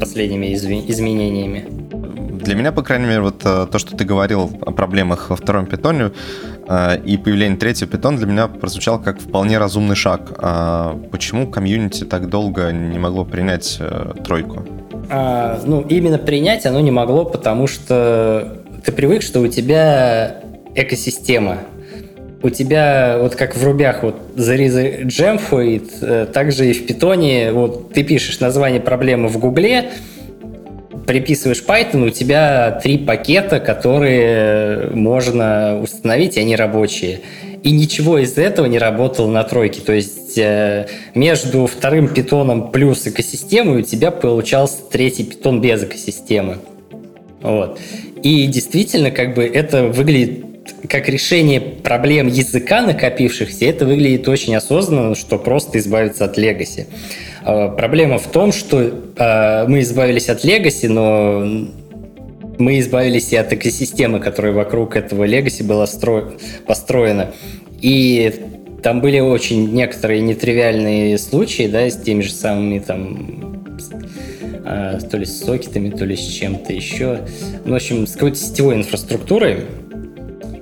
последними 0.00 0.54
изменениями. 0.54 1.66
Для 2.40 2.54
меня, 2.54 2.72
по 2.72 2.82
крайней 2.82 3.06
мере, 3.06 3.20
вот 3.20 3.38
то, 3.38 3.78
что 3.78 3.96
ты 3.96 4.04
говорил 4.04 4.50
о 4.62 4.72
проблемах 4.72 5.30
во 5.30 5.36
втором 5.36 5.66
питоне, 5.66 6.10
а, 6.72 6.94
и 6.94 7.16
появление 7.16 7.58
третьего 7.58 7.90
питона 7.90 8.16
для 8.16 8.26
меня 8.28 8.46
прозвучало 8.46 8.98
как 8.98 9.20
вполне 9.20 9.58
разумный 9.58 9.96
шаг. 9.96 10.32
А 10.38 10.96
почему 11.10 11.50
комьюнити 11.50 12.04
так 12.04 12.28
долго 12.28 12.70
не 12.70 12.96
могло 12.96 13.24
принять 13.24 13.78
э, 13.80 14.12
тройку? 14.24 14.64
А, 15.10 15.60
ну, 15.64 15.80
именно 15.80 16.16
принять 16.16 16.66
оно 16.66 16.78
не 16.78 16.92
могло, 16.92 17.24
потому 17.24 17.66
что 17.66 18.62
ты 18.84 18.92
привык, 18.92 19.22
что 19.22 19.40
у 19.40 19.48
тебя 19.48 20.42
экосистема. 20.76 21.58
У 22.42 22.48
тебя, 22.48 23.18
вот 23.20 23.36
как 23.36 23.54
в 23.54 23.62
рубях, 23.62 24.02
вот 24.02 24.16
for 25.50 25.62
it, 25.62 25.90
э, 26.00 26.26
также 26.26 26.70
и 26.70 26.72
в 26.72 26.86
питоне, 26.86 27.52
вот 27.52 27.92
ты 27.92 28.02
пишешь 28.02 28.40
название 28.40 28.80
проблемы 28.80 29.28
в 29.28 29.38
гугле, 29.38 29.90
приписываешь 31.06 31.62
Python, 31.66 32.06
у 32.06 32.10
тебя 32.10 32.80
три 32.82 32.96
пакета, 32.96 33.60
которые 33.60 34.90
можно 34.94 35.80
установить, 35.82 36.36
и 36.36 36.40
они 36.40 36.56
рабочие. 36.56 37.20
И 37.62 37.72
ничего 37.72 38.18
из 38.18 38.38
этого 38.38 38.66
не 38.66 38.78
работало 38.78 39.30
на 39.30 39.44
тройке. 39.44 39.82
То 39.82 39.92
есть 39.92 40.38
э, 40.38 40.86
между 41.14 41.66
вторым 41.66 42.08
питоном 42.08 42.70
плюс 42.70 43.06
экосистемой 43.06 43.80
у 43.80 43.82
тебя 43.82 44.10
получался 44.10 44.76
третий 44.90 45.24
питон 45.24 45.60
без 45.60 45.82
экосистемы. 45.82 46.56
Вот. 47.42 47.78
И 48.22 48.46
действительно, 48.46 49.10
как 49.10 49.34
бы 49.34 49.44
это 49.44 49.84
выглядит 49.84 50.44
как 50.88 51.08
решение 51.08 51.60
проблем 51.60 52.26
языка 52.26 52.82
накопившихся, 52.82 53.64
это 53.64 53.86
выглядит 53.86 54.28
очень 54.28 54.54
осознанно, 54.54 55.14
что 55.14 55.38
просто 55.38 55.78
избавиться 55.78 56.24
от 56.24 56.36
легаси. 56.36 56.86
А, 57.42 57.68
проблема 57.68 58.18
в 58.18 58.26
том, 58.26 58.52
что 58.52 58.92
а, 59.16 59.66
мы 59.66 59.80
избавились 59.80 60.28
от 60.28 60.44
Legacy, 60.44 60.88
но 60.88 61.68
мы 62.58 62.78
избавились 62.78 63.32
и 63.32 63.36
от 63.36 63.52
экосистемы, 63.52 64.20
которая 64.20 64.52
вокруг 64.52 64.96
этого 64.96 65.24
Legacy 65.24 65.64
была 65.64 65.86
стро... 65.86 66.32
построена. 66.66 67.32
И 67.80 68.34
там 68.82 69.00
были 69.00 69.20
очень 69.20 69.72
некоторые 69.72 70.20
нетривиальные 70.20 71.18
случаи, 71.18 71.66
да, 71.66 71.88
с 71.88 71.96
теми 71.96 72.22
же 72.22 72.32
самыми 72.32 72.78
там 72.78 73.50
а, 74.64 74.98
то 74.98 75.16
ли 75.16 75.24
с 75.24 75.40
сокетами, 75.40 75.90
то 75.90 76.04
ли 76.04 76.16
с 76.16 76.20
чем-то 76.20 76.72
еще. 76.72 77.20
Ну, 77.64 77.72
в 77.72 77.76
общем, 77.76 78.06
с 78.06 78.12
какой-то 78.12 78.36
сетевой 78.36 78.76
инфраструктурой, 78.76 79.64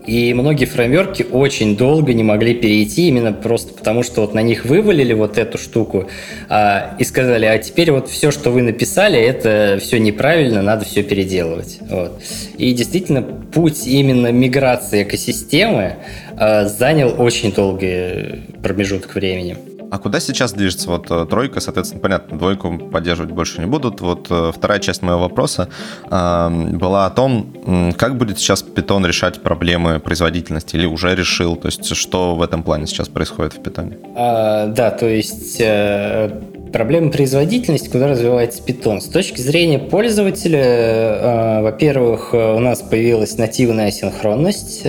и 0.09 0.32
многие 0.32 0.64
фреймверки 0.64 1.26
очень 1.30 1.76
долго 1.76 2.14
не 2.14 2.22
могли 2.22 2.54
перейти, 2.54 3.09
именно 3.09 3.30
просто 3.30 3.74
потому, 3.74 4.02
что 4.02 4.22
вот 4.22 4.32
на 4.32 4.40
них 4.40 4.64
вывалили 4.64 5.12
вот 5.12 5.36
эту 5.36 5.59
штуку 5.59 6.09
а, 6.48 6.96
и 6.98 7.04
сказали, 7.04 7.44
а 7.44 7.59
теперь 7.59 7.92
вот 7.92 8.09
все, 8.09 8.30
что 8.30 8.50
вы 8.50 8.62
написали, 8.62 9.20
это 9.20 9.78
все 9.82 9.98
неправильно, 9.98 10.62
надо 10.62 10.86
все 10.86 11.02
переделывать. 11.02 11.78
Вот. 11.90 12.22
И 12.56 12.72
действительно, 12.72 13.20
путь 13.20 13.86
именно 13.86 14.32
миграции 14.32 15.02
экосистемы 15.02 15.96
а, 16.38 16.64
занял 16.64 17.14
очень 17.20 17.52
долгий 17.52 18.44
промежуток 18.62 19.14
времени. 19.14 19.59
А 19.91 19.99
куда 19.99 20.20
сейчас 20.20 20.53
движется 20.53 20.91
вот 20.91 21.11
э, 21.11 21.26
тройка? 21.26 21.61
Соответственно, 21.61 22.01
понятно, 22.01 22.39
двойку 22.39 22.78
поддерживать 22.78 23.32
больше 23.32 23.61
не 23.61 23.66
будут. 23.66 24.01
Вот 24.01 24.26
э, 24.30 24.53
вторая 24.55 24.80
часть 24.80 25.03
моего 25.03 25.20
вопроса 25.20 25.68
э, 26.11 26.70
была 26.72 27.07
о 27.07 27.11
том, 27.11 27.95
как 27.97 28.16
будет 28.16 28.39
сейчас 28.39 28.62
Python 28.62 29.07
решать 29.07 29.43
проблемы 29.43 29.99
производительности 29.99 30.76
или 30.76 30.86
уже 30.86 31.14
решил? 31.14 31.57
То 31.57 31.66
есть 31.66 31.97
что 31.97 32.34
в 32.34 32.43
этом 32.43 32.62
плане 32.62 32.86
сейчас 32.86 33.09
происходит 33.09 33.55
в 33.55 33.61
Python? 33.61 33.97
А, 34.14 34.66
да, 34.66 34.91
то 34.91 35.07
есть 35.07 35.61
э, 35.61 36.30
проблема 36.72 37.11
производительности, 37.11 37.89
куда 37.89 38.09
развивается 38.09 38.62
Python. 38.62 39.01
С 39.01 39.07
точки 39.07 39.41
зрения 39.41 39.78
пользователя, 39.78 40.64
э, 40.64 41.62
во-первых, 41.62 42.34
у 42.34 42.59
нас 42.59 42.82
появилась 42.82 43.39
нативная 43.39 43.91
синхронность. 43.91 44.82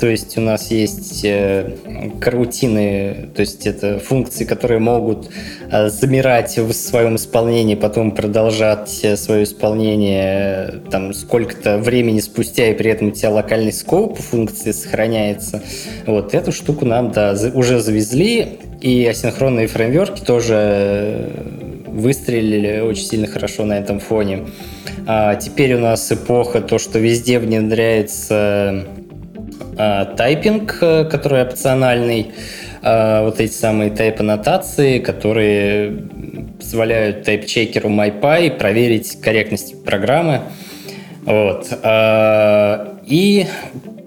То 0.00 0.08
есть 0.08 0.36
у 0.38 0.40
нас 0.40 0.70
есть 0.70 1.24
э, 1.24 1.70
карутины, 2.20 3.28
то 3.34 3.40
есть 3.40 3.66
это 3.66 3.98
функции, 3.98 4.44
которые 4.44 4.80
могут 4.80 5.30
э, 5.70 5.88
замирать 5.88 6.58
в 6.58 6.72
своем 6.72 7.16
исполнении, 7.16 7.74
потом 7.74 8.10
продолжать 8.10 9.00
э, 9.02 9.16
свое 9.16 9.44
исполнение 9.44 10.82
там 10.90 11.14
сколько-то 11.14 11.78
времени 11.78 12.20
спустя, 12.20 12.68
и 12.68 12.74
при 12.74 12.90
этом 12.90 13.08
у 13.08 13.10
тебя 13.12 13.30
локальный 13.30 13.72
скоп 13.72 14.18
функции 14.18 14.72
сохраняется. 14.72 15.62
Вот 16.06 16.34
эту 16.34 16.50
штуку 16.50 16.84
нам 16.84 17.12
да, 17.12 17.36
уже 17.54 17.80
завезли, 17.80 18.58
и 18.80 19.06
асинхронные 19.06 19.68
фреймверки 19.68 20.20
тоже 20.20 21.30
выстрелили 21.86 22.80
очень 22.80 23.04
сильно 23.04 23.26
хорошо 23.28 23.64
на 23.64 23.78
этом 23.78 24.00
фоне. 24.00 24.46
А 25.06 25.36
теперь 25.36 25.74
у 25.74 25.78
нас 25.78 26.10
эпоха, 26.10 26.60
то, 26.60 26.78
что 26.78 26.98
везде 26.98 27.38
внедряется 27.38 28.84
тайпинг, 30.16 30.78
э, 30.80 31.04
который 31.04 31.42
опциональный, 31.42 32.32
а, 32.82 33.24
вот 33.24 33.40
эти 33.40 33.52
самые 33.52 33.90
тайп-аннотации, 33.90 34.98
которые 34.98 36.02
позволяют 36.58 37.24
тайп-чекеру 37.24 37.88
MyPy 37.88 38.58
проверить 38.58 39.20
корректность 39.20 39.84
программы. 39.84 40.42
Вот. 41.24 41.68
А, 41.82 42.98
и 43.06 43.46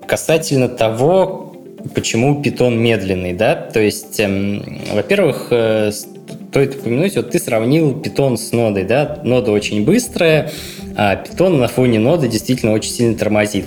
касательно 0.08 0.70
того, 0.70 1.56
почему 1.95 2.41
Python 2.41 2.76
медленный, 2.76 3.34
да, 3.34 3.56
то 3.56 3.80
есть, 3.80 4.20
эм, 4.20 4.82
во-первых, 4.93 5.48
э, 5.52 5.91
стоит 5.91 6.76
упомянуть, 6.76 7.16
вот 7.16 7.32
ты 7.32 7.39
сравнил 7.39 7.91
Python 8.00 8.38
с 8.38 8.52
нодой, 8.52 8.84
да, 8.84 9.20
нода 9.24 9.52
очень 9.52 9.86
быстрая, 9.86 10.52
а 10.95 11.16
Python 11.16 11.58
на 11.58 11.68
фоне 11.68 12.00
ноды 12.00 12.28
действительно 12.28 12.74
очень 12.74 12.91
сильно 12.91 13.18
тормозит. 13.18 13.66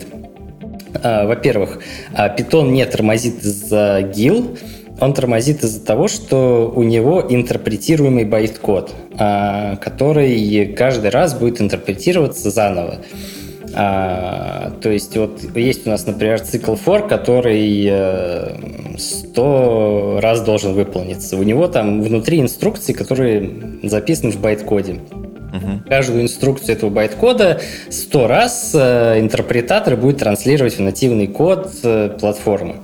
А, 0.95 1.27
во-первых, 1.27 1.81
а, 2.13 2.35
Python 2.35 2.71
не 2.71 2.85
тормозит 2.87 3.43
из-за 3.43 4.03
GIL, 4.03 4.57
он 5.01 5.15
тормозит 5.15 5.65
из-за 5.65 5.85
того, 5.85 6.09
что 6.09 6.73
у 6.75 6.83
него 6.83 7.25
интерпретируемый 7.27 8.25
байт-код, 8.25 8.93
а, 9.19 9.77
который 9.77 10.67
каждый 10.75 11.11
раз 11.11 11.35
будет 11.35 11.61
интерпретироваться 11.61 12.51
заново. 12.51 12.99
А, 13.75 14.73
то 14.83 14.91
есть 14.91 15.17
вот 15.17 15.57
есть 15.57 15.87
у 15.87 15.91
нас, 15.91 16.07
например, 16.07 16.41
цикл 16.41 16.75
for, 16.75 17.09
который 17.09 17.87
100 18.99 20.17
э, 20.17 20.21
раз 20.21 20.43
должен 20.43 20.75
выполниться. 20.75 21.37
У 21.37 21.43
него 21.43 21.69
там 21.69 22.03
внутри 22.03 22.41
инструкции, 22.41 22.93
которые 22.93 23.51
записаны 23.85 24.33
в 24.33 24.41
байт-коде. 24.41 25.01
Угу. 25.53 25.89
Каждую 25.89 26.23
инструкцию 26.23 26.77
этого 26.77 26.91
байт-кода 26.91 27.61
100 27.89 28.27
раз 28.27 28.73
э, 28.75 29.21
интерпретатор 29.21 29.97
будет 29.97 30.19
транслировать 30.19 30.79
в 30.79 30.81
нативный 30.81 31.27
код 31.27 31.71
э, 31.83 32.17
платформы. 32.19 32.77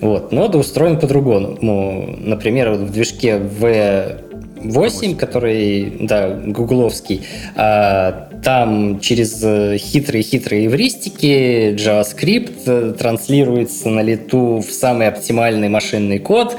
Вот. 0.00 0.32
Нода 0.32 0.58
устроен 0.58 0.98
по-другому. 0.98 1.58
Ну, 1.60 2.16
например, 2.18 2.70
вот 2.70 2.80
в 2.80 2.92
движке 2.92 3.38
V8, 3.38 5.16
который, 5.16 5.96
да, 6.00 6.28
гугловский, 6.28 7.26
а, 7.56 8.29
там 8.42 9.00
через 9.00 9.40
хитрые-хитрые 9.40 10.66
эвристики 10.66 11.74
JavaScript 11.74 12.62
э, 12.66 12.94
транслируется 12.98 13.88
на 13.88 14.00
лету 14.00 14.64
в 14.66 14.72
самый 14.72 15.08
оптимальный 15.08 15.68
машинный 15.68 16.18
код. 16.18 16.56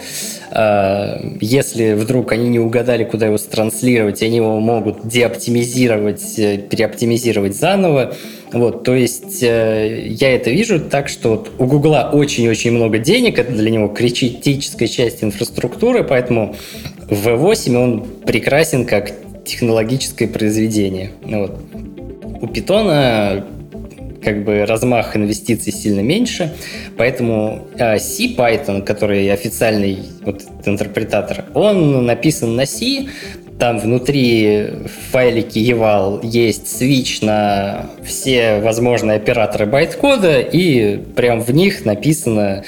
А, 0.53 1.21
если 1.39 1.93
вдруг 1.93 2.33
они 2.33 2.49
не 2.49 2.59
угадали, 2.59 3.05
куда 3.05 3.27
его 3.27 3.37
транслировать, 3.37 4.21
они 4.21 4.37
его 4.37 4.59
могут 4.59 5.07
деоптимизировать, 5.07 6.37
э, 6.37 6.57
переоптимизировать 6.57 7.55
заново. 7.55 8.15
Вот, 8.51 8.83
то 8.83 8.93
есть 8.93 9.41
э, 9.41 10.07
я 10.09 10.35
это 10.35 10.49
вижу 10.49 10.81
так, 10.81 11.07
что 11.07 11.29
вот 11.29 11.51
у 11.57 11.65
Гугла 11.65 12.09
очень-очень 12.11 12.71
много 12.71 12.97
денег, 12.99 13.39
это 13.39 13.53
для 13.53 13.71
него 13.71 13.87
критическая 13.87 14.87
часть 14.87 15.23
инфраструктуры, 15.23 16.03
поэтому 16.03 16.55
в 17.09 17.27
V8 17.27 17.75
он 17.77 18.05
прекрасен 18.25 18.85
как 18.85 19.13
технологическое 19.45 20.27
произведение. 20.27 21.11
Вот. 21.23 21.59
У 22.41 22.47
Питона 22.47 23.45
как 24.23 24.43
бы 24.43 24.65
размах 24.65 25.15
инвестиций 25.15 25.73
сильно 25.73 26.01
меньше, 26.01 26.53
поэтому 26.97 27.67
а, 27.79 27.97
C 27.97 28.35
Python, 28.35 28.83
который 28.83 29.31
официальный 29.31 29.99
вот, 30.23 30.43
интерпретатор, 30.65 31.45
он 31.53 32.05
написан 32.05 32.55
на 32.55 32.65
C, 32.65 33.07
там 33.61 33.77
внутри 33.77 34.69
в 35.11 35.13
eval 35.13 36.25
есть 36.25 36.81
switch 36.81 37.23
на 37.23 37.91
все 38.03 38.59
возможные 38.59 39.17
операторы 39.17 39.67
байткода, 39.67 40.39
и 40.39 40.97
прям 40.97 41.41
в 41.41 41.51
них 41.51 41.85
написано, 41.85 42.63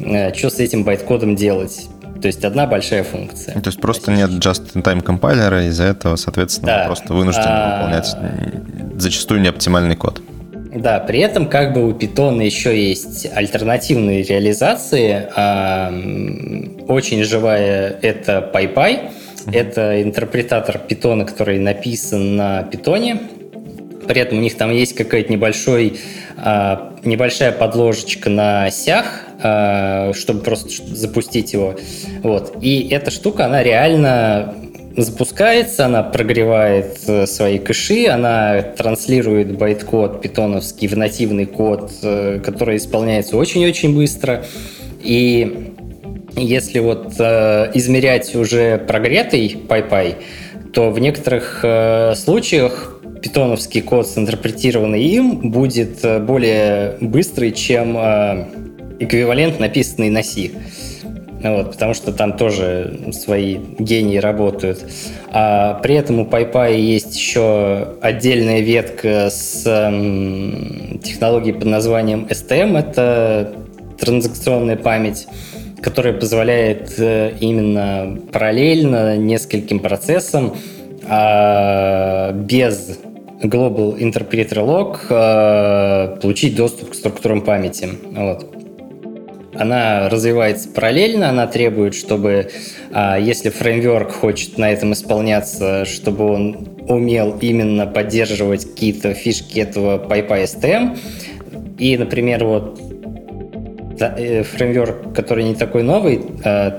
э, 0.00 0.34
что 0.34 0.50
с 0.50 0.58
этим 0.58 0.82
байткодом 0.82 1.36
делать. 1.36 1.86
То 2.22 2.28
есть 2.28 2.44
одна 2.44 2.66
большая 2.66 3.02
функция. 3.02 3.60
То 3.60 3.68
есть 3.68 3.80
просто 3.80 4.12
нет 4.12 4.30
just-in-time 4.30 5.02
компайлера, 5.02 5.66
из-за 5.66 5.84
этого, 5.84 6.14
соответственно, 6.14 6.68
да. 6.68 6.84
просто 6.86 7.12
вынуждены 7.12 7.44
а... 7.48 7.78
выполнять 7.78 8.16
зачастую 9.00 9.40
неоптимальный 9.40 9.96
код. 9.96 10.22
Да, 10.74 11.00
при 11.00 11.18
этом 11.18 11.48
как 11.48 11.74
бы 11.74 11.86
у 11.86 11.92
Python 11.92 12.42
еще 12.42 12.88
есть 12.88 13.26
альтернативные 13.34 14.22
реализации. 14.22 15.28
А, 15.36 15.92
очень 16.88 17.24
живая 17.24 17.98
это 18.00 18.50
PyPy. 18.54 19.10
Это 19.52 20.00
интерпретатор 20.00 20.80
Python, 20.88 21.26
который 21.26 21.58
написан 21.58 22.36
на 22.36 22.62
Python. 22.62 23.20
При 24.06 24.20
этом 24.20 24.38
у 24.38 24.40
них 24.40 24.56
там 24.56 24.70
есть 24.70 24.94
какая-то 24.94 25.30
небольшой, 25.30 25.98
а, 26.38 26.94
небольшая 27.04 27.52
подложечка 27.52 28.30
на 28.30 28.70
сях, 28.70 29.26
чтобы 30.14 30.40
просто 30.40 30.68
запустить 30.94 31.52
его. 31.52 31.74
Вот. 32.22 32.54
И 32.60 32.88
эта 32.90 33.10
штука, 33.10 33.46
она 33.46 33.62
реально 33.62 34.54
запускается, 34.96 35.86
она 35.86 36.02
прогревает 36.02 36.98
э, 37.06 37.26
свои 37.26 37.58
кэши, 37.58 38.06
она 38.08 38.62
транслирует 38.62 39.56
байт-код 39.56 40.20
питоновский 40.20 40.86
в 40.88 40.96
нативный 40.96 41.46
код, 41.46 41.92
э, 42.02 42.40
который 42.44 42.76
исполняется 42.76 43.36
очень-очень 43.36 43.94
быстро. 43.94 44.44
И 45.02 45.74
если 46.36 46.78
вот 46.78 47.12
измерять 47.74 48.34
уже 48.34 48.78
прогретый 48.78 49.48
PyPy, 49.68 50.16
то 50.72 50.90
в 50.90 50.98
некоторых 50.98 51.64
случаях 52.16 53.00
питоновский 53.22 53.82
код, 53.82 54.08
интерпретированный 54.16 55.02
им, 55.02 55.50
будет 55.50 56.00
более 56.24 56.96
быстрый, 57.00 57.52
чем 57.52 57.96
эквивалент, 59.04 59.60
написанный 59.60 60.10
на 60.10 60.22
C. 60.22 60.50
Вот, 61.42 61.72
потому 61.72 61.92
что 61.92 62.12
там 62.12 62.36
тоже 62.36 63.10
свои 63.12 63.58
гении 63.78 64.18
работают. 64.18 64.84
А 65.28 65.74
при 65.82 65.96
этом 65.96 66.20
у 66.20 66.24
PyPy 66.24 66.78
есть 66.78 67.16
еще 67.16 67.96
отдельная 68.00 68.60
ветка 68.60 69.28
с 69.28 69.64
эм, 69.66 71.00
технологией 71.02 71.54
под 71.54 71.64
названием 71.64 72.28
STM. 72.30 72.78
Это 72.78 73.54
транзакционная 73.98 74.76
память, 74.76 75.26
которая 75.80 76.12
позволяет 76.12 76.94
э, 76.98 77.32
именно 77.40 78.18
параллельно 78.32 79.16
нескольким 79.16 79.80
процессам 79.80 80.54
а, 81.08 82.32
без 82.32 82.98
Global 83.42 83.98
Interpreter 83.98 84.64
Log 84.64 84.98
э, 85.10 86.20
получить 86.20 86.54
доступ 86.54 86.90
к 86.90 86.94
структурам 86.94 87.40
памяти. 87.40 87.88
Вот 88.12 88.61
она 89.54 90.08
развивается 90.08 90.68
параллельно, 90.68 91.28
она 91.28 91.46
требует, 91.46 91.94
чтобы, 91.94 92.50
а, 92.92 93.18
если 93.18 93.50
фреймворк 93.50 94.12
хочет 94.12 94.58
на 94.58 94.72
этом 94.72 94.92
исполняться, 94.92 95.84
чтобы 95.84 96.30
он 96.30 96.68
умел 96.88 97.36
именно 97.40 97.86
поддерживать 97.86 98.64
какие-то 98.64 99.14
фишки 99.14 99.60
этого 99.60 99.98
PyPy 100.04 100.98
И, 101.78 101.96
например, 101.96 102.44
вот 102.44 102.80
э, 104.00 104.42
фреймворк, 104.42 105.14
который 105.14 105.44
не 105.44 105.54
такой 105.54 105.82
новый, 105.82 106.20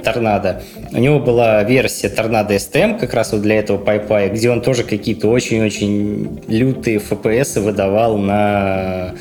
Торнадо, 0.04 0.64
у 0.92 0.98
него 0.98 1.20
была 1.20 1.64
версия 1.64 2.10
Торнадо 2.10 2.56
STM 2.56 3.00
как 3.00 3.14
раз 3.14 3.32
вот 3.32 3.42
для 3.42 3.60
этого 3.60 3.84
PyPy, 3.84 4.34
где 4.34 4.50
он 4.50 4.62
тоже 4.62 4.84
какие-то 4.84 5.30
очень-очень 5.30 6.42
лютые 6.48 6.98
FPS 6.98 7.62
выдавал 7.62 8.18
на 8.18 9.14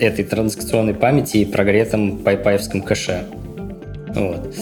этой 0.00 0.24
транзакционной 0.24 0.94
памяти 0.94 1.38
и 1.38 1.44
прогретом 1.44 2.18
пайпаевском 2.18 2.82
кэше. 2.82 3.24
Вот. 4.14 4.54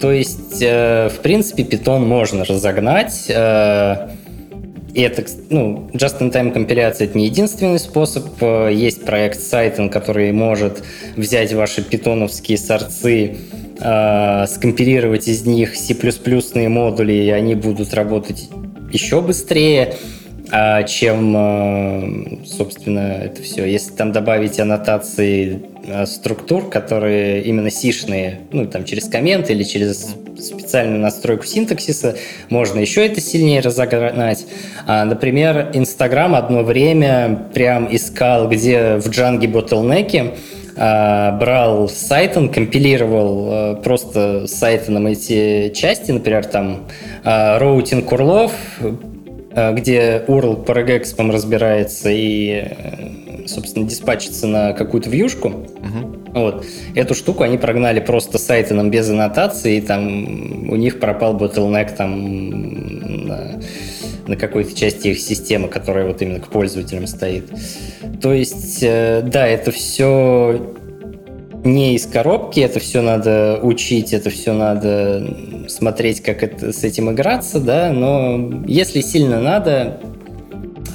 То 0.00 0.12
есть, 0.12 0.60
в 0.62 1.16
принципе, 1.22 1.62
Python 1.62 2.00
можно 2.00 2.44
разогнать. 2.44 3.30
И 4.92 5.02
это, 5.02 5.24
ну, 5.50 5.88
just-in-time 5.92 6.52
компиляция 6.52 7.06
это 7.06 7.16
не 7.16 7.26
единственный 7.26 7.78
способ. 7.78 8.24
Есть 8.42 9.04
проект 9.04 9.38
Cyton, 9.38 9.88
который 9.88 10.32
может 10.32 10.82
взять 11.16 11.52
ваши 11.52 11.82
питоновские 11.82 12.58
сорцы, 12.58 13.36
э, 13.80 14.46
скомпилировать 14.46 15.28
из 15.28 15.46
них 15.46 15.76
C++ 15.76 15.94
модули, 16.68 17.12
и 17.12 17.30
они 17.30 17.54
будут 17.54 17.94
работать 17.94 18.50
еще 18.92 19.20
быстрее, 19.20 19.94
э, 19.94 20.19
чем, 20.86 21.34
э, 21.36 22.44
собственно, 22.44 23.22
это 23.24 23.42
все. 23.42 23.64
Если 23.64 23.92
там 23.92 24.10
добавить 24.10 24.58
аннотации 24.58 25.62
э, 25.86 26.06
структур, 26.06 26.68
которые 26.68 27.42
именно 27.42 27.70
сишные, 27.70 28.40
ну, 28.52 28.66
там, 28.66 28.84
через 28.84 29.08
комменты 29.08 29.52
или 29.52 29.62
через 29.62 30.16
специальную 30.40 31.00
настройку 31.00 31.44
синтаксиса, 31.44 32.16
можно 32.48 32.80
еще 32.80 33.06
это 33.06 33.20
сильнее 33.20 33.60
разогнать. 33.60 34.46
А, 34.86 35.04
например, 35.04 35.70
Инстаграм 35.74 36.34
одно 36.34 36.62
время 36.62 37.48
прям 37.54 37.88
искал, 37.94 38.48
где 38.48 38.96
в 38.96 39.08
Джанге 39.08 39.48
ботлнеки, 39.48 40.32
а, 40.76 41.32
брал 41.32 41.88
Сайтон, 41.88 42.48
компилировал 42.48 43.48
а, 43.50 43.74
просто 43.76 44.46
Сайтоном 44.46 45.06
эти 45.06 45.70
части, 45.74 46.10
например, 46.10 46.44
там 46.44 46.86
роутинг 47.22 48.10
урлов, 48.12 48.52
где 49.50 50.22
URL 50.26 50.64
по 50.64 50.74
разбирается 50.74 52.08
и, 52.10 53.46
собственно, 53.46 53.86
диспатчится 53.86 54.46
на 54.46 54.72
какую-то 54.72 55.10
вьюшку. 55.10 55.48
Uh-huh. 55.48 56.20
Вот. 56.32 56.64
Эту 56.94 57.14
штуку 57.14 57.42
они 57.42 57.58
прогнали 57.58 58.00
просто 58.00 58.38
сайтоном 58.38 58.90
без 58.90 59.08
аннотации, 59.08 59.78
и 59.78 59.80
там 59.80 60.70
у 60.70 60.76
них 60.76 61.00
пропал 61.00 61.36
bottleneck 61.36 61.96
там 61.96 63.26
на, 63.26 63.60
на 64.26 64.36
какой-то 64.36 64.76
части 64.76 65.08
их 65.08 65.18
системы, 65.18 65.68
которая 65.68 66.06
вот 66.06 66.22
именно 66.22 66.40
к 66.40 66.48
пользователям 66.48 67.06
стоит. 67.06 67.50
То 68.22 68.32
есть, 68.32 68.78
э, 68.82 69.22
да, 69.24 69.46
это 69.46 69.72
все 69.72 70.74
не 71.64 71.94
из 71.94 72.06
коробки, 72.06 72.60
это 72.60 72.80
все 72.80 73.02
надо 73.02 73.60
учить, 73.62 74.12
это 74.12 74.30
все 74.30 74.52
надо 74.52 75.66
смотреть, 75.68 76.22
как 76.22 76.42
это, 76.42 76.72
с 76.72 76.84
этим 76.84 77.10
играться, 77.10 77.60
да, 77.60 77.92
но 77.92 78.62
если 78.66 79.00
сильно 79.00 79.40
надо, 79.40 80.00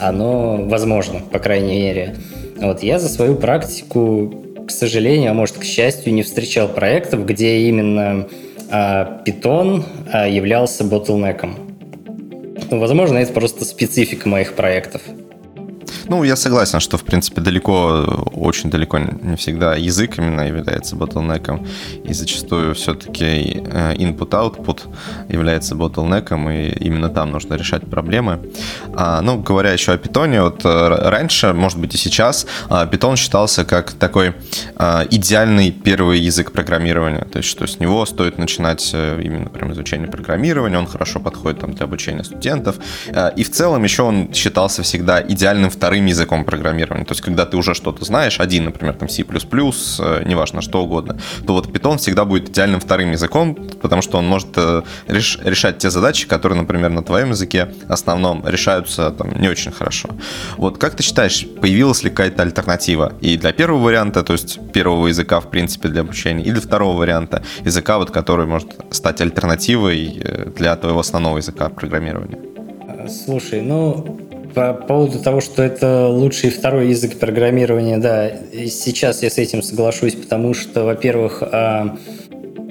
оно 0.01 0.57
возможно, 0.63 1.19
по 1.31 1.39
крайней 1.39 1.79
мере. 1.79 2.15
Вот 2.57 2.83
я 2.83 2.99
за 2.99 3.09
свою 3.09 3.35
практику 3.35 4.45
к 4.65 4.71
сожалению, 4.71 5.31
а 5.31 5.33
может, 5.33 5.57
к 5.57 5.63
счастью, 5.63 6.13
не 6.13 6.23
встречал 6.23 6.67
проектов, 6.67 7.25
где 7.25 7.59
именно 7.69 8.27
а, 8.71 9.21
Python 9.25 9.83
а, 10.11 10.27
являлся 10.27 10.83
ботлнеком. 10.83 11.55
Ну, 12.71 12.79
возможно, 12.79 13.19
это 13.19 13.31
просто 13.31 13.63
специфика 13.63 14.27
моих 14.27 14.53
проектов. 14.53 15.01
Ну, 16.07 16.23
я 16.23 16.35
согласен, 16.35 16.79
что, 16.79 16.97
в 16.97 17.03
принципе, 17.03 17.41
далеко, 17.41 18.29
очень 18.33 18.69
далеко 18.69 18.99
не 18.99 19.35
всегда 19.35 19.75
язык 19.75 20.19
именно 20.19 20.41
является 20.41 20.95
ботлнеком, 20.95 21.65
и 22.03 22.13
зачастую 22.13 22.75
все-таки 22.75 23.63
э, 23.65 23.95
input-output 23.95 24.81
является 25.29 25.73
ботлнеком, 25.73 26.49
и 26.49 26.69
именно 26.69 27.09
там 27.09 27.31
нужно 27.31 27.55
решать 27.55 27.89
проблемы. 27.89 28.39
А, 28.93 29.21
ну, 29.21 29.39
говоря 29.39 29.71
еще 29.71 29.93
о 29.93 29.97
питоне, 29.97 30.43
вот 30.43 30.63
э, 30.63 31.09
раньше, 31.09 31.53
может 31.53 31.79
быть 31.79 31.95
и 31.95 31.97
сейчас, 31.97 32.45
питон 32.91 33.13
а, 33.13 33.15
считался 33.17 33.65
как 33.65 33.93
такой 33.93 34.35
а, 34.75 35.05
идеальный 35.09 35.71
первый 35.71 36.19
язык 36.19 36.51
программирования, 36.51 37.25
то 37.31 37.37
есть 37.37 37.49
что 37.49 37.65
с 37.65 37.79
него 37.79 38.05
стоит 38.05 38.37
начинать 38.37 38.91
э, 38.93 39.19
именно 39.23 39.49
прям 39.49 39.73
изучение 39.73 40.07
программирования, 40.07 40.77
он 40.77 40.85
хорошо 40.85 41.19
подходит 41.19 41.61
там, 41.61 41.73
для 41.73 41.85
обучения 41.85 42.23
студентов, 42.23 42.75
и 43.35 43.43
в 43.43 43.51
целом 43.51 43.83
еще 43.83 44.03
он 44.03 44.33
считался 44.33 44.83
всегда 44.83 45.21
идеальным 45.21 45.69
вторым 45.69 45.94
вторым 45.95 46.07
языком 46.07 46.43
программирования. 46.43 47.05
То 47.05 47.13
есть, 47.13 47.21
когда 47.21 47.45
ты 47.45 47.57
уже 47.57 47.73
что-то 47.73 48.03
знаешь, 48.05 48.41
один, 48.41 48.65
например, 48.65 48.95
там 48.95 49.07
C++, 49.07 49.23
э, 49.23 50.23
неважно, 50.25 50.61
что 50.61 50.83
угодно, 50.83 51.17
то 51.47 51.53
вот 51.53 51.67
Python 51.67 51.97
всегда 51.97 52.25
будет 52.25 52.49
идеальным 52.49 52.79
вторым 52.79 53.11
языком, 53.11 53.55
потому 53.81 54.01
что 54.01 54.17
он 54.17 54.27
может 54.27 54.57
э, 54.57 54.81
реш- 55.07 55.39
решать 55.49 55.77
те 55.77 55.89
задачи, 55.89 56.27
которые, 56.27 56.59
например, 56.59 56.89
на 56.89 57.01
твоем 57.01 57.29
языке 57.29 57.67
основном 57.89 58.43
решаются 58.45 59.11
там 59.11 59.41
не 59.41 59.49
очень 59.49 59.71
хорошо. 59.71 60.09
Вот 60.57 60.77
как 60.77 60.95
ты 60.95 61.03
считаешь, 61.03 61.47
появилась 61.61 62.03
ли 62.03 62.09
какая-то 62.09 62.43
альтернатива 62.43 63.13
и 63.23 63.37
для 63.37 63.51
первого 63.51 63.83
варианта, 63.83 64.23
то 64.23 64.33
есть 64.33 64.59
первого 64.73 65.07
языка, 65.07 65.39
в 65.39 65.49
принципе, 65.49 65.87
для 65.89 66.01
обучения, 66.01 66.43
и 66.43 66.51
для 66.51 66.61
второго 66.61 66.97
варианта 66.97 67.41
языка, 67.65 67.97
вот, 67.97 68.11
который 68.11 68.45
может 68.45 68.67
стать 68.91 69.21
альтернативой 69.21 70.21
э, 70.23 70.51
для 70.57 70.75
твоего 70.75 70.99
основного 70.99 71.37
языка 71.37 71.69
программирования? 71.69 72.39
Слушай, 73.07 73.61
ну, 73.61 74.24
по 74.55 74.73
поводу 74.73 75.19
того, 75.19 75.41
что 75.41 75.61
это 75.61 76.07
лучший 76.07 76.49
второй 76.49 76.89
язык 76.89 77.19
программирования, 77.19 77.97
да, 77.97 78.31
сейчас 78.67 79.21
я 79.21 79.29
с 79.29 79.37
этим 79.37 79.61
соглашусь, 79.61 80.15
потому 80.15 80.53
что, 80.53 80.85
во-первых, 80.85 81.43
а, 81.43 81.97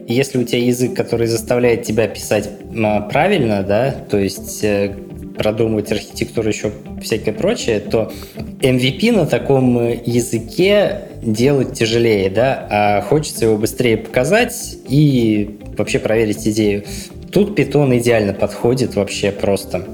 если 0.09 0.39
у 0.39 0.45
тебя 0.45 0.65
язык, 0.65 0.95
который 0.95 1.27
заставляет 1.27 1.83
тебя 1.83 2.09
писать 2.09 2.49
а, 2.75 3.03
правильно, 3.03 3.63
да, 3.63 3.95
то 4.11 4.19
есть 4.19 4.65
э, 4.65 4.97
продумывать 5.37 5.93
архитектуру 5.93 6.49
еще 6.49 6.73
всякое 7.03 7.35
прочее, 7.35 7.81
то 7.81 8.11
MVP 8.61 9.13
на 9.13 9.27
таком 9.27 9.91
языке 10.05 11.03
делать 11.23 11.75
тяжелее, 11.75 12.31
да, 12.31 12.67
а 12.71 13.03
хочется 13.03 13.45
его 13.45 13.59
быстрее 13.59 13.99
показать 13.99 14.79
и 14.89 15.59
вообще 15.77 15.99
проверить 15.99 16.49
идею. 16.49 16.85
Тут 17.31 17.59
Python 17.59 17.99
идеально 17.99 18.33
подходит 18.33 18.95
вообще 18.95 19.33
просто. 19.33 19.85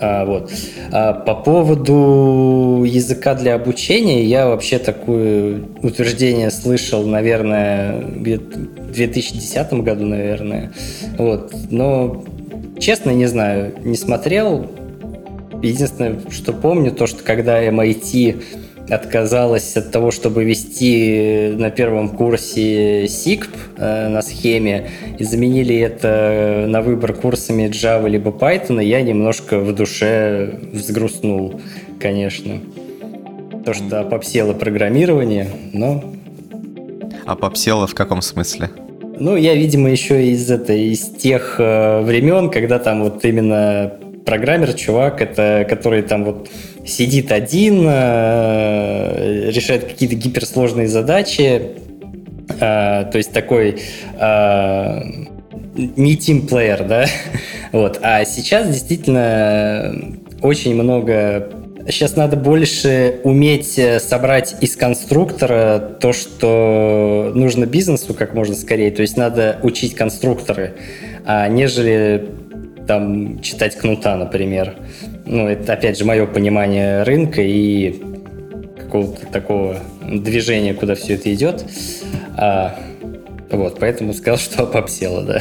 А, 0.00 0.24
вот. 0.24 0.50
А 0.92 1.12
по 1.12 1.34
поводу 1.34 2.84
языка 2.86 3.34
для 3.34 3.54
обучения, 3.54 4.24
я 4.24 4.46
вообще 4.46 4.78
такое 4.78 5.60
утверждение 5.82 6.50
слышал, 6.50 7.06
наверное, 7.06 8.00
в 8.00 8.92
2010 8.92 9.72
году, 9.74 10.06
наверное. 10.06 10.72
Вот. 11.18 11.54
Но, 11.70 12.24
честно, 12.78 13.10
не 13.10 13.26
знаю, 13.26 13.74
не 13.84 13.96
смотрел. 13.96 14.66
Единственное, 15.62 16.18
что 16.30 16.54
помню, 16.54 16.92
то, 16.92 17.06
что 17.06 17.22
когда 17.22 17.62
MIT 17.62 18.42
отказалась 18.90 19.76
от 19.76 19.90
того, 19.90 20.10
чтобы 20.10 20.44
вести 20.44 21.54
на 21.56 21.70
первом 21.70 22.10
курсе 22.10 23.04
SIGP 23.04 23.48
э, 23.76 24.08
на 24.08 24.22
схеме 24.22 24.90
и 25.18 25.24
заменили 25.24 25.76
это 25.76 26.66
на 26.68 26.82
выбор 26.82 27.14
курсами 27.14 27.68
Java 27.68 28.08
либо 28.08 28.30
Python, 28.30 28.82
я 28.82 29.02
немножко 29.02 29.58
в 29.58 29.74
душе 29.74 30.58
взгрустнул, 30.72 31.60
конечно. 32.00 32.60
То, 33.64 33.74
что 33.74 34.04
попсело 34.04 34.52
программирование, 34.54 35.48
но... 35.72 36.04
А 37.26 37.36
попсело 37.36 37.86
в 37.86 37.94
каком 37.94 38.22
смысле? 38.22 38.70
Ну, 39.18 39.36
я, 39.36 39.54
видимо, 39.54 39.90
еще 39.90 40.28
из, 40.28 40.50
это, 40.50 40.72
из 40.72 41.00
тех 41.00 41.56
э, 41.58 42.00
времен, 42.00 42.50
когда 42.50 42.78
там 42.78 43.04
вот 43.04 43.24
именно 43.24 43.92
программер, 44.24 44.72
чувак, 44.72 45.20
это 45.20 45.66
который 45.68 46.02
там 46.02 46.24
вот 46.24 46.48
сидит 46.90 47.32
один, 47.32 47.86
э, 47.88 49.50
решает 49.50 49.84
какие-то 49.84 50.16
гиперсложные 50.16 50.88
задачи, 50.88 51.62
э, 52.48 52.56
то 52.58 53.12
есть 53.14 53.32
такой 53.32 53.80
э, 54.18 55.00
не 55.74 56.16
тимплеер, 56.16 56.84
да, 56.84 57.06
вот. 57.72 58.00
А 58.02 58.24
сейчас 58.24 58.68
действительно 58.68 59.94
очень 60.42 60.74
много 60.74 61.48
Сейчас 61.86 62.14
надо 62.14 62.36
больше 62.36 63.20
уметь 63.24 63.80
собрать 64.00 64.54
из 64.60 64.76
конструктора 64.76 65.78
то, 65.78 66.12
что 66.12 67.32
нужно 67.34 67.64
бизнесу 67.64 68.12
как 68.12 68.34
можно 68.34 68.54
скорее. 68.54 68.90
То 68.90 69.00
есть 69.00 69.16
надо 69.16 69.58
учить 69.62 69.94
конструкторы, 69.94 70.74
а 71.24 71.48
нежели 71.48 72.28
там 72.86 73.40
читать 73.40 73.76
кнута, 73.76 74.16
например. 74.16 74.74
Ну, 75.32 75.46
это, 75.46 75.74
опять 75.74 75.96
же, 75.96 76.04
мое 76.04 76.26
понимание 76.26 77.04
рынка 77.04 77.40
и 77.40 78.02
какого-то 78.76 79.26
такого 79.26 79.76
движения, 80.04 80.74
куда 80.74 80.96
все 80.96 81.14
это 81.14 81.32
идет. 81.32 81.64
А, 82.36 82.76
вот, 83.48 83.78
поэтому 83.78 84.12
сказал, 84.12 84.38
что 84.38 84.66
попсело, 84.66 85.22
да. 85.22 85.40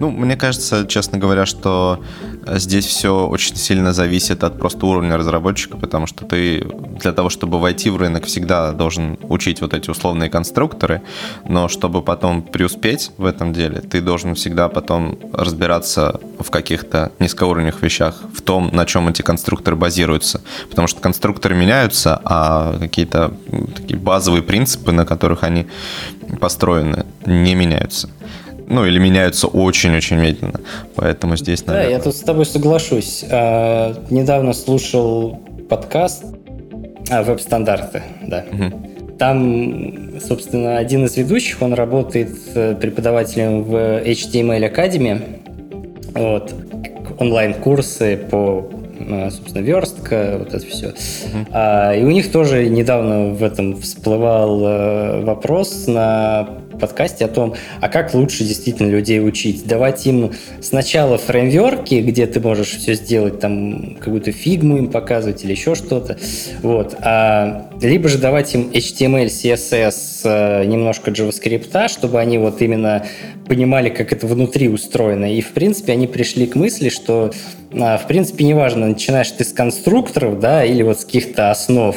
Ну, 0.00 0.10
мне 0.10 0.34
кажется, 0.34 0.86
честно 0.86 1.18
говоря, 1.18 1.44
что 1.44 2.02
здесь 2.46 2.86
все 2.86 3.26
очень 3.26 3.56
сильно 3.56 3.92
зависит 3.92 4.42
от 4.44 4.58
просто 4.58 4.86
уровня 4.86 5.18
разработчика, 5.18 5.76
потому 5.76 6.06
что 6.06 6.24
ты 6.24 6.66
для 6.98 7.12
того, 7.12 7.28
чтобы 7.28 7.60
войти 7.60 7.90
в 7.90 7.98
рынок, 7.98 8.24
всегда 8.24 8.72
должен 8.72 9.18
учить 9.22 9.60
вот 9.60 9.74
эти 9.74 9.90
условные 9.90 10.30
конструкторы, 10.30 11.02
но 11.46 11.68
чтобы 11.68 12.00
потом 12.00 12.40
преуспеть 12.40 13.10
в 13.18 13.26
этом 13.26 13.52
деле, 13.52 13.82
ты 13.82 14.00
должен 14.00 14.34
всегда 14.34 14.70
потом 14.70 15.18
разбираться 15.34 16.18
в 16.38 16.50
каких-то 16.50 17.12
низкоуровневых 17.18 17.82
вещах, 17.82 18.22
в 18.34 18.40
том, 18.40 18.70
на 18.72 18.86
чем 18.86 19.06
эти 19.08 19.20
конструкторы 19.20 19.76
базируются. 19.76 20.40
Потому 20.70 20.88
что 20.88 21.02
конструкторы 21.02 21.54
меняются, 21.54 22.18
а 22.24 22.78
какие-то 22.78 23.34
такие 23.76 23.98
базовые 23.98 24.42
принципы, 24.42 24.92
на 24.92 25.04
которых 25.04 25.44
они 25.44 25.66
построены, 26.40 27.04
не 27.26 27.54
меняются. 27.54 28.08
Ну, 28.70 28.86
или 28.86 28.98
меняются 28.98 29.46
очень-очень 29.46 30.16
медленно. 30.16 30.60
Поэтому 30.94 31.36
здесь, 31.36 31.66
наверное... 31.66 31.88
Да, 31.88 31.96
я 31.96 32.00
тут 32.00 32.16
с 32.16 32.20
тобой 32.20 32.46
соглашусь. 32.46 33.24
А, 33.30 33.94
недавно 34.10 34.52
слушал 34.52 35.40
подкаст 35.68 36.24
а, 37.10 37.22
«Веб-стандарты», 37.22 38.02
да. 38.22 38.44
Угу. 38.50 39.16
Там, 39.18 40.18
собственно, 40.20 40.78
один 40.78 41.04
из 41.04 41.16
ведущих, 41.16 41.60
он 41.60 41.74
работает 41.74 42.30
э, 42.54 42.74
преподавателем 42.80 43.64
в 43.64 43.74
HTML 43.74 44.74
Academy. 44.74 45.20
Вот. 46.14 46.54
Онлайн-курсы 47.18 48.16
по 48.16 48.70
Э, 49.00 49.30
собственно, 49.30 49.62
верстка, 49.62 50.36
вот 50.38 50.54
это 50.54 50.66
все. 50.66 50.88
Uh-huh. 50.88 51.46
А, 51.52 51.94
и 51.94 52.04
у 52.04 52.10
них 52.10 52.30
тоже 52.30 52.68
недавно 52.68 53.30
в 53.34 53.42
этом 53.42 53.80
всплывал 53.80 54.62
э, 54.62 55.24
вопрос 55.24 55.86
на 55.86 56.59
подкасте 56.80 57.24
о 57.24 57.28
том, 57.28 57.54
а 57.80 57.88
как 57.88 58.14
лучше 58.14 58.44
действительно 58.44 58.88
людей 58.88 59.20
учить. 59.20 59.66
Давать 59.66 60.06
им 60.06 60.32
сначала 60.60 61.18
фреймверки, 61.18 61.96
где 61.96 62.26
ты 62.26 62.40
можешь 62.40 62.76
все 62.76 62.94
сделать, 62.94 63.40
там 63.40 63.96
какую-то 63.96 64.32
фигму 64.32 64.78
им 64.78 64.88
показывать 64.88 65.44
или 65.44 65.52
еще 65.52 65.74
что-то. 65.74 66.18
Вот. 66.62 66.96
А, 67.00 67.70
либо 67.80 68.08
же 68.08 68.18
давать 68.18 68.54
им 68.54 68.70
HTML, 68.72 69.26
CSS, 69.26 70.22
э, 70.24 70.64
немножко 70.64 71.10
JavaScript, 71.10 71.88
чтобы 71.88 72.20
они 72.20 72.38
вот 72.38 72.60
именно 72.62 73.06
понимали, 73.46 73.88
как 73.88 74.12
это 74.12 74.26
внутри 74.26 74.68
устроено. 74.68 75.32
И, 75.32 75.40
в 75.40 75.52
принципе, 75.52 75.92
они 75.92 76.06
пришли 76.06 76.46
к 76.46 76.54
мысли, 76.54 76.88
что 76.88 77.32
а, 77.72 77.98
в 77.98 78.06
принципе, 78.06 78.44
неважно, 78.44 78.88
начинаешь 78.88 79.30
ты 79.30 79.44
с 79.44 79.52
конструкторов, 79.52 80.40
да, 80.40 80.64
или 80.64 80.82
вот 80.82 81.00
с 81.00 81.04
каких-то 81.04 81.50
основ, 81.50 81.96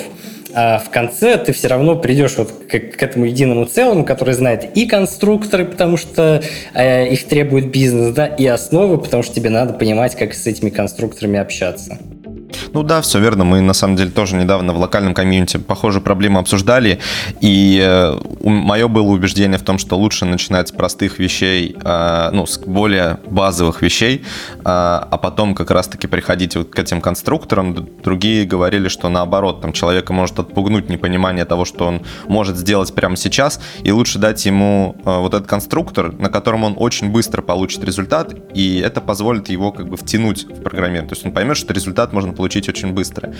а 0.53 0.79
в 0.79 0.89
конце 0.89 1.37
ты 1.37 1.51
все 1.51 1.67
равно 1.67 1.95
придешь 1.95 2.37
вот 2.37 2.51
к, 2.51 2.79
к 2.79 3.03
этому 3.03 3.25
единому 3.25 3.65
целому, 3.65 4.05
который 4.05 4.33
знает 4.33 4.75
и 4.75 4.85
конструкторы, 4.85 5.65
потому 5.65 5.97
что 5.97 6.41
э, 6.73 7.07
их 7.07 7.27
требует 7.27 7.71
бизнес, 7.71 8.13
да, 8.13 8.27
и 8.27 8.45
основы, 8.45 8.97
потому 8.97 9.23
что 9.23 9.33
тебе 9.33 9.49
надо 9.49 9.73
понимать, 9.73 10.15
как 10.15 10.33
с 10.33 10.45
этими 10.47 10.69
конструкторами 10.69 11.39
общаться. 11.39 11.97
Ну 12.73 12.83
да, 12.83 13.01
все 13.01 13.19
верно. 13.19 13.43
Мы 13.43 13.61
на 13.61 13.73
самом 13.73 13.95
деле 13.95 14.09
тоже 14.09 14.35
недавно 14.35 14.73
в 14.73 14.77
локальном 14.77 15.13
комьюнити 15.13 15.57
похожие 15.57 16.01
проблемы 16.01 16.39
обсуждали. 16.39 16.99
И 17.41 17.79
э, 17.83 18.19
мое 18.41 18.87
было 18.87 19.07
убеждение 19.07 19.57
в 19.57 19.63
том, 19.63 19.77
что 19.77 19.97
лучше 19.97 20.25
начинать 20.25 20.69
с 20.69 20.71
простых 20.71 21.19
вещей, 21.19 21.75
э, 21.83 22.29
ну, 22.31 22.45
с 22.45 22.57
более 22.59 23.19
базовых 23.27 23.81
вещей, 23.81 24.23
э, 24.57 24.61
а 24.65 25.19
потом 25.21 25.55
как 25.55 25.71
раз-таки 25.71 26.07
приходить 26.07 26.55
вот 26.55 26.69
к 26.69 26.79
этим 26.79 27.01
конструкторам. 27.01 27.87
Другие 28.03 28.45
говорили, 28.45 28.87
что 28.87 29.09
наоборот, 29.09 29.61
там 29.61 29.73
человека 29.73 30.13
может 30.13 30.39
отпугнуть 30.39 30.89
непонимание 30.89 31.45
того, 31.45 31.65
что 31.65 31.85
он 31.85 32.01
может 32.27 32.57
сделать 32.57 32.93
прямо 32.93 33.17
сейчас, 33.17 33.59
и 33.83 33.91
лучше 33.91 34.19
дать 34.19 34.45
ему 34.45 34.95
вот 35.03 35.33
этот 35.33 35.47
конструктор, 35.47 36.13
на 36.13 36.29
котором 36.29 36.63
он 36.63 36.75
очень 36.77 37.11
быстро 37.11 37.41
получит 37.41 37.83
результат, 37.83 38.33
и 38.53 38.79
это 38.79 39.01
позволит 39.01 39.49
его 39.49 39.71
как 39.71 39.87
бы 39.87 39.97
втянуть 39.97 40.45
в 40.45 40.61
программирование. 40.61 41.09
То 41.09 41.15
есть 41.15 41.25
он 41.25 41.31
поймет, 41.31 41.57
что 41.57 41.73
результат 41.73 42.13
можно 42.13 42.33
получить 42.33 42.42
получить 42.43 42.67
очень 42.67 42.91
быстро. 42.91 43.33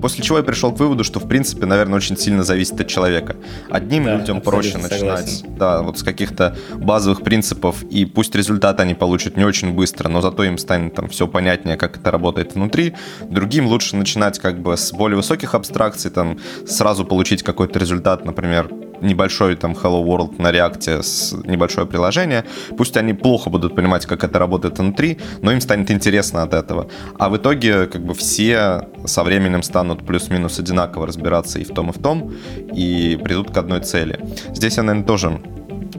После 0.00 0.22
чего 0.22 0.38
я 0.38 0.44
пришел 0.44 0.72
к 0.72 0.78
выводу, 0.78 1.02
что, 1.02 1.18
в 1.18 1.26
принципе, 1.26 1.66
наверное, 1.66 1.96
очень 1.96 2.16
сильно 2.16 2.44
зависит 2.44 2.80
от 2.80 2.86
человека. 2.86 3.34
Одним 3.68 4.04
да, 4.04 4.14
людям 4.14 4.40
проще 4.40 4.78
согласен. 4.78 4.96
начинать, 4.96 5.44
да, 5.58 5.82
вот 5.82 5.98
с 5.98 6.04
каких-то 6.04 6.56
базовых 6.76 7.22
принципов, 7.22 7.82
и 7.82 8.04
пусть 8.04 8.32
результат 8.36 8.78
они 8.78 8.94
получат 8.94 9.36
не 9.36 9.42
очень 9.42 9.72
быстро, 9.72 10.08
но 10.08 10.20
зато 10.20 10.44
им 10.44 10.56
станет 10.56 10.94
там 10.94 11.08
все 11.08 11.26
понятнее, 11.26 11.76
как 11.76 11.96
это 11.96 12.12
работает 12.12 12.54
внутри. 12.54 12.94
Другим 13.28 13.66
лучше 13.66 13.96
начинать 13.96 14.38
как 14.38 14.62
бы 14.62 14.76
с 14.76 14.92
более 14.92 15.16
высоких 15.16 15.56
абстракций, 15.56 16.12
там 16.12 16.38
сразу 16.64 17.04
получить 17.04 17.42
какой-то 17.42 17.80
результат, 17.80 18.24
например, 18.24 18.70
небольшой 19.00 19.56
там 19.56 19.72
Hello 19.72 20.04
World 20.04 20.40
на 20.40 20.52
реакте 20.52 21.02
с 21.02 21.32
небольшое 21.44 21.86
приложение. 21.86 22.44
Пусть 22.76 22.96
они 22.96 23.14
плохо 23.14 23.50
будут 23.50 23.74
понимать, 23.74 24.06
как 24.06 24.24
это 24.24 24.38
работает 24.38 24.78
внутри, 24.78 25.18
но 25.42 25.52
им 25.52 25.60
станет 25.60 25.90
интересно 25.90 26.42
от 26.42 26.54
этого. 26.54 26.88
А 27.18 27.28
в 27.28 27.36
итоге 27.36 27.86
как 27.86 28.04
бы 28.04 28.14
все 28.14 28.88
со 29.04 29.24
временем 29.24 29.62
станут 29.62 30.06
плюс-минус 30.06 30.58
одинаково 30.58 31.06
разбираться 31.06 31.58
и 31.58 31.64
в 31.64 31.68
том, 31.68 31.90
и 31.90 31.92
в 31.92 31.98
том, 32.02 32.32
и 32.72 33.18
придут 33.22 33.50
к 33.50 33.56
одной 33.56 33.80
цели. 33.80 34.18
Здесь 34.54 34.76
я, 34.76 34.82
наверное, 34.82 35.06
тоже 35.06 35.40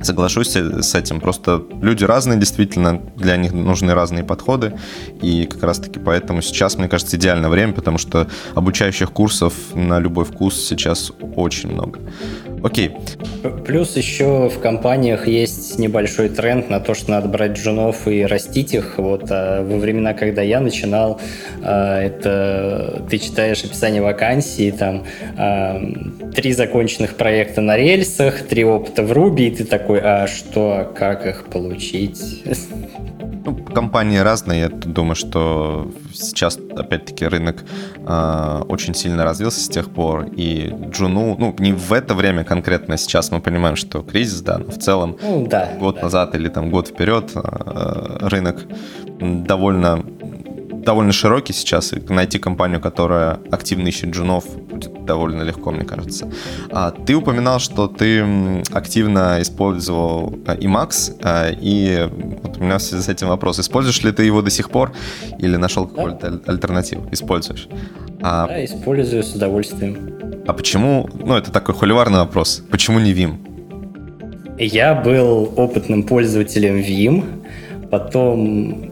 Соглашусь 0.01 0.55
с 0.55 0.95
этим. 0.95 1.19
Просто 1.19 1.63
люди 1.81 2.03
разные, 2.03 2.39
действительно, 2.39 3.01
для 3.17 3.35
них 3.37 3.51
нужны 3.51 3.93
разные 3.93 4.23
подходы. 4.23 4.73
И 5.21 5.45
как 5.45 5.63
раз-таки 5.63 5.99
поэтому 5.99 6.41
сейчас, 6.41 6.77
мне 6.77 6.87
кажется, 6.87 7.17
идеальное 7.17 7.49
время, 7.49 7.73
потому 7.73 7.97
что 7.97 8.27
обучающих 8.55 9.11
курсов 9.11 9.53
на 9.73 9.99
любой 9.99 10.25
вкус 10.25 10.55
сейчас 10.55 11.11
очень 11.35 11.71
много. 11.71 11.99
Окей. 12.63 12.91
Плюс 13.65 13.95
еще 13.95 14.49
в 14.49 14.59
компаниях 14.59 15.27
есть 15.27 15.79
небольшой 15.79 16.29
тренд 16.29 16.69
на 16.69 16.79
то, 16.79 16.93
что 16.93 17.11
надо 17.11 17.27
брать 17.27 17.53
джунов 17.53 18.07
и 18.07 18.25
растить 18.25 18.73
их. 18.73 18.97
Вот 18.97 19.27
а 19.29 19.63
во 19.63 19.77
времена, 19.77 20.13
когда 20.13 20.41
я 20.41 20.59
начинал, 20.59 21.21
а, 21.63 22.01
это 22.01 23.03
ты 23.09 23.17
читаешь 23.17 23.63
описание 23.63 24.01
вакансии, 24.01 24.71
там 24.71 25.03
а, 25.37 25.81
три 26.35 26.51
законченных 26.51 27.15
проекта 27.15 27.61
на 27.61 27.77
рельсах, 27.77 28.41
три 28.41 28.65
опыта 28.65 29.03
в 29.03 29.11
Ruby, 29.11 29.47
и 29.47 29.51
ты 29.51 29.63
такой, 29.65 29.99
а 30.01 30.27
что, 30.27 30.91
как 30.95 31.25
их 31.25 31.45
получить? 31.45 32.43
Ну, 33.49 33.55
компании 33.55 34.17
разные. 34.17 34.59
Я 34.61 34.69
думаю, 34.69 35.15
что 35.15 35.91
сейчас, 36.13 36.57
опять-таки, 36.57 37.25
рынок 37.25 37.63
э, 37.97 38.63
очень 38.67 38.93
сильно 38.93 39.23
развился 39.23 39.59
с 39.61 39.67
тех 39.67 39.89
пор. 39.89 40.27
И 40.35 40.71
Джуну, 40.91 41.35
ну, 41.39 41.55
не 41.57 41.73
в 41.73 41.91
это 41.93 42.13
время 42.13 42.43
конкретно, 42.43 42.97
сейчас 42.97 43.31
мы 43.31 43.41
понимаем, 43.41 43.75
что 43.75 44.03
кризис, 44.03 44.41
да, 44.41 44.59
но 44.59 44.71
в 44.71 44.77
целом 44.77 45.17
ну, 45.21 45.47
да, 45.47 45.69
год 45.79 45.95
да. 45.95 46.03
назад 46.03 46.35
или 46.35 46.47
там 46.47 46.69
год 46.69 46.89
вперед 46.89 47.31
э, 47.33 48.17
рынок 48.21 48.67
довольно 49.19 50.03
довольно 50.83 51.11
широкий 51.11 51.53
сейчас, 51.53 51.93
и 51.93 51.99
найти 52.09 52.39
компанию, 52.39 52.79
которая 52.81 53.39
активно 53.51 53.87
ищет 53.87 54.09
джунов, 54.09 54.45
будет 54.57 55.05
довольно 55.05 55.43
легко, 55.43 55.71
мне 55.71 55.85
кажется. 55.85 56.31
А, 56.71 56.91
ты 56.91 57.15
упоминал, 57.15 57.59
что 57.59 57.87
ты 57.87 58.23
активно 58.71 59.41
использовал 59.41 60.29
Emacs, 60.45 61.19
а, 61.21 61.49
и 61.49 62.09
вот 62.43 62.57
у 62.57 62.63
меня 62.63 62.77
в 62.77 62.81
связи 62.81 63.03
с 63.03 63.09
этим 63.09 63.27
вопрос. 63.27 63.59
Используешь 63.59 64.03
ли 64.03 64.11
ты 64.11 64.23
его 64.23 64.41
до 64.41 64.49
сих 64.49 64.69
пор 64.69 64.91
или 65.39 65.55
нашел 65.57 65.85
да. 65.85 65.95
какую-то 65.95 66.41
альтернативу? 66.47 67.07
Используешь? 67.11 67.67
А, 68.21 68.47
да, 68.47 68.65
использую 68.65 69.23
с 69.23 69.33
удовольствием. 69.33 70.43
А 70.47 70.53
почему, 70.53 71.09
ну 71.13 71.35
это 71.35 71.51
такой 71.51 71.75
холиварный 71.75 72.19
вопрос, 72.19 72.63
почему 72.69 72.99
не 72.99 73.13
Vim? 73.13 73.37
Я 74.57 74.93
был 74.93 75.53
опытным 75.55 76.03
пользователем 76.03 76.77
Vim, 76.77 77.23
потом 77.89 78.88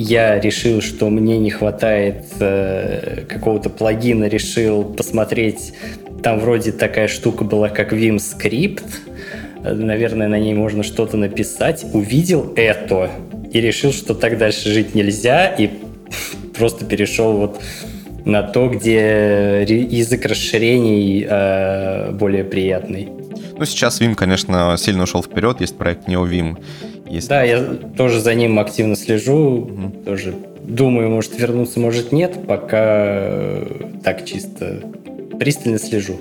я 0.00 0.40
решил, 0.40 0.80
что 0.80 1.10
мне 1.10 1.36
не 1.36 1.50
хватает 1.50 2.24
э, 2.40 3.24
какого-то 3.28 3.68
плагина, 3.68 4.24
решил 4.24 4.82
посмотреть, 4.82 5.74
там 6.22 6.40
вроде 6.40 6.72
такая 6.72 7.06
штука 7.06 7.44
была, 7.44 7.68
как 7.68 7.92
Vim 7.92 8.16
Script, 8.16 8.82
наверное, 9.62 10.26
на 10.26 10.38
ней 10.38 10.54
можно 10.54 10.82
что-то 10.82 11.18
написать, 11.18 11.84
увидел 11.92 12.54
это 12.56 13.10
и 13.52 13.60
решил, 13.60 13.92
что 13.92 14.14
так 14.14 14.38
дальше 14.38 14.70
жить 14.70 14.94
нельзя, 14.94 15.48
и 15.48 15.68
просто 16.56 16.86
перешел 16.86 17.36
вот 17.36 17.60
на 18.24 18.42
то, 18.42 18.68
где 18.68 19.62
язык 19.64 20.24
расширений 20.24 21.26
э, 21.28 22.10
более 22.12 22.44
приятный. 22.44 23.10
Ну, 23.60 23.66
сейчас 23.66 24.00
Vim, 24.00 24.14
конечно, 24.14 24.74
сильно 24.78 25.02
ушел 25.02 25.22
вперед, 25.22 25.60
есть 25.60 25.76
проект 25.76 26.08
NeoVim, 26.08 26.56
если... 27.06 27.28
Да, 27.28 27.42
я 27.42 27.62
тоже 27.94 28.18
за 28.18 28.34
ним 28.34 28.58
активно 28.58 28.96
слежу, 28.96 29.36
угу. 29.36 29.90
тоже 30.02 30.34
думаю, 30.62 31.10
может 31.10 31.38
вернуться, 31.38 31.78
может 31.78 32.10
нет, 32.10 32.46
пока 32.46 32.78
э, 32.80 33.66
так 34.02 34.24
чисто 34.24 34.80
пристально 35.38 35.78
слежу. 35.78 36.16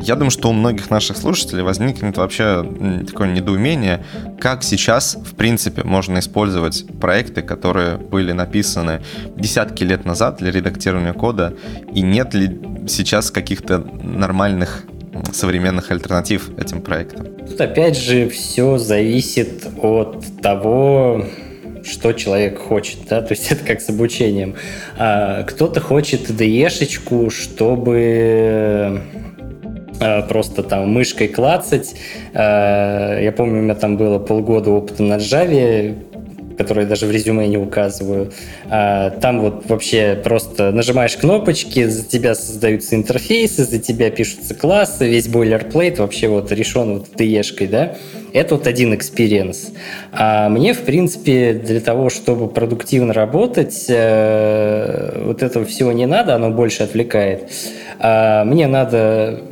Я 0.00 0.14
думаю, 0.14 0.30
что 0.30 0.48
у 0.48 0.52
многих 0.54 0.88
наших 0.88 1.18
слушателей 1.18 1.62
возникнет 1.62 2.16
вообще 2.16 2.66
такое 3.06 3.30
недоумение, 3.30 4.02
как 4.40 4.64
сейчас, 4.64 5.14
в 5.14 5.36
принципе, 5.36 5.84
можно 5.84 6.20
использовать 6.20 6.86
проекты, 7.00 7.42
которые 7.42 7.98
были 7.98 8.32
написаны 8.32 9.02
десятки 9.36 9.84
лет 9.84 10.06
назад 10.06 10.38
для 10.38 10.50
редактирования 10.50 11.12
кода, 11.12 11.54
и 11.94 12.00
нет 12.00 12.32
ли 12.32 12.60
сейчас 12.88 13.30
каких-то 13.30 13.78
нормальных 14.02 14.84
современных 15.32 15.90
альтернатив 15.90 16.50
этим 16.58 16.82
проектам? 16.82 17.26
Тут 17.48 17.60
опять 17.60 17.96
же 17.96 18.28
все 18.28 18.78
зависит 18.78 19.66
от 19.80 20.24
того, 20.42 21.24
что 21.84 22.12
человек 22.12 22.58
хочет, 22.58 23.00
да, 23.08 23.22
то 23.22 23.32
есть 23.32 23.46
это 23.50 23.64
как 23.64 23.80
с 23.80 23.88
обучением. 23.88 24.54
А, 24.96 25.42
кто-то 25.44 25.80
хочет 25.80 26.30
IDE-шечку, 26.30 27.30
чтобы 27.30 29.02
а, 30.00 30.22
просто 30.22 30.62
там 30.62 30.88
мышкой 30.90 31.28
клацать. 31.28 31.94
А, 32.34 33.18
я 33.20 33.32
помню, 33.32 33.60
у 33.60 33.62
меня 33.62 33.74
там 33.74 33.96
было 33.96 34.18
полгода 34.18 34.70
опыта 34.70 35.02
на 35.02 35.14
Java, 35.14 35.96
которые 36.62 36.86
даже 36.86 37.06
в 37.06 37.10
резюме 37.10 37.48
не 37.48 37.58
указываю. 37.58 38.32
А, 38.70 39.10
там 39.10 39.40
вот 39.40 39.66
вообще 39.68 40.20
просто 40.22 40.70
нажимаешь 40.70 41.16
кнопочки, 41.16 41.84
за 41.86 42.04
тебя 42.04 42.34
создаются 42.34 42.94
интерфейсы, 42.94 43.64
за 43.64 43.78
тебя 43.78 44.10
пишутся 44.10 44.54
классы, 44.54 45.08
весь 45.08 45.28
бойлерплейт 45.28 45.98
вообще 45.98 46.28
вот 46.28 46.52
решен 46.52 46.98
вот 46.98 47.08
ДЕшкой, 47.16 47.66
да. 47.66 47.96
Это 48.32 48.54
вот 48.54 48.66
один 48.66 48.94
experience. 48.94 49.72
А 50.12 50.48
мне, 50.48 50.72
в 50.72 50.80
принципе, 50.80 51.52
для 51.52 51.80
того, 51.80 52.08
чтобы 52.08 52.48
продуктивно 52.48 53.12
работать, 53.12 53.86
э, 53.88 55.22
вот 55.26 55.42
этого 55.42 55.66
всего 55.66 55.92
не 55.92 56.06
надо, 56.06 56.34
оно 56.34 56.50
больше 56.50 56.82
отвлекает. 56.84 57.50
А 57.98 58.44
мне 58.44 58.66
надо 58.66 59.42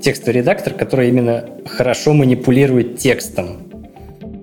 текстовый 0.00 0.40
редактор, 0.40 0.72
который 0.72 1.08
именно 1.08 1.44
хорошо 1.66 2.14
манипулирует 2.14 2.98
текстом. 2.98 3.69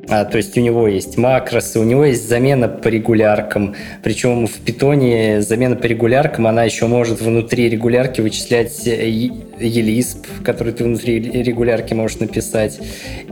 А, 0.10 0.24
то 0.24 0.38
есть 0.38 0.58
у 0.58 0.62
него 0.62 0.88
есть 0.88 1.18
макросы, 1.18 1.80
у 1.80 1.84
него 1.84 2.06
есть 2.06 2.28
замена 2.28 2.70
по 2.70 2.88
регуляркам. 2.88 3.76
Причем 4.04 4.48
в 4.48 4.54
питоне 4.54 5.42
замена 5.42 5.76
по 5.76 5.86
регуляркам, 5.86 6.48
она 6.48 6.64
еще 6.64 6.88
может 6.88 7.22
внутри 7.22 7.70
регулярки 7.70 8.22
вычислять 8.22 8.88
ELISP, 8.88 10.44
который 10.46 10.72
ты 10.72 10.86
внутри 10.86 11.20
регулярки 11.20 11.94
можешь 11.94 12.20
написать. 12.20 12.80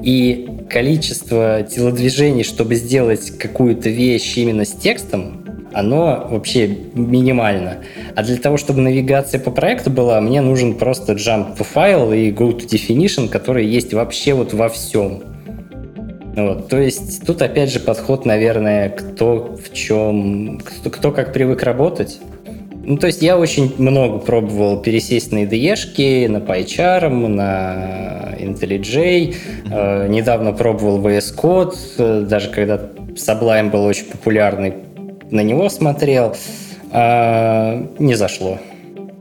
И 0.04 0.50
количество 0.70 1.64
телодвижений, 1.64 2.44
чтобы 2.44 2.76
сделать 2.76 3.32
какую-то 3.38 3.90
вещь 3.90 4.38
именно 4.38 4.66
с 4.66 4.72
текстом, 4.72 5.46
оно 5.72 6.28
вообще 6.30 6.68
минимально. 6.94 7.84
А 8.16 8.24
для 8.24 8.38
того, 8.38 8.58
чтобы 8.58 8.82
навигация 8.82 9.40
по 9.40 9.52
проекту 9.52 9.90
была, 9.90 10.20
мне 10.20 10.42
нужен 10.42 10.76
просто 10.76 11.14
jump 11.14 11.58
to 11.58 11.66
file 11.74 12.18
и 12.18 12.32
go 12.32 12.52
to 12.52 12.68
definition, 12.68 13.30
который 13.30 13.66
есть 13.66 13.94
вообще 13.94 14.34
вот 14.34 14.54
во 14.54 14.68
всем. 14.68 15.35
Вот, 16.36 16.68
то 16.68 16.78
есть 16.78 17.26
тут 17.26 17.42
опять 17.42 17.72
же 17.72 17.80
подход, 17.80 18.26
наверное, 18.26 18.90
кто 18.90 19.56
в 19.56 19.74
чем, 19.74 20.60
кто, 20.60 20.90
кто 20.90 21.12
как 21.12 21.32
привык 21.32 21.64
работать. 21.64 22.20
Ну, 22.88 22.98
то 22.98 23.08
есть 23.08 23.22
я 23.22 23.38
очень 23.38 23.74
много 23.80 24.20
пробовал 24.20 24.80
пересесть 24.80 25.32
на 25.32 25.46
IDE-шки, 25.46 26.28
на 26.28 26.38
PyCharm, 26.38 27.28
на 27.28 28.36
IntelliJ. 28.38 29.36
Э, 29.72 30.08
недавно 30.08 30.52
пробовал 30.52 31.00
VS 31.02 31.36
Code, 31.36 31.76
э, 31.98 32.26
даже 32.30 32.50
когда 32.52 32.80
Sublime 33.16 33.72
был 33.72 33.86
очень 33.86 34.06
популярный, 34.06 34.74
на 35.32 35.42
него 35.42 35.70
смотрел. 35.70 36.36
Э, 36.92 37.88
не 37.98 38.14
зашло. 38.14 38.60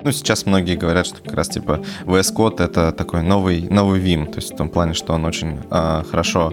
Ну, 0.02 0.12
сейчас 0.12 0.44
многие 0.44 0.76
говорят, 0.76 1.06
что 1.06 1.22
как 1.22 1.32
раз 1.32 1.48
типа 1.48 1.80
VS 2.04 2.34
Code 2.34 2.62
это 2.62 2.92
такой 2.92 3.22
новый, 3.22 3.62
новый 3.70 3.98
Vim, 3.98 4.26
то 4.26 4.36
есть 4.36 4.52
в 4.52 4.56
том 4.56 4.68
плане, 4.68 4.92
что 4.92 5.14
он 5.14 5.24
очень 5.24 5.60
э, 5.70 6.02
хорошо 6.10 6.52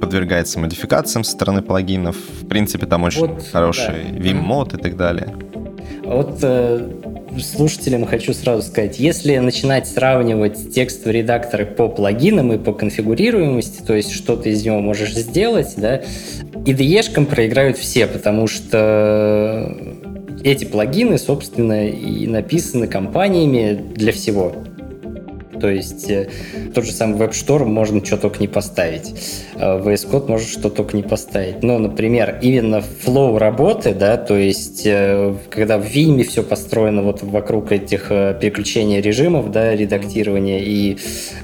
подвергается 0.00 0.58
модификациям 0.58 1.24
со 1.24 1.32
стороны 1.32 1.62
плагинов. 1.62 2.16
В 2.16 2.46
принципе, 2.46 2.86
там 2.86 3.04
очень 3.04 3.26
вот, 3.26 3.46
хороший 3.52 4.04
да. 4.10 4.18
Vim-мод 4.18 4.76
и 4.76 4.80
так 4.80 4.96
далее. 4.96 5.34
Вот 6.04 6.38
э, 6.42 6.90
слушателям 7.40 8.04
хочу 8.04 8.34
сразу 8.34 8.62
сказать, 8.62 8.98
если 8.98 9.36
начинать 9.38 9.86
сравнивать 9.86 10.74
текстовые 10.74 11.22
редакторы 11.22 11.64
по 11.64 11.88
плагинам 11.88 12.52
и 12.52 12.58
по 12.58 12.72
конфигурируемости, 12.72 13.82
то 13.82 13.94
есть 13.94 14.12
что 14.12 14.36
ты 14.36 14.50
из 14.50 14.64
него 14.64 14.80
можешь 14.80 15.14
сделать, 15.14 15.74
да, 15.76 16.02
IDE-шкам 16.54 17.26
проиграют 17.26 17.78
все, 17.78 18.06
потому 18.06 18.46
что 18.46 19.76
эти 20.44 20.64
плагины, 20.64 21.18
собственно, 21.18 21.88
и 21.88 22.26
написаны 22.26 22.86
компаниями 22.86 23.80
для 23.94 24.12
всего. 24.12 24.52
То 25.62 25.70
есть 25.70 26.10
э, 26.10 26.28
тот 26.74 26.84
же 26.84 26.90
самый 26.90 27.18
WebStorm 27.18 27.66
можно 27.66 28.04
что 28.04 28.16
только 28.16 28.40
не 28.40 28.48
поставить. 28.48 29.14
Э, 29.54 29.78
VS 29.78 30.10
Code 30.10 30.28
может 30.28 30.48
что 30.48 30.70
только 30.70 30.96
не 30.96 31.04
поставить. 31.04 31.62
Но, 31.62 31.78
например, 31.78 32.40
именно 32.42 32.80
флоу 32.80 33.38
работы, 33.38 33.94
да, 33.94 34.16
то 34.16 34.36
есть 34.36 34.82
э, 34.84 35.32
когда 35.50 35.78
в 35.78 35.84
Vim 35.84 36.24
все 36.24 36.42
построено 36.42 37.02
вот 37.02 37.22
вокруг 37.22 37.70
этих 37.70 38.08
переключений 38.08 39.00
режимов, 39.00 39.52
да, 39.52 39.76
редактирования 39.76 40.64
и 40.64 40.98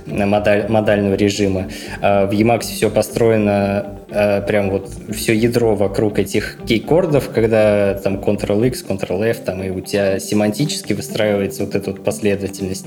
модаль, 0.07 0.67
модального 0.69 1.15
режима, 1.15 1.69
в 2.01 2.31
Emacs 2.33 2.63
все 2.63 2.91
построено 2.91 4.01
прям 4.09 4.71
вот 4.71 4.91
все 5.13 5.35
ядро 5.35 5.75
вокруг 5.75 6.19
этих 6.19 6.59
кейкордов, 6.67 7.31
когда 7.31 7.95
там 7.95 8.17
Ctrl-X, 8.17 8.85
Ctrl-F, 8.89 9.39
там 9.45 9.63
и 9.63 9.71
у 9.71 9.81
тебя 9.81 10.19
семантически 10.19 10.95
выстраивается 10.95 11.65
вот 11.65 11.75
эта 11.75 11.91
вот 11.91 12.03
последовательность, 12.03 12.87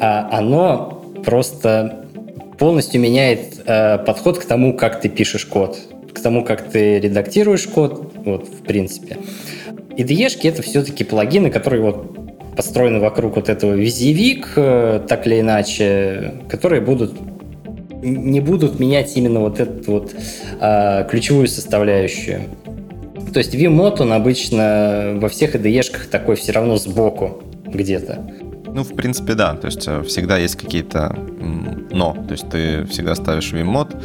а 0.00 0.28
оно 0.32 1.04
просто 1.24 2.04
полностью 2.58 3.00
меняет 3.00 3.62
э, 3.66 3.98
подход 3.98 4.38
к 4.38 4.44
тому, 4.44 4.74
как 4.74 5.00
ты 5.00 5.08
пишешь 5.08 5.44
код, 5.44 5.78
к 6.12 6.20
тому, 6.20 6.44
как 6.44 6.70
ты 6.70 7.00
редактируешь 7.00 7.66
код, 7.66 8.12
вот, 8.24 8.48
в 8.48 8.62
принципе. 8.62 9.18
IDE 9.96 10.48
это 10.48 10.62
все-таки 10.62 11.04
плагины, 11.04 11.50
которые 11.50 11.82
вот 11.82 12.56
построены 12.56 13.00
вокруг 13.00 13.36
вот 13.36 13.48
этого 13.48 13.74
визивик, 13.74 14.52
э, 14.56 15.00
так 15.08 15.26
или 15.26 15.40
иначе, 15.40 16.34
которые 16.48 16.80
будут 16.80 17.12
не 18.04 18.40
будут 18.40 18.78
менять 18.78 19.16
именно 19.16 19.40
вот 19.40 19.60
эту 19.60 19.92
вот 19.92 20.14
э, 20.60 21.06
ключевую 21.10 21.48
составляющую. 21.48 22.42
То 23.32 23.38
есть 23.38 23.54
Vmod, 23.54 24.02
он 24.02 24.12
обычно 24.12 25.14
во 25.16 25.28
всех 25.28 25.56
IDE-шках 25.56 26.06
такой 26.06 26.36
все 26.36 26.52
равно 26.52 26.76
сбоку 26.76 27.42
где-то. 27.66 28.24
Ну, 28.66 28.82
в 28.82 28.94
принципе, 28.94 29.34
да. 29.34 29.54
То 29.54 29.66
есть 29.66 29.86
э, 29.86 30.02
всегда 30.02 30.36
есть 30.38 30.56
какие-то 30.56 31.16
но. 31.94 32.12
То 32.12 32.32
есть 32.32 32.48
ты 32.50 32.84
всегда 32.86 33.14
ставишь 33.14 33.52
Vim-мод, 33.52 33.96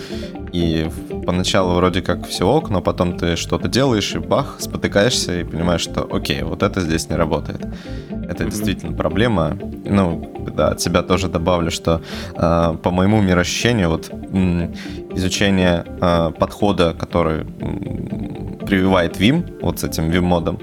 и 0.54 0.88
поначалу 1.30 1.76
вроде 1.76 2.02
как 2.02 2.28
все 2.28 2.44
ок, 2.44 2.72
но 2.72 2.82
потом 2.82 3.16
ты 3.16 3.36
что-то 3.36 3.68
делаешь, 3.68 4.16
и 4.16 4.18
бах, 4.18 4.56
спотыкаешься 4.58 5.42
и 5.42 5.44
понимаешь, 5.44 5.82
что 5.82 6.08
окей, 6.12 6.42
вот 6.42 6.64
это 6.64 6.82
здесь 6.82 7.08
не 7.08 7.16
работает. 7.16 7.62
Это 8.10 8.44
mm-hmm. 8.44 8.50
действительно 8.50 8.98
проблема. 8.98 9.56
Ну, 9.86 10.28
да, 10.58 10.70
от 10.70 10.82
себя 10.82 11.04
тоже 11.04 11.28
добавлю, 11.28 11.70
что 11.70 12.02
э, 12.36 12.78
по 12.82 12.90
моему 12.90 13.22
мироощущению, 13.22 13.90
вот 13.90 14.10
м, 14.12 14.74
изучение 15.16 15.86
э, 16.02 16.32
подхода, 16.40 16.96
который 17.00 17.42
м, 17.42 18.58
прививает 18.66 19.20
Vim, 19.20 19.44
вот 19.62 19.80
с 19.80 19.84
этим 19.84 20.10
Vim-модом, 20.10 20.58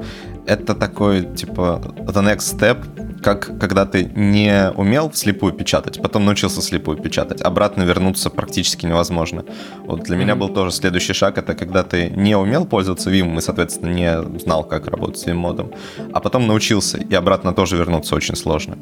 это 0.46 0.74
такой, 0.74 1.22
типа, 1.34 1.80
the 2.06 2.22
next 2.22 2.56
step 2.56 2.78
как 3.22 3.58
когда 3.58 3.86
ты 3.86 4.04
не 4.04 4.70
умел 4.76 5.10
вслепую 5.10 5.52
печатать, 5.52 6.00
потом 6.00 6.24
научился 6.24 6.60
вслепую 6.60 6.98
печатать, 6.98 7.40
обратно 7.40 7.82
вернуться 7.82 8.30
практически 8.30 8.86
невозможно. 8.86 9.44
Вот 9.80 10.02
для 10.02 10.16
mm-hmm. 10.16 10.20
меня 10.20 10.36
был 10.36 10.48
тоже 10.48 10.70
следующий 10.70 11.12
шаг, 11.12 11.38
это 11.38 11.54
когда 11.54 11.82
ты 11.82 12.08
не 12.10 12.36
умел 12.36 12.66
пользоваться 12.66 13.10
Vim 13.10 13.36
и, 13.36 13.40
соответственно, 13.40 13.90
не 13.90 14.38
знал, 14.38 14.64
как 14.64 14.86
работать 14.86 15.18
с 15.18 15.26
Vim-модом, 15.26 15.74
а 16.12 16.20
потом 16.20 16.46
научился, 16.46 16.98
и 16.98 17.14
обратно 17.14 17.52
тоже 17.52 17.76
вернуться 17.76 18.14
очень 18.14 18.36
сложно. 18.36 18.78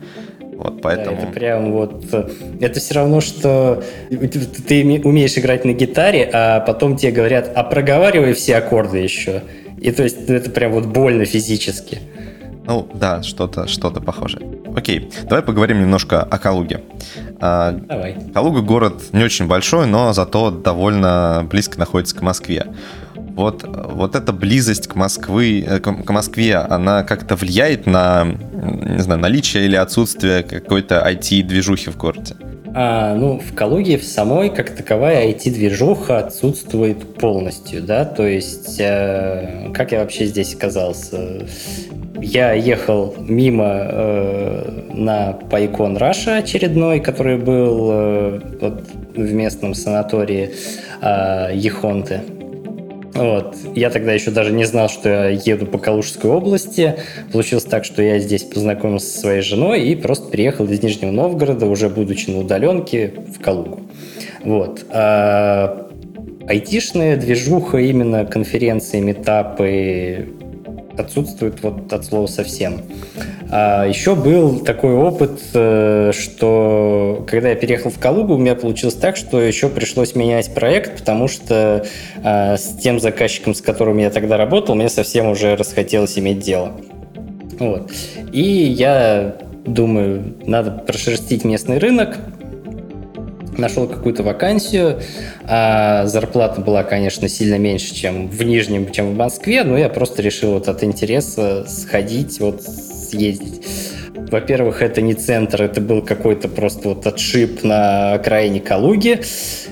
Вот 0.57 0.83
поэтому... 0.83 1.17
Да, 1.17 1.23
это 1.23 1.33
прям 1.33 1.73
вот... 1.73 2.05
Это 2.61 2.81
все 2.81 2.95
равно, 2.95 3.21
что 3.21 3.83
ты 4.11 5.01
умеешь 5.05 5.37
играть 5.39 5.65
на 5.65 5.73
гитаре, 5.73 6.29
а 6.33 6.61
потом 6.61 6.97
тебе 6.97 7.13
говорят, 7.13 7.51
а 7.55 7.65
проговаривай 7.65 8.35
все 8.35 8.57
аккорды 8.57 8.99
еще. 8.99 9.43
И 9.79 9.91
то 9.91 10.03
есть 10.03 10.29
это 10.29 10.51
прям 10.51 10.73
вот 10.73 10.87
больно 10.87 11.25
физически. 11.25 12.01
Ну, 12.67 12.89
да, 12.95 13.23
что-то 13.23 13.69
что 13.69 13.91
похожее. 13.91 14.55
Окей, 14.75 15.11
давай 15.25 15.43
поговорим 15.43 15.81
немножко 15.81 16.23
о 16.23 16.39
Калуге. 16.39 16.83
А, 17.41 17.73
давай. 17.73 18.17
Калуга 18.33 18.63
город 18.63 19.03
не 19.13 19.23
очень 19.23 19.47
большой, 19.47 19.87
но 19.87 20.13
зато 20.13 20.51
довольно 20.51 21.47
близко 21.49 21.79
находится 21.79 22.17
к 22.17 22.23
Москве. 22.23 22.67
Вот, 23.15 23.65
вот 23.65 24.15
эта 24.15 24.33
близость 24.33 24.87
к, 24.87 24.95
Москвы, 24.95 25.65
э, 25.67 25.81
к 25.81 26.11
Москве, 26.11 26.57
она 26.57 27.03
как-то 27.03 27.35
влияет 27.37 27.87
на, 27.87 28.25
не 28.25 29.03
знаю, 29.03 29.21
наличие 29.21 29.67
или 29.67 29.77
отсутствие 29.77 30.45
какой-то 30.45 31.05
IT-движухи 31.07 31.91
в 31.91 31.97
городе? 31.97 32.37
А, 32.77 33.15
ну, 33.15 33.39
в 33.39 33.55
Калуге 33.55 33.99
в 33.99 34.05
самой, 34.05 34.51
как 34.51 34.71
таковая, 34.71 35.29
IT-движуха 35.31 36.19
отсутствует 36.19 37.15
полностью, 37.15 37.81
да, 37.83 38.05
то 38.05 38.27
есть, 38.27 38.81
э, 38.81 39.71
как 39.73 39.93
я 39.93 40.01
вообще 40.01 40.27
здесь 40.27 40.55
оказался? 40.55 41.47
Я 42.21 42.53
ехал 42.53 43.15
мимо 43.19 43.65
э, 43.69 44.91
на 44.93 45.35
Пайкон 45.51 45.97
Раша 45.99 46.39
очередной, 46.39 46.99
который 46.99 47.37
был 47.37 47.91
э, 47.93 48.41
вот, 48.61 48.83
в 49.15 49.33
местном 49.33 49.75
санатории 49.75 50.51
э, 51.01 51.51
Ехонты. 51.55 52.23
Вот. 53.15 53.57
Я 53.75 53.91
тогда 53.91 54.13
еще 54.13 54.31
даже 54.31 54.53
не 54.53 54.65
знал, 54.65 54.89
что 54.89 55.09
я 55.09 55.29
еду 55.29 55.67
по 55.67 55.79
Калужской 55.79 56.31
области. 56.31 56.97
Получилось 57.33 57.65
так, 57.65 57.85
что 57.85 58.03
я 58.03 58.19
здесь 58.19 58.43
познакомился 58.43 59.07
со 59.07 59.21
своей 59.21 59.43
женой 59.43 59.83
и 59.85 59.95
просто 59.95 60.29
приехал 60.31 60.67
из 60.67 60.83
Нижнего 60.83 61.11
Новгорода, 61.11 61.67
уже 61.67 61.89
будучи 61.89 62.31
на 62.31 62.41
удаленке, 62.41 63.15
в 63.35 63.41
Калугу. 63.41 63.81
Вот. 64.43 64.85
А 64.91 65.89
айтишная 66.49 67.17
движуха, 67.17 67.79
именно 67.79 68.27
конференции, 68.27 69.01
метапы, 69.01 70.29
отсутствует 70.99 71.63
вот 71.63 71.93
от 71.93 72.05
слова 72.05 72.27
совсем. 72.27 72.83
А 73.51 73.87
еще 73.87 74.15
был 74.15 74.61
такой 74.61 74.95
опыт, 74.95 75.41
э, 75.53 76.13
что 76.13 77.25
когда 77.29 77.51
я 77.51 77.55
переехал 77.55 77.91
в 77.91 77.99
Калугу, 77.99 78.35
у 78.35 78.39
меня 78.39 78.55
получилось 78.55 78.95
так, 78.95 79.17
что 79.17 79.41
еще 79.41 79.69
пришлось 79.69 80.15
менять 80.15 80.55
проект, 80.55 80.99
потому 81.01 81.29
что 81.29 81.85
а, 82.23 82.57
с 82.57 82.77
тем 82.79 83.01
заказчиком, 83.01 83.55
с 83.55 83.61
которым 83.61 83.99
я 83.99 84.11
тогда 84.11 84.37
работал, 84.37 84.75
мне 84.75 84.89
совсем 84.89 85.27
уже 85.27 85.57
расхотелось 85.57 86.19
иметь 86.19 86.41
дело. 86.41 86.73
Вот. 87.59 87.91
И 88.33 88.43
я 88.43 89.37
думаю, 89.67 90.35
надо 90.45 90.71
прошерстить 90.71 91.45
местный 91.45 91.79
рынок, 91.79 92.19
нашел 93.59 93.87
какую-то 93.87 94.23
вакансию, 94.23 95.01
а 95.45 96.07
зарплата 96.07 96.61
была, 96.61 96.85
конечно, 96.85 97.29
сильно 97.29 97.59
меньше, 97.59 97.95
чем 97.95 98.29
в 98.29 98.43
Нижнем, 98.43 98.91
чем 98.91 99.13
в 99.13 99.17
Москве, 99.17 99.65
но 99.65 99.77
я 99.79 99.89
просто 99.89 100.23
решил 100.23 100.53
вот 100.53 100.69
от 100.69 100.83
интереса 100.85 101.67
сходить, 101.69 102.41
вот 102.41 102.63
съездить. 102.63 103.63
Во-первых, 104.31 104.83
это 104.83 105.01
не 105.01 105.15
центр, 105.15 105.63
это 105.63 105.81
был 105.81 106.03
какой-то 106.03 106.49
просто 106.49 106.91
вот 106.91 107.07
отшиб 107.07 107.63
на 107.63 108.15
окраине 108.15 108.61
Калуги. 108.61 109.21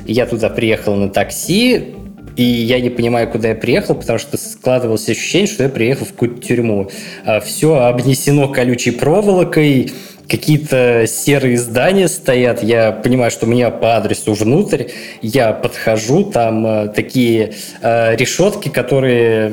Я 0.07 0.27
туда 0.27 0.51
приехал 0.51 0.95
на 0.95 1.09
такси, 1.09 1.95
и 2.37 2.43
я 2.43 2.81
не 2.81 2.91
понимаю, 2.91 3.29
куда 3.31 3.49
я 3.49 3.55
приехал, 3.55 3.95
потому 3.95 4.19
что 4.19 4.37
складывалось 4.37 5.09
ощущение, 5.09 5.47
что 5.47 5.65
я 5.65 5.69
приехал 5.69 6.07
в 6.07 6.13
какую-то 6.13 6.41
тюрьму. 6.41 6.91
А 7.25 7.41
Все 7.41 7.75
обнесено 7.75 8.49
колючей 8.49 8.93
проволокой, 8.93 9.93
какие-то 10.29 11.07
серые 11.07 11.59
здания 11.59 12.09
стоят, 12.09 12.63
я 12.63 12.93
понимаю, 12.93 13.31
что 13.31 13.47
мне 13.47 13.71
по 13.71 13.97
адресу 13.97 14.33
внутрь, 14.35 14.85
я 15.21 15.53
подхожу, 15.53 16.25
там 16.25 16.67
э, 16.67 16.89
такие 16.89 17.55
э, 17.81 18.17
решетки, 18.17 18.69
которые 18.69 19.53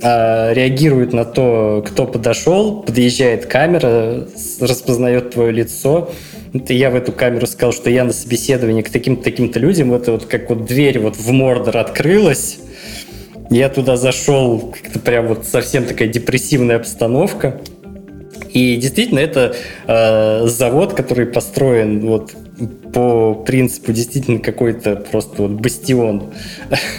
э, 0.00 0.54
реагируют 0.54 1.12
на 1.12 1.24
то, 1.24 1.84
кто 1.86 2.06
подошел, 2.06 2.82
подъезжает 2.82 3.46
камера, 3.46 4.28
распознает 4.60 5.30
твое 5.30 5.52
лицо, 5.52 6.10
это 6.54 6.74
я 6.74 6.90
в 6.90 6.94
эту 6.94 7.12
камеру 7.12 7.46
сказал, 7.46 7.72
что 7.72 7.88
я 7.88 8.04
на 8.04 8.12
собеседовании 8.12 8.82
к 8.82 8.90
таким-то 8.90 9.24
таким-то 9.24 9.58
людям, 9.58 9.92
это 9.94 10.12
вот 10.12 10.26
как 10.26 10.50
вот 10.50 10.66
дверь 10.66 10.98
вот 10.98 11.16
в 11.16 11.30
Мордор 11.30 11.78
открылась, 11.78 12.58
я 13.50 13.68
туда 13.68 13.96
зашел, 13.96 14.72
как-то 14.72 14.98
прям 14.98 15.28
вот 15.28 15.46
совсем 15.46 15.84
такая 15.84 16.08
депрессивная 16.08 16.76
обстановка. 16.76 17.60
И 18.52 18.76
действительно, 18.76 19.18
это 19.18 19.54
э, 19.86 20.46
завод, 20.46 20.94
который 20.94 21.26
построен 21.26 22.00
вот 22.00 22.32
по 22.92 23.34
принципу 23.34 23.92
действительно 23.92 24.38
какой-то 24.38 24.96
просто 24.96 25.42
вот 25.42 25.52
бастион. 25.52 26.32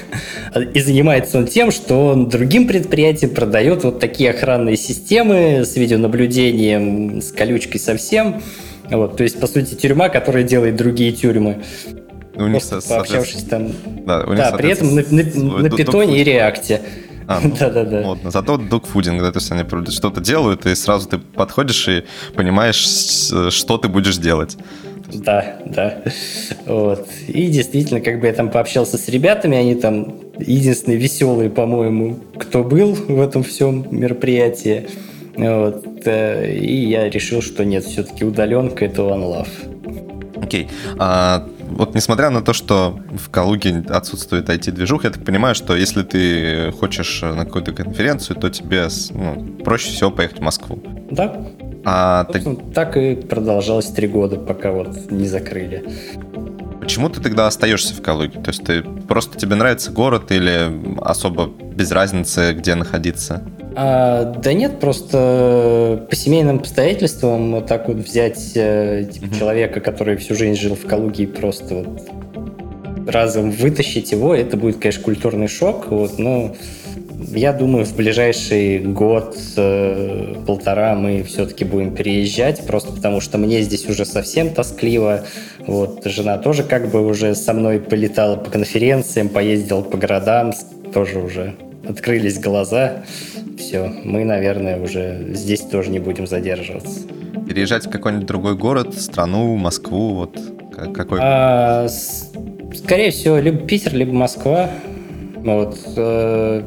И 0.73 0.79
занимается 0.79 1.37
он 1.37 1.47
тем, 1.47 1.71
что 1.71 2.07
он 2.07 2.29
другим 2.29 2.67
предприятиям 2.67 3.31
продает 3.31 3.83
вот 3.83 3.99
такие 3.99 4.31
охранные 4.31 4.77
системы 4.77 5.63
с 5.65 5.75
видеонаблюдением, 5.75 7.21
с 7.21 7.31
колючкой 7.31 7.79
совсем. 7.79 8.41
Вот, 8.89 9.17
то 9.17 9.23
есть, 9.23 9.39
по 9.39 9.47
сути, 9.47 9.75
тюрьма, 9.75 10.09
которая 10.09 10.43
делает 10.43 10.75
другие 10.75 11.11
тюрьмы. 11.11 11.63
У 12.35 12.47
них, 12.47 12.63
пообщавшись 12.87 13.43
там. 13.43 13.71
Да, 14.05 14.23
у 14.25 14.29
них, 14.29 14.37
да 14.39 14.51
при 14.51 14.71
этом 14.71 14.95
на, 14.95 15.03
на, 15.03 15.57
на 15.59 15.69
питоне 15.69 16.19
и 16.19 16.23
реакте. 16.23 16.81
А, 17.27 17.39
ну, 17.43 17.55
да, 17.59 17.69
да, 17.69 17.83
да. 17.83 18.01
Модно. 18.01 18.31
Зато 18.31 18.57
докфудинг, 18.57 19.21
да, 19.21 19.31
то 19.31 19.39
есть 19.39 19.51
они 19.51 19.63
что-то 19.91 20.21
делают, 20.21 20.65
и 20.65 20.75
сразу 20.75 21.07
ты 21.07 21.17
подходишь 21.17 21.87
и 21.87 22.03
понимаешь, 22.35 22.75
что 23.53 23.77
ты 23.77 23.87
будешь 23.87 24.17
делать. 24.17 24.57
Да, 25.13 25.57
да. 25.65 26.01
Вот. 26.65 27.07
И 27.27 27.47
действительно, 27.47 28.01
как 28.01 28.19
бы 28.19 28.27
я 28.27 28.33
там 28.33 28.49
пообщался 28.49 28.97
с 28.97 29.07
ребятами, 29.09 29.57
они 29.57 29.75
там 29.75 30.15
единственные 30.39 30.97
веселые, 30.97 31.49
по-моему, 31.49 32.19
кто 32.37 32.63
был 32.63 32.93
в 32.93 33.21
этом 33.21 33.43
всем 33.43 33.85
мероприятии. 33.91 34.87
Вот. 35.35 35.85
Э, 36.05 36.51
и 36.51 36.87
я 36.87 37.09
решил, 37.09 37.41
что 37.41 37.65
нет, 37.65 37.83
все-таки 37.83 38.23
удаленка 38.25 38.85
это 38.85 39.01
One 39.01 39.23
Love. 39.23 40.43
Окей. 40.43 40.63
Okay. 40.63 40.95
А, 40.99 41.47
вот 41.75 41.95
несмотря 41.95 42.29
на 42.29 42.41
то, 42.41 42.53
что 42.53 42.99
в 43.11 43.29
Калуге 43.29 43.83
отсутствует 43.89 44.49
IT-движух, 44.49 45.03
я 45.03 45.09
так 45.09 45.23
понимаю, 45.23 45.55
что 45.55 45.75
если 45.75 46.03
ты 46.03 46.71
хочешь 46.71 47.21
на 47.21 47.45
какую-то 47.45 47.71
конференцию, 47.71 48.37
то 48.37 48.49
тебе 48.49 48.87
ну, 49.11 49.57
проще 49.63 49.89
всего 49.89 50.11
поехать 50.11 50.39
в 50.39 50.41
Москву. 50.41 50.81
Да. 51.11 51.45
А 51.85 52.25
так... 52.25 52.43
так 52.73 52.97
и 52.97 53.15
продолжалось 53.15 53.87
три 53.87 54.07
года, 54.07 54.37
пока 54.37 54.71
вот 54.71 55.11
не 55.11 55.27
закрыли. 55.27 55.83
Почему 56.79 57.09
ты 57.09 57.21
тогда 57.21 57.47
остаешься 57.47 57.93
в 57.93 58.01
Калуге? 58.01 58.41
То 58.41 58.49
есть 58.49 58.63
ты 58.63 58.81
просто 58.81 59.37
тебе 59.37 59.55
нравится 59.55 59.91
город 59.91 60.31
или 60.31 60.99
особо 61.01 61.47
без 61.47 61.91
разницы, 61.91 62.53
где 62.53 62.75
находиться? 62.75 63.43
А, 63.75 64.25
да 64.25 64.53
нет, 64.53 64.79
просто 64.79 66.05
по 66.09 66.15
семейным 66.15 66.57
обстоятельствам 66.57 67.53
вот 67.53 67.67
так 67.67 67.87
вот 67.87 67.97
взять 67.97 68.51
э, 68.55 69.09
типа, 69.11 69.25
mm-hmm. 69.25 69.39
человека, 69.39 69.79
который 69.79 70.17
всю 70.17 70.35
жизнь 70.35 70.59
жил 70.59 70.75
в 70.75 70.85
Калуге 70.85 71.23
и 71.23 71.27
просто 71.27 71.75
вот 71.75 72.01
разом 73.07 73.51
вытащить 73.51 74.11
его, 74.11 74.35
это 74.35 74.57
будет, 74.57 74.77
конечно, 74.77 75.03
культурный 75.03 75.47
шок. 75.47 75.87
Вот, 75.89 76.19
но 76.19 76.55
я 77.31 77.51
думаю, 77.51 77.85
в 77.85 77.95
ближайший 77.95 78.79
год, 78.79 79.35
э, 79.57 80.35
полтора 80.45 80.93
мы 80.93 81.23
все-таки 81.23 81.65
будем 81.65 81.95
переезжать, 81.95 82.65
просто 82.67 82.93
потому 82.93 83.21
что 83.21 83.39
мне 83.39 83.61
здесь 83.61 83.89
уже 83.89 84.05
совсем 84.05 84.51
тоскливо. 84.51 85.25
Вот, 85.65 86.05
жена 86.05 86.37
тоже 86.37 86.63
как 86.63 86.91
бы 86.91 87.05
уже 87.05 87.33
со 87.33 87.53
мной 87.53 87.79
полетала 87.79 88.35
по 88.35 88.51
конференциям, 88.51 89.29
поездила 89.29 89.81
по 89.81 89.97
городам, 89.97 90.53
тоже 90.93 91.19
уже 91.19 91.55
открылись 91.87 92.39
глаза 92.39 93.03
все, 93.57 93.91
мы, 94.03 94.23
наверное, 94.25 94.79
уже 94.79 95.33
здесь 95.33 95.61
тоже 95.61 95.89
не 95.89 95.99
будем 95.99 96.27
задерживаться. 96.27 97.01
Переезжать 97.47 97.85
в 97.85 97.89
какой-нибудь 97.89 98.25
другой 98.25 98.55
город, 98.55 98.93
страну, 98.95 99.55
Москву, 99.55 100.13
вот 100.13 100.39
какой? 100.93 101.19
А, 101.21 101.87
скорее 102.75 103.11
всего, 103.11 103.37
либо 103.37 103.57
Питер, 103.59 103.95
либо 103.95 104.13
Москва. 104.13 104.69
Вот. 105.35 105.77
Э, 105.95 106.61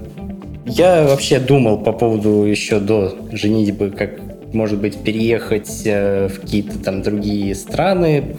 я 0.67 1.05
вообще 1.05 1.39
думал 1.39 1.79
по 1.79 1.93
поводу 1.93 2.45
еще 2.45 2.81
до 2.81 3.17
женитьбы, 3.33 3.91
как 3.91 4.19
может 4.53 4.81
быть, 4.81 5.03
переехать 5.03 5.83
э, 5.85 6.29
в 6.29 6.41
какие-то 6.41 6.79
там 6.79 7.03
другие 7.03 7.55
страны, 7.55 8.37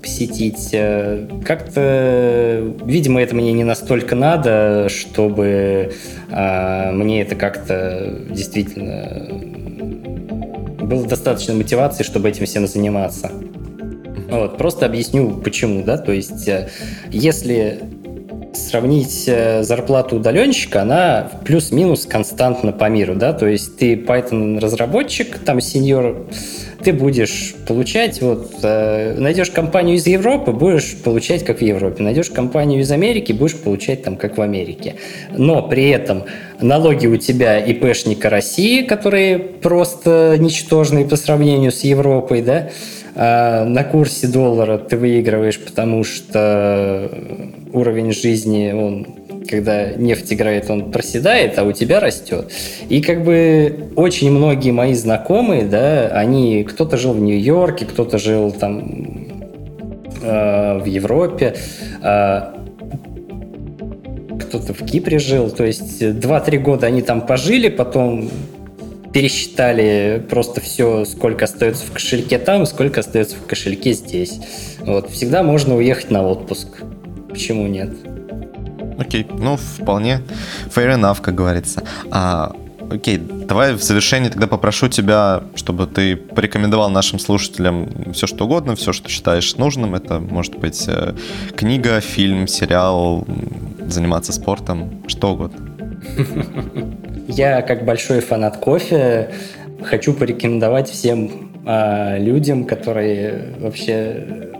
посетить. 0.00 0.70
Э, 0.72 1.26
как-то, 1.44 2.74
видимо, 2.84 3.20
это 3.20 3.34
мне 3.34 3.52
не 3.52 3.64
настолько 3.64 4.14
надо, 4.14 4.88
чтобы 4.88 5.92
а, 6.30 6.92
мне 6.92 7.22
это 7.22 7.34
как-то 7.34 8.18
действительно 8.30 9.28
было 10.88 11.06
достаточно 11.06 11.54
мотивации, 11.54 12.02
чтобы 12.02 12.28
этим 12.28 12.46
всем 12.46 12.66
заниматься. 12.66 13.30
Вот, 14.30 14.58
просто 14.58 14.86
объясню, 14.86 15.40
почему, 15.42 15.82
да, 15.82 15.96
то 15.96 16.12
есть, 16.12 16.48
э, 16.48 16.68
если 17.10 17.80
сравнить 18.66 19.24
э, 19.26 19.62
зарплату 19.62 20.16
удаленщика, 20.16 20.82
она 20.82 21.30
плюс-минус 21.44 22.06
константна 22.06 22.72
по 22.72 22.88
миру, 22.88 23.14
да, 23.14 23.32
то 23.32 23.46
есть 23.46 23.76
ты 23.78 23.94
Python-разработчик, 23.94 25.38
там 25.38 25.60
сеньор, 25.60 26.26
ты 26.82 26.92
будешь 26.92 27.54
получать, 27.66 28.20
вот, 28.22 28.52
э, 28.62 29.14
найдешь 29.18 29.50
компанию 29.50 29.96
из 29.96 30.06
Европы, 30.06 30.52
будешь 30.52 30.96
получать 30.96 31.44
как 31.44 31.58
в 31.58 31.62
Европе, 31.62 32.02
найдешь 32.02 32.30
компанию 32.30 32.80
из 32.80 32.90
Америки, 32.90 33.32
будешь 33.32 33.56
получать 33.56 34.02
там 34.02 34.16
как 34.16 34.38
в 34.38 34.42
Америке. 34.42 34.96
Но 35.36 35.62
при 35.62 35.88
этом 35.90 36.24
налоги 36.60 37.06
у 37.06 37.16
тебя 37.16 37.58
ИПшника 37.58 38.30
России, 38.30 38.82
которые 38.82 39.38
просто 39.38 40.36
ничтожные 40.38 41.04
по 41.04 41.16
сравнению 41.16 41.72
с 41.72 41.80
Европой, 41.80 42.42
да, 42.42 42.70
а 43.20 43.64
на 43.64 43.82
курсе 43.82 44.28
доллара 44.28 44.78
ты 44.78 44.96
выигрываешь, 44.96 45.58
потому 45.58 46.04
что 46.04 47.10
уровень 47.72 48.12
жизни, 48.12 48.72
он 48.72 49.06
когда 49.48 49.92
нефть 49.92 50.32
играет, 50.32 50.70
он 50.70 50.92
проседает, 50.92 51.58
а 51.58 51.64
у 51.64 51.72
тебя 51.72 52.00
растет. 52.00 52.52
И 52.88 53.00
как 53.00 53.24
бы 53.24 53.90
очень 53.96 54.30
многие 54.30 54.70
мои 54.70 54.94
знакомые, 54.94 55.64
да, 55.64 56.08
они, 56.08 56.64
кто-то 56.64 56.96
жил 56.96 57.14
в 57.14 57.20
Нью-Йорке, 57.20 57.86
кто-то 57.86 58.18
жил 58.18 58.52
там 58.52 59.26
э, 60.22 60.78
в 60.80 60.84
Европе, 60.84 61.56
э, 62.02 62.40
кто-то 64.40 64.74
в 64.74 64.84
Кипре 64.84 65.18
жил, 65.18 65.50
то 65.50 65.64
есть 65.64 66.02
2-3 66.02 66.58
года 66.58 66.86
они 66.86 67.02
там 67.02 67.22
пожили, 67.22 67.68
потом 67.68 68.30
пересчитали 69.12 70.22
просто 70.28 70.60
все, 70.60 71.04
сколько 71.04 71.46
остается 71.46 71.86
в 71.86 71.92
кошельке 71.92 72.38
там, 72.38 72.66
сколько 72.66 73.00
остается 73.00 73.36
в 73.36 73.46
кошельке 73.46 73.92
здесь. 73.92 74.38
Вот. 74.80 75.10
Всегда 75.10 75.42
можно 75.42 75.76
уехать 75.76 76.10
на 76.10 76.26
отпуск. 76.26 76.68
Почему 77.28 77.66
нет? 77.66 77.90
Окей, 78.98 79.26
ну, 79.30 79.56
вполне 79.56 80.22
fair 80.74 80.94
enough, 80.98 81.20
как 81.20 81.34
говорится. 81.34 81.84
А, 82.10 82.52
окей, 82.90 83.18
давай 83.18 83.74
в 83.74 83.82
завершении 83.82 84.28
тогда 84.28 84.46
попрошу 84.46 84.88
тебя, 84.88 85.42
чтобы 85.54 85.86
ты 85.86 86.16
порекомендовал 86.16 86.90
нашим 86.90 87.18
слушателям 87.18 88.12
все, 88.12 88.26
что 88.26 88.44
угодно, 88.44 88.74
все, 88.74 88.92
что 88.92 89.08
считаешь 89.08 89.56
нужным. 89.56 89.94
Это 89.94 90.18
может 90.18 90.58
быть 90.58 90.84
э, 90.88 91.14
книга, 91.56 92.00
фильм, 92.00 92.46
сериал, 92.46 93.24
заниматься 93.86 94.32
спортом, 94.32 95.02
что 95.06 95.32
угодно. 95.32 95.58
Я, 97.28 97.62
как 97.62 97.84
большой 97.84 98.20
фанат 98.20 98.56
кофе, 98.56 99.30
хочу 99.82 100.12
порекомендовать 100.12 100.88
всем 100.88 101.52
э, 101.66 102.18
людям, 102.18 102.64
которые 102.64 103.54
вообще 103.60 104.50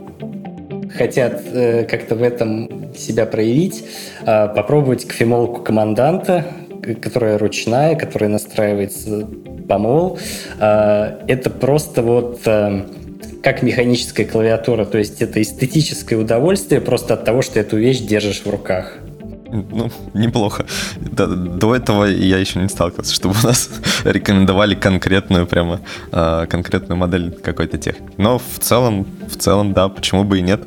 хотят 0.99 1.41
э, 1.45 1.85
как-то 1.85 2.15
в 2.15 2.21
этом 2.21 2.93
себя 2.93 3.25
проявить, 3.25 3.85
э, 4.25 4.49
попробовать 4.53 5.05
кофемолку 5.05 5.61
команданта, 5.61 6.45
которая 7.01 7.37
ручная, 7.37 7.95
которая 7.95 8.29
настраивается 8.29 9.25
помол. 9.69 10.19
Э, 10.59 11.19
это 11.27 11.49
просто 11.49 12.01
вот 12.01 12.41
э, 12.45 12.81
как 13.41 13.63
механическая 13.63 14.25
клавиатура, 14.25 14.83
то 14.83 14.97
есть 14.97 15.21
это 15.21 15.41
эстетическое 15.41 16.19
удовольствие 16.19 16.81
просто 16.81 17.13
от 17.13 17.23
того, 17.23 17.41
что 17.41 17.61
эту 17.61 17.77
вещь 17.77 17.99
держишь 17.99 18.41
в 18.43 18.49
руках. 18.49 18.97
Ну, 19.51 19.91
неплохо. 20.13 20.65
До, 20.97 21.27
до 21.27 21.75
этого 21.75 22.05
я 22.05 22.37
еще 22.37 22.59
не 22.59 22.69
сталкивался, 22.69 23.13
чтобы 23.13 23.35
у 23.41 23.47
нас 23.47 23.69
рекомендовали 24.03 24.75
конкретную 24.75 25.47
прямо 25.47 25.81
э, 26.11 26.45
конкретную 26.49 26.97
модель 26.97 27.31
какой-то 27.31 27.77
техники. 27.77 28.13
Но 28.17 28.39
в 28.39 28.59
целом, 28.59 29.07
в 29.27 29.37
целом, 29.37 29.73
да, 29.73 29.89
почему 29.89 30.23
бы 30.23 30.39
и 30.39 30.41
нет, 30.41 30.63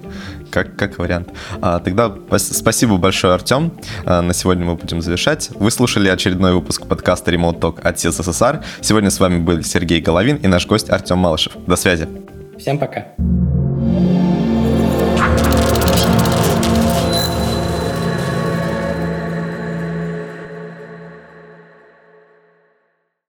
как, 0.53 0.77
как 0.77 0.99
вариант. 0.99 1.31
А, 1.61 1.79
тогда 1.81 2.15
спасибо 2.37 2.99
большое, 2.99 3.35
Артем. 3.35 3.73
А, 4.05 4.21
на 4.23 4.35
сегодня 4.35 4.65
мы 4.65 4.75
будем 4.77 5.01
завершать. 5.01 5.51
Вы 5.55 5.71
слушали 5.71 6.09
очередной 6.09 6.53
выпуск 6.53 6.87
подкаста 6.87 7.33
Remote 7.33 7.59
Talk 7.59 7.81
от 7.81 7.99
СССР. 7.99 8.63
Сегодня 8.81 9.11
с 9.11 9.19
вами 9.19 9.39
был 9.39 9.63
Сергей 9.63 10.01
Головин 10.01 10.37
и 10.37 10.47
наш 10.47 10.67
гость 10.67 10.91
Артем 10.91 11.19
Малышев. 11.19 11.53
До 11.67 11.77
связи. 11.77 12.09
Всем 12.59 12.79
пока. 12.79 13.07